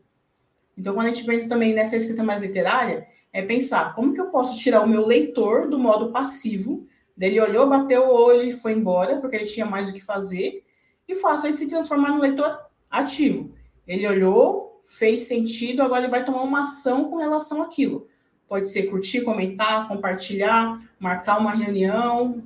Então, 0.78 0.94
quando 0.94 1.08
a 1.08 1.12
gente 1.12 1.26
pensa 1.26 1.48
também 1.48 1.74
nessa 1.74 1.96
escrita 1.96 2.22
mais 2.22 2.40
literária, 2.40 3.08
é 3.32 3.42
pensar 3.42 3.96
como 3.96 4.14
que 4.14 4.20
eu 4.20 4.26
posso 4.26 4.56
tirar 4.60 4.80
o 4.80 4.88
meu 4.88 5.04
leitor 5.04 5.68
do 5.68 5.76
modo 5.76 6.12
passivo, 6.12 6.86
dele 7.16 7.40
olhou, 7.40 7.68
bateu 7.68 8.04
o 8.04 8.14
olho 8.14 8.42
e 8.44 8.52
foi 8.52 8.74
embora, 8.74 9.20
porque 9.20 9.34
ele 9.34 9.46
tinha 9.46 9.66
mais 9.66 9.88
o 9.88 9.92
que 9.92 10.00
fazer, 10.00 10.64
e 11.08 11.16
faço 11.16 11.46
ele 11.46 11.52
se 11.52 11.68
transformar 11.68 12.10
no 12.10 12.20
leitor 12.20 12.56
ativo. 12.88 13.52
Ele 13.88 14.06
olhou, 14.06 14.80
fez 14.84 15.22
sentido, 15.22 15.82
agora 15.82 16.02
ele 16.02 16.12
vai 16.12 16.24
tomar 16.24 16.42
uma 16.42 16.60
ação 16.60 17.10
com 17.10 17.16
relação 17.16 17.60
àquilo. 17.60 18.06
pode 18.48 18.68
ser 18.68 18.84
curtir, 18.84 19.22
comentar, 19.22 19.88
compartilhar, 19.88 20.80
marcar 20.98 21.38
uma 21.38 21.50
reunião, 21.50 22.42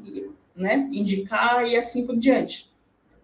né, 0.57 0.89
indicar 0.91 1.68
e 1.68 1.76
assim 1.76 2.05
por 2.07 2.16
diante. 2.16 2.72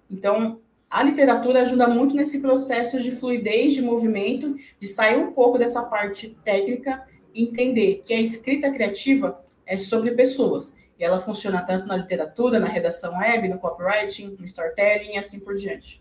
Então, 0.09 0.61
a 0.91 1.03
literatura 1.03 1.63
ajuda 1.63 1.87
muito 1.87 2.15
nesse 2.15 2.41
processo 2.41 3.01
de 3.01 3.13
fluidez 3.13 3.75
de 3.75 3.83
movimento, 3.83 4.57
de 4.81 4.87
sair 4.87 5.17
um 5.17 5.33
pouco 5.33 5.59
dessa 5.59 5.83
parte 5.85 6.37
técnica 6.45 7.07
e 7.35 7.45
entender 7.45 8.03
que 8.05 8.15
a 8.15 8.21
escrita 8.21 8.71
criativa 8.71 9.45
é 9.67 9.77
sobre 9.77 10.13
pessoas. 10.13 10.79
E 10.99 11.05
ela 11.05 11.21
funciona 11.21 11.63
tanto 11.63 11.87
na 11.87 11.97
literatura, 11.97 12.59
na 12.59 12.67
redação 12.67 13.19
web, 13.19 13.49
no 13.49 13.59
copywriting, 13.59 14.37
no 14.39 14.45
storytelling 14.45 15.15
e 15.15 15.19
assim 15.19 15.45
por 15.45 15.57
diante. 15.57 16.01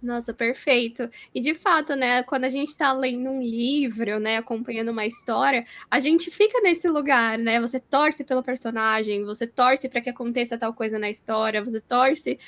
Nossa, 0.00 0.32
perfeito. 0.32 1.10
E 1.34 1.40
de 1.40 1.54
fato, 1.54 1.96
né, 1.96 2.22
quando 2.22 2.44
a 2.44 2.48
gente 2.48 2.68
está 2.68 2.92
lendo 2.92 3.30
um 3.30 3.42
livro, 3.42 4.20
né, 4.20 4.36
acompanhando 4.36 4.90
uma 4.90 5.04
história, 5.04 5.66
a 5.90 5.98
gente 5.98 6.30
fica 6.30 6.60
nesse 6.60 6.88
lugar, 6.88 7.36
né? 7.36 7.60
Você 7.60 7.80
torce 7.80 8.22
pelo 8.22 8.40
personagem, 8.40 9.24
você 9.24 9.44
torce 9.44 9.88
para 9.88 10.00
que 10.00 10.08
aconteça 10.08 10.56
tal 10.56 10.72
coisa 10.72 11.00
na 11.00 11.10
história, 11.10 11.64
você 11.64 11.80
torce 11.80 12.38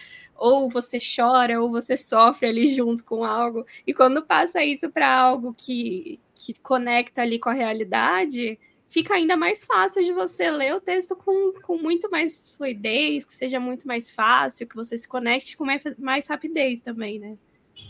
ou 0.41 0.70
você 0.70 0.99
chora 0.99 1.61
ou 1.61 1.70
você 1.70 1.97
sofre 1.97 2.49
ali 2.49 2.74
junto 2.74 3.05
com 3.05 3.22
algo. 3.22 3.64
E 3.86 3.93
quando 3.93 4.22
passa 4.22 4.64
isso 4.64 4.91
para 4.91 5.12
algo 5.12 5.55
que 5.55 6.18
que 6.34 6.55
conecta 6.55 7.20
ali 7.20 7.38
com 7.38 7.51
a 7.51 7.53
realidade, 7.53 8.59
fica 8.88 9.14
ainda 9.14 9.36
mais 9.36 9.62
fácil 9.62 10.03
de 10.03 10.11
você 10.11 10.51
ler 10.51 10.74
o 10.74 10.80
texto 10.80 11.14
com, 11.14 11.53
com 11.61 11.76
muito 11.76 12.11
mais 12.11 12.51
fluidez, 12.57 13.26
que 13.26 13.34
seja 13.34 13.61
muito 13.61 13.86
mais 13.86 14.11
fácil, 14.11 14.66
que 14.66 14.74
você 14.74 14.97
se 14.97 15.07
conecte 15.07 15.55
com 15.55 15.66
mais, 15.66 15.82
mais 15.99 16.26
rapidez 16.26 16.80
também, 16.80 17.18
né? 17.18 17.36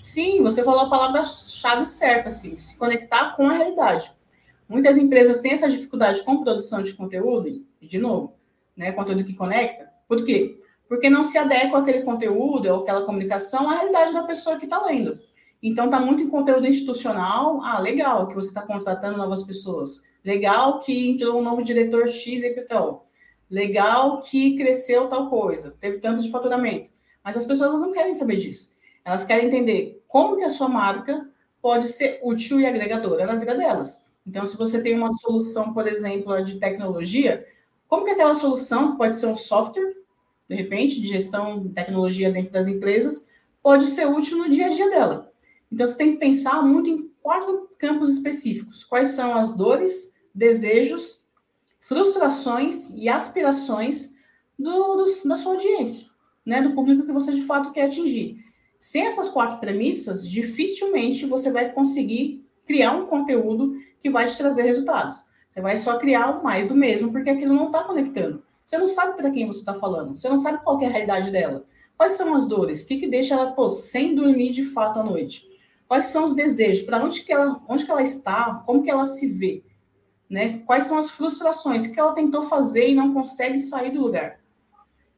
Sim, 0.00 0.42
você 0.42 0.64
falou 0.64 0.80
a 0.80 0.90
palavra-chave 0.90 1.86
certa, 1.86 2.26
assim, 2.26 2.58
se 2.58 2.76
conectar 2.76 3.36
com 3.36 3.48
a 3.48 3.52
realidade. 3.52 4.12
Muitas 4.68 4.96
empresas 4.96 5.40
têm 5.40 5.52
essa 5.52 5.68
dificuldade 5.68 6.24
com 6.24 6.42
produção 6.42 6.82
de 6.82 6.92
conteúdo, 6.94 7.48
e 7.80 7.86
de 7.86 7.98
novo, 7.98 8.34
né, 8.76 8.90
conteúdo 8.90 9.24
que 9.24 9.34
conecta. 9.34 9.90
Por 10.08 10.24
quê? 10.24 10.59
Porque 10.90 11.08
não 11.08 11.22
se 11.22 11.38
adequa 11.38 11.78
aquele 11.78 12.02
conteúdo 12.02 12.66
ou 12.66 12.82
aquela 12.82 13.06
comunicação 13.06 13.70
à 13.70 13.74
realidade 13.74 14.12
da 14.12 14.24
pessoa 14.24 14.58
que 14.58 14.64
está 14.64 14.84
lendo. 14.84 15.20
Então, 15.62 15.84
está 15.84 16.00
muito 16.00 16.20
em 16.20 16.28
conteúdo 16.28 16.66
institucional. 16.66 17.62
Ah, 17.62 17.78
legal 17.78 18.26
que 18.26 18.34
você 18.34 18.48
está 18.48 18.62
contratando 18.62 19.16
novas 19.16 19.44
pessoas. 19.44 20.02
Legal 20.24 20.80
que 20.80 21.08
entrou 21.08 21.38
um 21.38 21.44
novo 21.44 21.62
diretor 21.62 22.08
X 22.08 22.42
e 22.42 22.50
tal. 22.62 23.06
Legal 23.48 24.20
que 24.22 24.56
cresceu 24.56 25.06
tal 25.06 25.30
coisa, 25.30 25.76
teve 25.78 25.98
tanto 25.98 26.22
de 26.22 26.30
faturamento. 26.30 26.90
Mas 27.22 27.36
as 27.36 27.44
pessoas 27.44 27.80
não 27.80 27.92
querem 27.92 28.14
saber 28.14 28.36
disso. 28.36 28.74
Elas 29.04 29.24
querem 29.24 29.46
entender 29.46 30.02
como 30.08 30.36
que 30.36 30.42
a 30.42 30.50
sua 30.50 30.68
marca 30.68 31.24
pode 31.62 31.86
ser 31.86 32.18
útil 32.20 32.58
e 32.58 32.66
agregadora 32.66 33.26
na 33.26 33.36
vida 33.36 33.54
delas. 33.54 34.02
Então, 34.26 34.44
se 34.44 34.56
você 34.56 34.82
tem 34.82 34.94
uma 34.94 35.12
solução, 35.12 35.72
por 35.72 35.86
exemplo, 35.86 36.42
de 36.42 36.58
tecnologia, 36.58 37.46
como 37.86 38.04
que 38.04 38.10
aquela 38.10 38.34
solução, 38.34 38.90
que 38.90 38.98
pode 38.98 39.14
ser 39.14 39.26
um 39.26 39.36
software, 39.36 39.99
de 40.50 40.56
repente, 40.56 41.00
de 41.00 41.06
gestão 41.06 41.62
de 41.62 41.68
tecnologia 41.68 42.28
dentro 42.28 42.50
das 42.50 42.66
empresas, 42.66 43.28
pode 43.62 43.86
ser 43.86 44.06
útil 44.06 44.36
no 44.36 44.48
dia 44.48 44.66
a 44.66 44.70
dia 44.70 44.90
dela. 44.90 45.32
Então, 45.70 45.86
você 45.86 45.96
tem 45.96 46.12
que 46.12 46.18
pensar 46.18 46.60
muito 46.60 46.90
em 46.90 47.08
quatro 47.22 47.70
campos 47.78 48.08
específicos. 48.08 48.82
Quais 48.82 49.10
são 49.10 49.32
as 49.36 49.56
dores, 49.56 50.12
desejos, 50.34 51.22
frustrações 51.78 52.90
e 52.96 53.08
aspirações 53.08 54.12
do, 54.58 54.96
do, 54.96 55.28
da 55.28 55.36
sua 55.36 55.52
audiência, 55.52 56.08
né? 56.44 56.60
do 56.60 56.74
público 56.74 57.06
que 57.06 57.12
você 57.12 57.32
de 57.32 57.42
fato 57.42 57.70
quer 57.70 57.84
atingir. 57.84 58.44
Sem 58.76 59.06
essas 59.06 59.28
quatro 59.28 59.60
premissas, 59.60 60.28
dificilmente 60.28 61.26
você 61.26 61.52
vai 61.52 61.70
conseguir 61.70 62.44
criar 62.66 62.90
um 62.90 63.06
conteúdo 63.06 63.76
que 64.00 64.10
vai 64.10 64.26
te 64.26 64.36
trazer 64.36 64.62
resultados. 64.62 65.22
Você 65.48 65.60
vai 65.60 65.76
só 65.76 65.96
criar 65.96 66.42
mais 66.42 66.66
do 66.66 66.74
mesmo, 66.74 67.12
porque 67.12 67.30
aquilo 67.30 67.54
não 67.54 67.66
está 67.66 67.84
conectando. 67.84 68.42
Você 68.70 68.78
não 68.78 68.86
sabe 68.86 69.16
para 69.16 69.32
quem 69.32 69.48
você 69.48 69.58
está 69.58 69.74
falando, 69.74 70.14
você 70.14 70.28
não 70.28 70.38
sabe 70.38 70.62
qual 70.62 70.80
é 70.80 70.86
a 70.86 70.90
realidade 70.90 71.32
dela. 71.32 71.64
Quais 71.96 72.12
são 72.12 72.36
as 72.36 72.46
dores? 72.46 72.82
O 72.82 72.86
que, 72.86 73.00
que 73.00 73.08
deixa 73.08 73.34
ela 73.34 73.50
pô, 73.50 73.68
sem 73.68 74.14
dormir 74.14 74.50
de 74.50 74.64
fato 74.64 75.00
à 75.00 75.02
noite? 75.02 75.44
Quais 75.88 76.06
são 76.06 76.24
os 76.24 76.34
desejos? 76.34 76.86
Para 76.86 77.02
onde 77.02 77.22
que 77.22 77.32
ela, 77.32 77.60
onde 77.68 77.84
que 77.84 77.90
ela 77.90 78.00
está? 78.00 78.62
Como 78.64 78.84
que 78.84 78.88
ela 78.88 79.04
se 79.04 79.26
vê? 79.26 79.64
Né? 80.30 80.60
Quais 80.60 80.84
são 80.84 80.98
as 80.98 81.10
frustrações 81.10 81.88
que 81.88 81.98
ela 81.98 82.12
tentou 82.12 82.44
fazer 82.44 82.90
e 82.90 82.94
não 82.94 83.12
consegue 83.12 83.58
sair 83.58 83.90
do 83.90 84.02
lugar? 84.02 84.38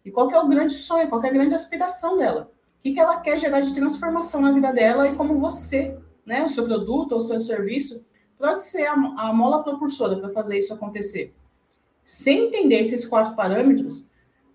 E 0.03 0.11
qual 0.11 0.31
é 0.31 0.41
o 0.41 0.49
grande 0.49 0.73
sonho? 0.73 1.11
Qual 1.11 1.23
é 1.23 1.29
a 1.29 1.33
grande 1.33 1.55
aspiração 1.55 2.17
dela? 2.17 2.51
O 2.79 2.83
que, 2.83 2.95
que 2.95 3.01
ela 3.01 3.21
quer 3.21 3.39
gerar 3.39 3.61
de 3.61 3.75
transformação 3.75 4.41
na 4.41 4.51
vida 4.51 4.73
dela 4.73 5.09
e 5.09 5.15
como 5.15 5.37
você, 5.37 5.95
né, 6.25 6.43
o 6.43 6.49
seu 6.49 6.65
produto 6.65 7.13
ou 7.13 7.19
o 7.19 7.21
seu 7.21 7.39
serviço, 7.39 8.03
pode 8.39 8.61
ser 8.61 8.87
a, 8.87 8.95
a 8.95 9.31
mola 9.35 9.63
propulsora 9.63 10.17
para 10.17 10.31
fazer 10.31 10.57
isso 10.57 10.73
acontecer. 10.73 11.35
Sem 12.05 12.47
entender 12.47 12.77
esses 12.77 13.07
quatro 13.07 13.35
parâmetros, 13.35 14.09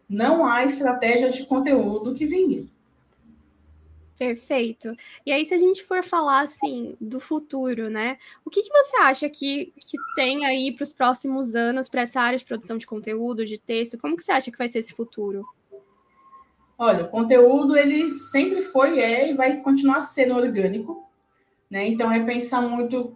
não 0.10 0.46
há 0.46 0.64
estratégia 0.64 1.30
de 1.30 1.46
conteúdo 1.46 2.14
que 2.14 2.26
vingue. 2.26 2.70
Perfeito. 4.18 4.96
E 5.24 5.32
aí, 5.32 5.46
se 5.46 5.54
a 5.54 5.60
gente 5.60 5.84
for 5.84 6.04
falar 6.04 6.42
assim 6.42 6.98
do 7.00 7.20
futuro, 7.20 7.88
né? 7.88 8.18
O 8.44 8.50
que, 8.50 8.64
que 8.64 8.72
você 8.72 8.98
acha 8.98 9.30
que, 9.30 9.72
que 9.78 9.98
tem 10.16 10.44
aí 10.44 10.72
para 10.72 10.84
os 10.84 10.92
próximos 10.92 11.56
anos 11.56 11.88
para 11.88 12.02
essa 12.02 12.20
área 12.20 12.38
de 12.38 12.44
produção 12.44 12.80
de 12.80 12.88
conteúdo, 12.88 13.46
de 13.46 13.60
texto? 13.60 13.98
Como 13.98 14.18
que 14.18 14.24
você 14.24 14.32
acha 14.32 14.52
que 14.52 14.58
vai 14.58 14.68
ser 14.68 14.80
esse 14.80 14.94
futuro? 14.94 15.46
Olha, 16.80 17.06
o 17.06 17.10
conteúdo 17.10 17.78
ele 17.78 18.10
sempre 18.10 18.62
foi, 18.62 19.00
é 19.00 19.30
e 19.30 19.36
vai 19.36 19.58
continuar 19.62 20.00
sendo 20.00 20.36
orgânico, 20.36 21.04
né? 21.70 21.88
Então 21.88 22.12
é 22.12 22.24
pensar 22.24 22.62
muito 22.62 23.16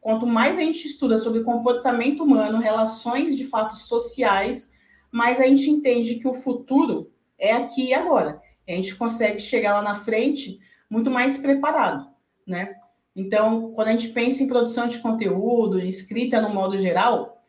quanto 0.00 0.26
mais 0.26 0.56
a 0.56 0.60
gente 0.60 0.86
estuda 0.86 1.18
sobre 1.18 1.42
comportamento 1.42 2.22
humano, 2.22 2.58
relações 2.58 3.36
de 3.36 3.44
fatos 3.44 3.86
sociais, 3.86 4.72
mais 5.10 5.40
a 5.40 5.46
gente 5.46 5.70
entende 5.70 6.16
que 6.16 6.28
o 6.28 6.34
futuro 6.34 7.12
é 7.38 7.52
aqui 7.52 7.88
e 7.88 7.94
agora 7.94 8.40
a 8.68 8.72
gente 8.72 8.94
consegue 8.94 9.40
chegar 9.40 9.74
lá 9.74 9.82
na 9.82 9.94
frente 9.94 10.60
muito 10.88 11.10
mais 11.10 11.38
preparado, 11.38 12.08
né? 12.46 12.74
Então, 13.14 13.72
quando 13.72 13.88
a 13.88 13.92
gente 13.92 14.08
pensa 14.08 14.42
em 14.42 14.48
produção 14.48 14.86
de 14.86 14.98
conteúdo, 15.00 15.80
escrita 15.80 16.40
no 16.40 16.50
modo 16.50 16.78
geral, 16.78 17.42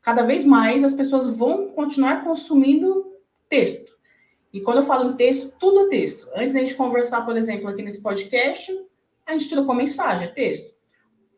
cada 0.00 0.22
vez 0.22 0.44
mais 0.44 0.84
as 0.84 0.94
pessoas 0.94 1.26
vão 1.26 1.72
continuar 1.72 2.24
consumindo 2.24 3.12
texto. 3.48 3.90
E 4.52 4.60
quando 4.60 4.78
eu 4.78 4.84
falo 4.84 5.10
em 5.10 5.16
texto, 5.16 5.52
tudo 5.58 5.86
é 5.86 5.88
texto. 5.88 6.28
Antes 6.34 6.54
da 6.54 6.60
gente 6.60 6.74
conversar, 6.74 7.24
por 7.24 7.36
exemplo, 7.36 7.68
aqui 7.68 7.82
nesse 7.82 8.02
podcast, 8.02 8.72
a 9.26 9.32
gente 9.32 9.50
trocou 9.50 9.74
mensagem, 9.74 10.28
é 10.28 10.30
texto, 10.30 10.72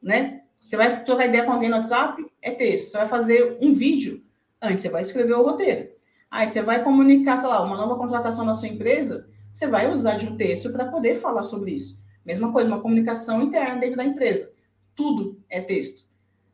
né? 0.03 0.43
Você 0.59 0.77
vai 0.77 1.05
trocar 1.05 1.27
ideia 1.27 1.45
com 1.45 1.53
alguém 1.53 1.69
no 1.69 1.77
WhatsApp, 1.77 2.25
é 2.41 2.51
texto. 2.51 2.91
Você 2.91 2.99
vai 2.99 3.09
fazer 3.09 3.59
um 3.61 3.73
vídeo, 3.73 4.23
antes 4.61 4.81
você 4.81 4.89
vai 4.89 5.01
escrever 5.01 5.35
o 5.35 5.43
roteiro. 5.43 5.91
Aí 6.31 6.49
você 6.49 6.63
vai 6.63 6.83
comunicar, 6.83 7.37
sei 7.37 7.49
lá, 7.49 7.63
uma 7.63 7.77
nova 7.77 7.97
contratação 7.97 8.45
na 8.45 8.55
sua 8.55 8.69
empresa, 8.69 9.29
você 9.53 9.67
vai 9.67 9.91
usar 9.91 10.17
de 10.17 10.27
um 10.27 10.37
texto 10.37 10.71
para 10.71 10.87
poder 10.87 11.17
falar 11.17 11.43
sobre 11.43 11.73
isso. 11.73 12.01
Mesma 12.25 12.53
coisa, 12.53 12.69
uma 12.69 12.81
comunicação 12.81 13.43
interna 13.43 13.81
dentro 13.81 13.97
da 13.97 14.05
empresa. 14.05 14.51
Tudo 14.95 15.41
é 15.49 15.61
texto. 15.61 16.07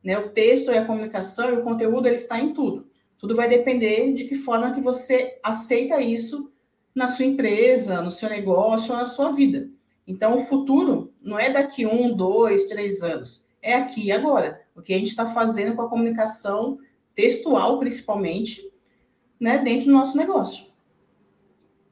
Né? 0.03 0.19
O 0.19 0.31
texto 0.31 0.73
e 0.73 0.79
a 0.79 0.85
comunicação 0.85 1.51
e 1.51 1.59
o 1.59 1.63
conteúdo, 1.63 2.07
ele 2.07 2.17
está 2.17 2.41
em 2.41 2.53
tudo. 2.53 2.89
Tudo 3.19 3.37
vai 3.37 3.49
depender 3.49 4.13
de 4.13 4.25
que 4.25 4.35
forma 4.37 4.73
que 4.73 4.81
você 4.81 5.39
aceita 5.43 6.01
isso 6.01 6.51
na 6.95 7.07
sua 7.07 7.25
empresa, 7.25 8.01
no 8.01 8.11
seu 8.11 8.29
negócio 8.29 8.97
na 8.97 9.07
sua 9.07 9.31
vida. 9.31 9.69
Então, 10.07 10.37
o 10.37 10.41
futuro 10.41 11.13
não 11.29 11.39
é 11.39 11.51
daqui 11.51 11.87
um, 11.87 12.15
dois, 12.15 12.65
três 12.65 13.03
anos. 13.03 13.45
É 13.61 13.75
aqui 13.75 14.07
e 14.07 14.13
agora. 14.13 14.63
O 14.75 14.83
que 14.83 14.95
a 14.95 14.99
gente 14.99 15.09
está 15.09 15.27
fazendo 15.27 15.77
com 15.77 15.83
a 15.83 15.89
comunicação 15.89 16.79
textual, 17.15 17.79
principalmente, 17.79 18.71
né, 19.39 19.59
dentro 19.59 19.87
do 19.87 19.93
nosso 19.93 20.17
negócio. 20.17 20.67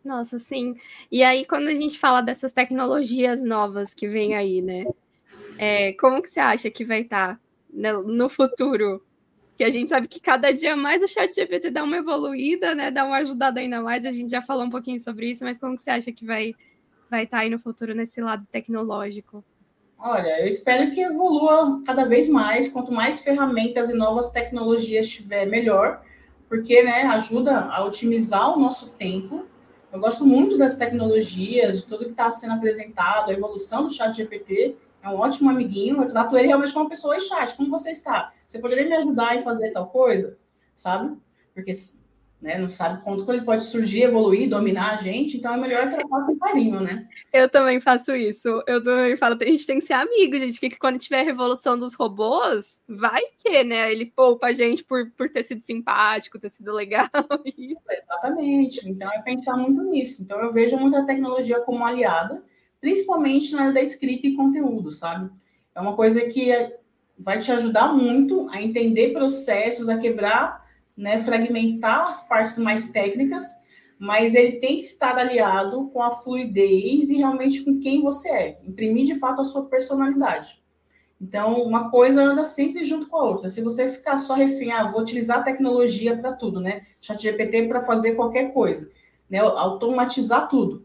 Nossa, 0.05 0.39
sim. 0.39 0.75
E 1.11 1.25
aí, 1.25 1.45
quando 1.45 1.67
a 1.67 1.75
gente 1.75 1.99
fala 1.99 2.21
dessas 2.21 2.53
tecnologias 2.53 3.43
novas 3.43 3.93
que 3.93 4.07
vem 4.07 4.37
aí, 4.37 4.63
né? 4.63 4.85
É, 5.59 5.93
como 5.95 6.23
que 6.23 6.31
você 6.31 6.39
acha 6.39 6.71
que 6.71 6.85
vai 6.85 7.01
estar 7.01 7.35
tá 7.35 7.41
no, 7.73 8.03
no 8.05 8.29
futuro? 8.29 9.05
Que 9.59 9.65
a 9.65 9.71
gente 9.71 9.89
sabe 9.89 10.07
que 10.07 10.21
cada 10.21 10.53
dia 10.53 10.77
mais 10.77 11.03
o 11.03 11.09
chat 11.09 11.35
GPT 11.35 11.71
dá 11.71 11.83
uma 11.83 11.97
evoluída, 11.97 12.73
né? 12.75 12.91
Dá 12.91 13.05
uma 13.05 13.17
ajudada 13.17 13.59
ainda 13.59 13.81
mais. 13.81 14.07
A 14.07 14.13
gente 14.13 14.31
já 14.31 14.41
falou 14.41 14.65
um 14.65 14.71
pouquinho 14.71 15.01
sobre 15.01 15.31
isso, 15.31 15.43
mas 15.43 15.59
como 15.59 15.75
que 15.75 15.83
você 15.83 15.91
acha 15.91 16.13
que 16.13 16.25
vai 16.25 16.55
vai 17.11 17.25
estar 17.25 17.39
tá 17.39 17.43
aí 17.43 17.51
no 17.51 17.59
futuro 17.59 17.95
nesse 17.95 18.21
lado 18.21 18.47
tecnológico? 18.51 19.45
Olha, 19.99 20.41
eu 20.41 20.47
espero 20.47 20.91
que 20.91 21.01
evolua 21.01 21.83
cada 21.87 22.05
vez 22.05 22.29
mais. 22.29 22.69
Quanto 22.69 22.93
mais 22.93 23.21
ferramentas 23.21 23.91
e 23.91 23.95
novas 23.95 24.31
tecnologias 24.31 25.09
tiver, 25.09 25.47
melhor 25.47 26.03
porque 26.49 26.83
né, 26.83 27.03
ajuda 27.03 27.61
a 27.61 27.85
otimizar 27.85 28.57
o 28.57 28.61
nosso 28.61 28.91
tempo. 28.91 29.47
Eu 29.93 30.01
gosto 30.01 30.27
muito 30.27 30.59
das 30.59 30.77
tecnologias, 30.77 31.81
de 31.81 31.87
tudo 31.87 32.05
que 32.05 32.11
está 32.11 32.31
sendo 32.31 32.55
apresentado, 32.55 33.31
a 33.31 33.35
evolução 33.35 33.85
do 33.85 33.93
chat 33.93 34.15
GPT. 34.15 34.77
É 35.03 35.09
um 35.09 35.17
ótimo 35.17 35.51
amiguinho, 35.51 36.03
eu 36.03 36.09
trato 36.09 36.37
ele 36.37 36.49
realmente 36.49 36.73
como 36.73 36.85
uma 36.85 36.91
pessoa 36.91 37.17
em 37.17 37.21
chat. 37.21 37.57
Como 37.57 37.71
você 37.71 37.91
está? 37.91 38.33
Você 38.47 38.59
poderia 38.59 38.87
me 38.87 38.97
ajudar 38.97 39.37
em 39.37 39.43
fazer 39.43 39.71
tal 39.71 39.89
coisa? 39.89 40.37
Sabe? 40.75 41.17
Porque 41.55 41.73
né? 42.41 42.59
Não 42.59 42.69
sabe 42.69 43.03
quando 43.03 43.29
ele 43.33 43.43
pode 43.43 43.63
surgir, 43.63 44.03
evoluir, 44.03 44.49
dominar 44.49 44.93
a 44.93 44.97
gente, 44.97 45.39
então 45.39 45.55
é 45.55 45.57
melhor 45.57 45.89
tratar 45.89 46.27
com 46.27 46.39
carinho, 46.39 46.81
né? 46.81 47.09
Eu 47.33 47.49
também 47.49 47.81
faço 47.81 48.15
isso. 48.15 48.63
Eu 48.67 48.83
também 48.83 49.17
falo, 49.17 49.37
a 49.41 49.45
gente 49.45 49.67
tem 49.67 49.79
que 49.79 49.85
ser 49.85 49.95
amigo, 49.95 50.37
gente, 50.39 50.61
que 50.61 50.71
quando 50.77 50.99
tiver 50.99 51.21
a 51.21 51.25
revolução 51.25 51.79
dos 51.79 51.95
robôs, 51.95 52.83
vai 52.87 53.23
que, 53.43 53.65
né? 53.65 53.91
Ele 53.91 54.07
poupa 54.07 54.49
a 54.49 54.53
gente 54.53 54.85
por, 54.85 55.11
por 55.13 55.31
ter 55.31 55.43
sido 55.43 55.63
simpático, 55.63 56.39
ter 56.39 56.51
sido 56.51 56.73
legal. 56.73 57.09
Exatamente. 57.91 58.89
Então 58.89 59.11
é 59.13 59.23
pensar 59.23 59.57
muito 59.57 59.83
nisso. 59.85 60.23
Então 60.23 60.39
eu 60.41 60.53
vejo 60.53 60.77
muito 60.77 60.97
a 60.97 61.05
tecnologia 61.05 61.61
como 61.61 61.85
aliada, 61.85 62.43
principalmente 62.81 63.53
na 63.55 63.63
área 63.63 63.75
da 63.75 63.81
escrita 63.81 64.27
e 64.27 64.35
conteúdo, 64.35 64.91
sabe? 64.91 65.31
É 65.75 65.81
uma 65.81 65.97
coisa 65.97 66.21
que 66.29 66.53
vai 67.19 67.39
te 67.39 67.51
ajudar 67.51 67.95
muito 67.95 68.47
a 68.51 68.61
entender 68.61 69.13
processos, 69.13 69.89
a 69.89 69.97
quebrar 69.97 70.66
né, 70.97 71.23
fragmentar 71.23 72.09
as 72.09 72.27
partes 72.27 72.57
mais 72.59 72.89
técnicas, 72.89 73.45
mas 73.99 74.35
ele 74.35 74.53
tem 74.53 74.77
que 74.77 74.85
estar 74.85 75.17
aliado 75.17 75.89
com 75.89 76.03
a 76.03 76.13
fluidez 76.13 77.11
e 77.11 77.17
realmente 77.17 77.65
com 77.65 77.81
quem 77.81 78.03
você 78.03 78.29
é, 78.29 78.61
imprimir 78.65 79.07
de 79.07 79.19
fato 79.19 79.41
a 79.41 79.45
sua 79.45 79.67
personalidade. 79.67 80.61
Então, 81.21 81.63
uma 81.63 81.91
coisa 81.91 82.23
anda 82.23 82.45
sempre 82.45 82.85
junto 82.85 83.09
com 83.09 83.17
a 83.17 83.25
outra. 83.25 83.49
Se 83.49 83.63
você 83.63 83.89
ficar 83.89 84.19
só 84.19 84.35
refém, 84.35 84.71
ah, 84.71 84.91
vou 84.91 85.01
utilizar 85.01 85.45
tecnologia 85.45 86.15
para 86.17 86.35
tudo, 86.35 86.61
né? 86.61 86.83
Chat 87.01 87.23
GPT 87.23 87.69
para 87.69 87.81
fazer 87.81 88.15
qualquer 88.17 88.53
coisa, 88.53 88.91
né? 89.29 89.39
Automatizar 89.39 90.47
tudo. 90.47 90.85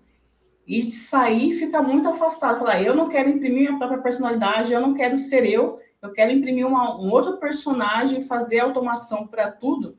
E 0.65 0.89
sair 0.89 1.51
fica 1.51 1.81
muito 1.81 2.07
afastado. 2.07 2.59
Falar, 2.59 2.81
eu 2.81 2.95
não 2.95 3.09
quero 3.09 3.27
imprimir 3.27 3.63
minha 3.63 3.77
própria 3.77 4.01
personalidade, 4.01 4.71
eu 4.71 4.79
não 4.79 4.93
quero 4.93 5.17
ser 5.17 5.45
eu, 5.45 5.79
eu 6.01 6.13
quero 6.13 6.31
imprimir 6.31 6.65
uma, 6.65 6.97
um 6.97 7.11
outro 7.11 7.35
personagem, 7.37 8.21
fazer 8.21 8.61
automação 8.61 9.27
para 9.27 9.51
tudo 9.51 9.97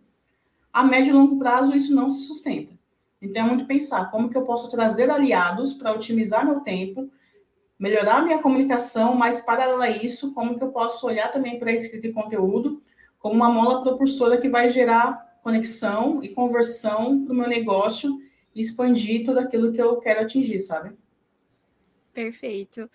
a 0.73 0.83
médio 0.83 1.11
e 1.11 1.13
longo 1.13 1.39
prazo 1.39 1.75
isso 1.75 1.95
não 1.95 2.09
se 2.09 2.27
sustenta. 2.27 2.73
Então 3.21 3.45
é 3.45 3.47
muito 3.47 3.67
pensar 3.67 4.11
como 4.11 4.29
que 4.29 4.37
eu 4.37 4.43
posso 4.43 4.69
trazer 4.71 5.11
aliados 5.11 5.75
para 5.75 5.93
otimizar 5.93 6.45
meu 6.45 6.61
tempo, 6.61 7.11
melhorar 7.79 8.25
minha 8.25 8.39
comunicação, 8.39 9.15
mas 9.15 9.41
paralelo 9.41 9.83
a 9.83 9.91
isso, 9.91 10.33
como 10.33 10.57
que 10.57 10.65
eu 10.65 10.71
posso 10.73 11.07
olhar 11.07 11.31
também 11.31 11.59
para 11.59 11.71
a 11.71 11.75
escrita 11.75 12.09
de 12.09 12.15
conteúdo 12.15 12.83
como 13.23 13.37
uma 13.37 13.49
mola 13.49 13.81
propulsora 13.83 14.37
que 14.37 14.49
vai 14.49 14.69
gerar 14.69 15.39
conexão 15.43 16.23
e 16.23 16.29
conversão 16.31 17.25
para 17.25 17.33
o 17.33 17.37
meu 17.37 17.49
negócio 17.49 18.21
e 18.53 18.61
expandir 18.61 19.25
tudo 19.25 19.39
aquilo 19.39 19.73
que 19.73 19.81
eu 19.81 19.97
quero 20.01 20.21
atingir, 20.21 20.59
sabe? 20.59 20.95
Perfeito. 22.13 22.91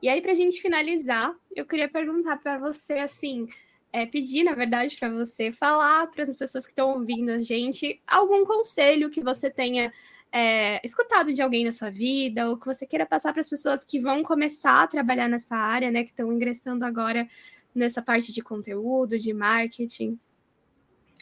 E 0.00 0.08
aí, 0.08 0.22
para 0.22 0.32
a 0.32 0.36
gente 0.36 0.62
finalizar, 0.62 1.34
eu 1.54 1.66
queria 1.66 1.88
perguntar 1.88 2.38
para 2.38 2.58
você 2.58 2.94
assim 2.94 3.48
é, 3.92 4.06
pedir, 4.06 4.42
na 4.42 4.54
verdade, 4.54 4.96
para 4.98 5.10
você 5.10 5.52
falar 5.52 6.06
para 6.08 6.24
as 6.24 6.34
pessoas 6.34 6.64
que 6.64 6.72
estão 6.72 6.94
ouvindo 6.94 7.30
a 7.30 7.42
gente 7.42 8.00
algum 8.06 8.44
conselho 8.44 9.10
que 9.10 9.22
você 9.22 9.50
tenha 9.50 9.92
é, 10.32 10.84
escutado 10.84 11.32
de 11.32 11.42
alguém 11.42 11.64
na 11.64 11.72
sua 11.72 11.90
vida, 11.90 12.48
ou 12.48 12.56
que 12.56 12.64
você 12.64 12.86
queira 12.86 13.04
passar 13.04 13.32
para 13.32 13.42
as 13.42 13.48
pessoas 13.48 13.84
que 13.84 14.00
vão 14.00 14.22
começar 14.22 14.82
a 14.82 14.86
trabalhar 14.86 15.28
nessa 15.28 15.54
área, 15.54 15.90
né, 15.90 16.04
que 16.04 16.10
estão 16.10 16.32
ingressando 16.32 16.86
agora 16.86 17.28
nessa 17.74 18.00
parte 18.00 18.32
de 18.32 18.42
conteúdo, 18.42 19.18
de 19.18 19.34
marketing. 19.34 20.18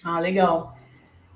Ah, 0.05 0.21
legal. 0.21 0.79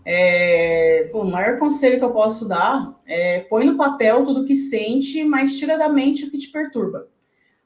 É, 0.04 1.08
pô, 1.10 1.22
o 1.22 1.30
maior 1.30 1.58
conselho 1.58 1.98
que 1.98 2.04
eu 2.04 2.12
posso 2.12 2.46
dar 2.46 2.94
é 3.06 3.40
põe 3.40 3.64
no 3.64 3.76
papel 3.76 4.24
tudo 4.24 4.42
o 4.42 4.44
que 4.44 4.54
sente, 4.54 5.24
mas 5.24 5.56
tira 5.56 5.76
da 5.76 5.88
mente 5.88 6.26
o 6.26 6.30
que 6.30 6.38
te 6.38 6.50
perturba. 6.50 7.08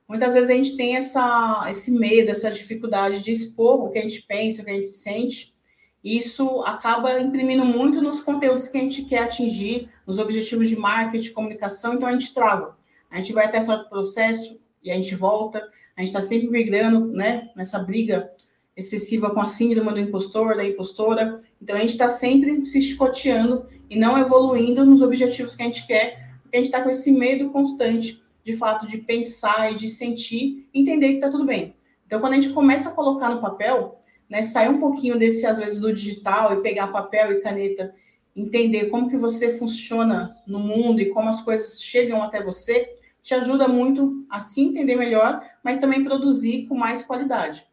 Muitas 0.08 0.32
vezes 0.32 0.48
a 0.48 0.54
gente 0.54 0.74
tem 0.74 0.96
essa, 0.96 1.66
esse 1.68 1.90
medo, 1.90 2.30
essa 2.30 2.50
dificuldade 2.50 3.22
de 3.22 3.30
expor 3.30 3.84
o 3.84 3.90
que 3.90 3.98
a 3.98 4.02
gente 4.02 4.22
pensa, 4.22 4.62
o 4.62 4.64
que 4.64 4.70
a 4.70 4.74
gente 4.74 4.88
sente. 4.88 5.54
Isso 6.02 6.62
acaba 6.62 7.20
imprimindo 7.20 7.62
muito 7.62 8.00
nos 8.00 8.22
conteúdos 8.22 8.68
que 8.68 8.78
a 8.78 8.80
gente 8.80 9.04
quer 9.04 9.24
atingir, 9.24 9.90
nos 10.06 10.18
objetivos 10.18 10.68
de 10.68 10.76
marketing, 10.76 11.32
comunicação, 11.32 11.94
então 11.94 12.08
a 12.08 12.12
gente 12.12 12.32
trava. 12.32 12.78
A 13.10 13.16
gente 13.16 13.34
vai 13.34 13.44
até 13.44 13.60
certo 13.60 13.90
processo 13.90 14.58
e 14.82 14.90
a 14.90 14.94
gente 14.94 15.14
volta. 15.14 15.58
A 15.94 16.00
gente 16.00 16.08
está 16.08 16.22
sempre 16.22 16.48
migrando, 16.48 17.08
né, 17.08 17.50
nessa 17.54 17.78
briga 17.78 18.30
excessiva 18.74 19.30
com 19.30 19.40
a 19.40 19.46
síndrome 19.46 19.90
do 19.90 20.00
impostor, 20.00 20.56
da 20.56 20.64
impostora. 20.64 21.40
Então 21.60 21.76
a 21.76 21.80
gente 21.80 21.90
está 21.90 22.08
sempre 22.08 22.64
se 22.64 22.78
escoteando 22.78 23.66
e 23.90 23.98
não 23.98 24.16
evoluindo 24.16 24.86
nos 24.86 25.02
objetivos 25.02 25.54
que 25.54 25.62
a 25.62 25.66
gente 25.66 25.86
quer, 25.86 26.30
porque 26.42 26.56
a 26.56 26.60
gente 26.60 26.66
está 26.66 26.80
com 26.80 26.88
esse 26.88 27.12
medo 27.12 27.50
constante 27.50 28.22
de 28.48 28.56
fato 28.56 28.86
de 28.86 28.96
pensar 28.96 29.70
e 29.70 29.74
de 29.74 29.90
sentir, 29.90 30.66
entender 30.72 31.08
que 31.08 31.14
está 31.16 31.28
tudo 31.28 31.44
bem. 31.44 31.76
Então, 32.06 32.18
quando 32.18 32.32
a 32.32 32.36
gente 32.36 32.54
começa 32.54 32.88
a 32.88 32.92
colocar 32.94 33.28
no 33.28 33.42
papel, 33.42 34.00
né, 34.26 34.40
sair 34.40 34.70
um 34.70 34.80
pouquinho 34.80 35.18
desse, 35.18 35.44
às 35.44 35.58
vezes, 35.58 35.78
do 35.78 35.92
digital 35.92 36.54
e 36.54 36.62
pegar 36.62 36.86
papel 36.86 37.30
e 37.30 37.42
caneta, 37.42 37.94
entender 38.34 38.86
como 38.86 39.10
que 39.10 39.18
você 39.18 39.58
funciona 39.58 40.34
no 40.46 40.60
mundo 40.60 40.98
e 40.98 41.10
como 41.10 41.28
as 41.28 41.42
coisas 41.42 41.82
chegam 41.82 42.22
até 42.22 42.42
você, 42.42 42.96
te 43.22 43.34
ajuda 43.34 43.68
muito 43.68 44.24
a 44.30 44.40
se 44.40 44.62
entender 44.62 44.96
melhor, 44.96 45.44
mas 45.62 45.78
também 45.78 46.02
produzir 46.02 46.66
com 46.68 46.74
mais 46.74 47.02
qualidade. 47.02 47.66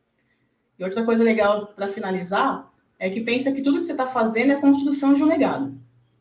E 0.77 0.83
outra 0.83 1.05
coisa 1.05 1.23
legal 1.23 1.67
para 1.67 1.87
finalizar 1.87 2.69
é 2.99 3.09
que 3.09 3.21
pensa 3.21 3.53
que 3.53 3.61
tudo 3.61 3.79
que 3.79 3.85
você 3.85 3.93
está 3.93 4.07
fazendo 4.07 4.51
é 4.51 4.55
construção 4.57 5.13
de 5.13 5.23
um 5.23 5.27
legado. 5.27 5.73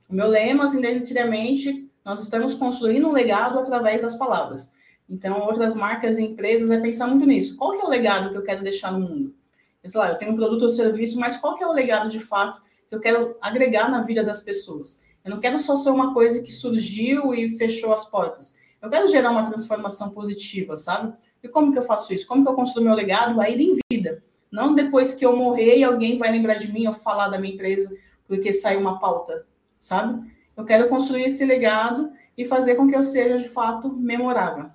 O 0.09 0.15
meu 0.15 0.29
lema, 0.29 0.63
assim, 0.63 0.79
necessariamente, 0.79 1.84
nós 2.05 2.21
estamos 2.23 2.55
construindo 2.55 3.09
um 3.09 3.13
legado 3.13 3.59
através 3.59 4.03
das 4.03 4.17
palavras. 4.17 4.73
Então, 5.09 5.41
outras 5.41 5.75
marcas 5.75 6.19
e 6.19 6.25
empresas 6.25 6.71
é 6.71 6.81
pensar 6.81 7.07
muito 7.07 7.27
nisso. 7.27 7.57
Qual 7.57 7.73
que 7.73 7.83
é 7.83 7.85
o 7.85 7.89
legado 7.89 8.31
que 8.31 8.37
eu 8.37 8.43
quero 8.43 8.63
deixar 8.63 8.93
no 8.93 9.01
mundo? 9.01 9.35
Eu, 9.83 9.91
sei 9.91 10.01
lá, 10.01 10.09
eu 10.09 10.19
tenho 10.19 10.33
um 10.33 10.37
produto 10.37 10.63
ou 10.63 10.71
serviço, 10.71 11.19
mas 11.19 11.37
qual 11.37 11.57
que 11.57 11.65
é 11.65 11.67
o 11.67 11.73
legado 11.73 12.09
de 12.09 12.21
fato 12.21 12.63
que 12.89 12.95
eu 12.95 13.01
quero 13.01 13.37
agregar 13.41 13.91
na 13.91 14.03
vida 14.03 14.25
das 14.25 14.43
pessoas? 14.43 15.03
Eu 15.25 15.31
não 15.31 15.41
quero 15.41 15.59
só 15.59 15.77
ser 15.77 15.91
uma 15.91 16.13
coisa 16.13 16.43
que 16.43 16.51
surgiu 16.51 17.35
e 17.35 17.49
fechou 17.51 17.93
as 17.93 18.05
portas. 18.05 18.59
Eu 18.81 18.91
quero 18.91 19.07
gerar 19.09 19.31
uma 19.31 19.49
transformação 19.49 20.11
positiva, 20.11 20.77
sabe? 20.77 21.15
E 21.43 21.49
como 21.49 21.73
que 21.73 21.79
eu 21.79 21.83
faço 21.83 22.13
isso? 22.13 22.27
Como 22.27 22.43
que 22.43 22.51
eu 22.51 22.55
construo 22.55 22.85
meu 22.85 22.95
legado 22.95 23.41
ainda 23.41 23.63
em 23.63 23.79
vida? 23.91 24.23
Não 24.51 24.75
depois 24.75 25.15
que 25.15 25.25
eu 25.25 25.37
morrer 25.37 25.79
e 25.79 25.85
alguém 25.85 26.19
vai 26.19 26.31
lembrar 26.31 26.55
de 26.55 26.71
mim 26.71 26.87
ou 26.87 26.95
falar 26.95 27.29
da 27.29 27.39
minha 27.39 27.55
empresa 27.55 27.95
porque 28.27 28.53
saiu 28.53 28.81
uma 28.81 28.99
pauta, 28.99 29.47
sabe? 29.79 30.31
Eu 30.57 30.65
quero 30.65 30.89
construir 30.89 31.25
esse 31.25 31.45
legado 31.45 32.13
e 32.37 32.45
fazer 32.45 32.75
com 32.77 32.89
que 32.89 32.97
eu 32.97 33.03
seja 33.03 33.39
de 33.39 33.49
fato 33.49 33.93
memorável. 33.93 34.71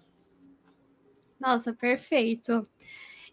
Nossa, 1.40 1.74
perfeito. 1.74 2.68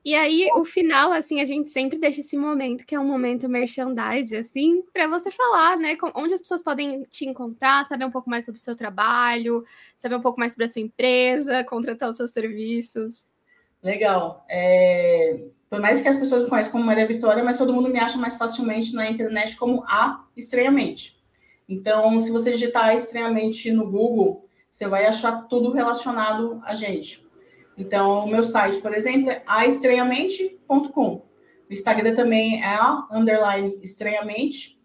E 0.05 0.15
aí, 0.15 0.49
o 0.55 0.65
final, 0.65 1.11
assim, 1.11 1.41
a 1.41 1.45
gente 1.45 1.69
sempre 1.69 1.99
deixa 1.99 2.21
esse 2.21 2.37
momento, 2.37 2.87
que 2.87 2.95
é 2.95 3.01
um 3.01 3.05
momento 3.05 3.49
merchandise, 3.49 4.37
assim, 4.37 4.85
para 4.93 5.09
você 5.09 5.33
falar, 5.33 5.77
né, 5.77 5.99
onde 6.15 6.33
as 6.33 6.41
pessoas 6.41 6.63
podem 6.63 7.03
te 7.11 7.29
encontrar, 7.29 7.85
saber 7.85 8.05
um 8.05 8.11
pouco 8.13 8.31
mais 8.31 8.45
sobre 8.45 8.61
o 8.61 8.63
seu 8.63 8.77
trabalho, 8.77 9.65
saber 9.97 10.15
um 10.15 10.21
pouco 10.21 10.39
mais 10.39 10.53
sobre 10.53 10.65
a 10.65 10.69
sua 10.69 10.83
empresa, 10.83 11.65
contratar 11.65 12.09
os 12.09 12.17
seus 12.17 12.31
serviços. 12.31 13.27
Legal. 13.83 14.47
É... 14.49 15.41
Por 15.69 15.81
mais 15.81 16.01
que 16.01 16.07
as 16.07 16.17
pessoas 16.17 16.45
me 16.45 16.49
conheçam 16.49 16.71
como 16.71 16.85
Maria 16.85 17.05
Vitória, 17.05 17.43
mas 17.43 17.59
todo 17.59 17.75
mundo 17.75 17.89
me 17.89 17.99
acha 17.99 18.17
mais 18.17 18.37
facilmente 18.37 18.95
na 18.95 19.11
internet 19.11 19.57
como 19.57 19.83
A 19.89 20.25
Estranhamente. 20.37 21.21
Então, 21.69 22.19
se 22.21 22.31
você 22.31 22.53
digitar 22.53 22.95
estranhamente 22.95 23.71
no 23.73 23.91
Google, 23.91 24.49
você 24.71 24.87
vai 24.87 25.07
achar 25.07 25.49
tudo 25.49 25.73
relacionado 25.73 26.61
a 26.65 26.75
gente. 26.75 27.27
Então, 27.79 28.25
o 28.25 28.29
meu 28.29 28.43
site, 28.43 28.79
por 28.79 28.95
exemplo, 28.95 29.31
é 29.31 29.43
aestranhamente.com. 29.47 31.27
O 31.69 31.73
Instagram 31.73 32.15
também 32.15 32.63
é 32.63 32.75
a 32.75 33.07
underline 33.11 33.79
estranhamente. 33.83 34.77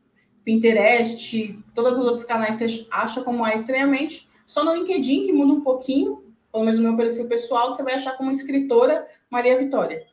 Pinterest, 0.43 1.59
todos 1.75 1.99
os 1.99 2.05
outros 2.05 2.23
canais 2.23 2.55
você 2.55 2.87
acha 2.89 3.21
como 3.21 3.45
a 3.45 3.53
estranhamente. 3.53 4.27
Só 4.45 4.63
no 4.63 4.73
LinkedIn, 4.73 5.25
que 5.25 5.33
muda 5.33 5.53
um 5.53 5.61
pouquinho, 5.61 6.23
pelo 6.51 6.63
menos 6.63 6.79
no 6.79 6.87
meu 6.87 6.97
perfil 6.97 7.27
pessoal, 7.27 7.73
você 7.73 7.83
vai 7.83 7.93
achar 7.93 8.17
como 8.17 8.31
escritora 8.31 9.05
Maria 9.29 9.57
Vitória. 9.57 10.05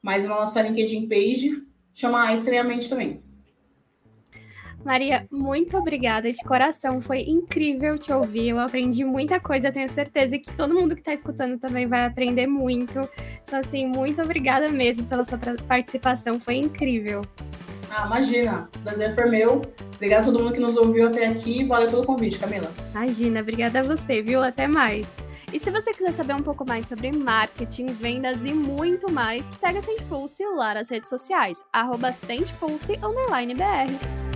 Mas 0.00 0.26
na 0.26 0.36
nossa 0.36 0.62
LinkedIn 0.62 1.08
page, 1.08 1.66
chama 1.92 2.28
a 2.28 2.32
estranhamente 2.32 2.88
também. 2.88 3.23
Maria, 4.84 5.26
muito 5.30 5.76
obrigada 5.78 6.30
de 6.30 6.44
coração. 6.44 7.00
Foi 7.00 7.22
incrível 7.22 7.98
te 7.98 8.12
ouvir. 8.12 8.50
Eu 8.50 8.60
aprendi 8.60 9.02
muita 9.02 9.40
coisa. 9.40 9.72
tenho 9.72 9.88
certeza 9.88 10.38
que 10.38 10.54
todo 10.54 10.74
mundo 10.74 10.94
que 10.94 11.00
está 11.00 11.14
escutando 11.14 11.58
também 11.58 11.86
vai 11.86 12.04
aprender 12.04 12.46
muito. 12.46 13.08
Então, 13.44 13.58
assim, 13.58 13.86
muito 13.86 14.20
obrigada 14.20 14.68
mesmo 14.68 15.06
pela 15.06 15.24
sua 15.24 15.38
participação. 15.66 16.38
Foi 16.38 16.56
incrível. 16.56 17.22
Ah, 17.90 18.04
imagina. 18.06 18.68
O 18.76 18.78
prazer 18.80 19.14
foi 19.14 19.30
meu. 19.30 19.62
Obrigada 19.94 20.22
a 20.22 20.24
todo 20.26 20.42
mundo 20.42 20.52
que 20.52 20.60
nos 20.60 20.76
ouviu 20.76 21.06
até 21.06 21.26
aqui. 21.26 21.64
Valeu 21.64 21.88
pelo 21.88 22.04
convite, 22.04 22.38
Camila. 22.38 22.70
Imagina. 22.94 23.40
Obrigada 23.40 23.80
a 23.80 23.82
você, 23.82 24.20
viu? 24.20 24.42
Até 24.42 24.66
mais. 24.66 25.06
E 25.50 25.58
se 25.58 25.70
você 25.70 25.94
quiser 25.94 26.12
saber 26.12 26.34
um 26.34 26.42
pouco 26.42 26.66
mais 26.66 26.86
sobre 26.86 27.12
marketing, 27.12 27.86
vendas 27.86 28.36
e 28.44 28.52
muito 28.52 29.10
mais, 29.10 29.44
segue 29.44 29.78
a 29.78 29.82
Sente 29.82 30.02
Pulse 30.04 30.44
lá 30.44 30.74
nas 30.74 30.90
redes 30.90 31.08
sociais, 31.08 31.64
arroba 31.72 32.10
BR. 32.10 34.33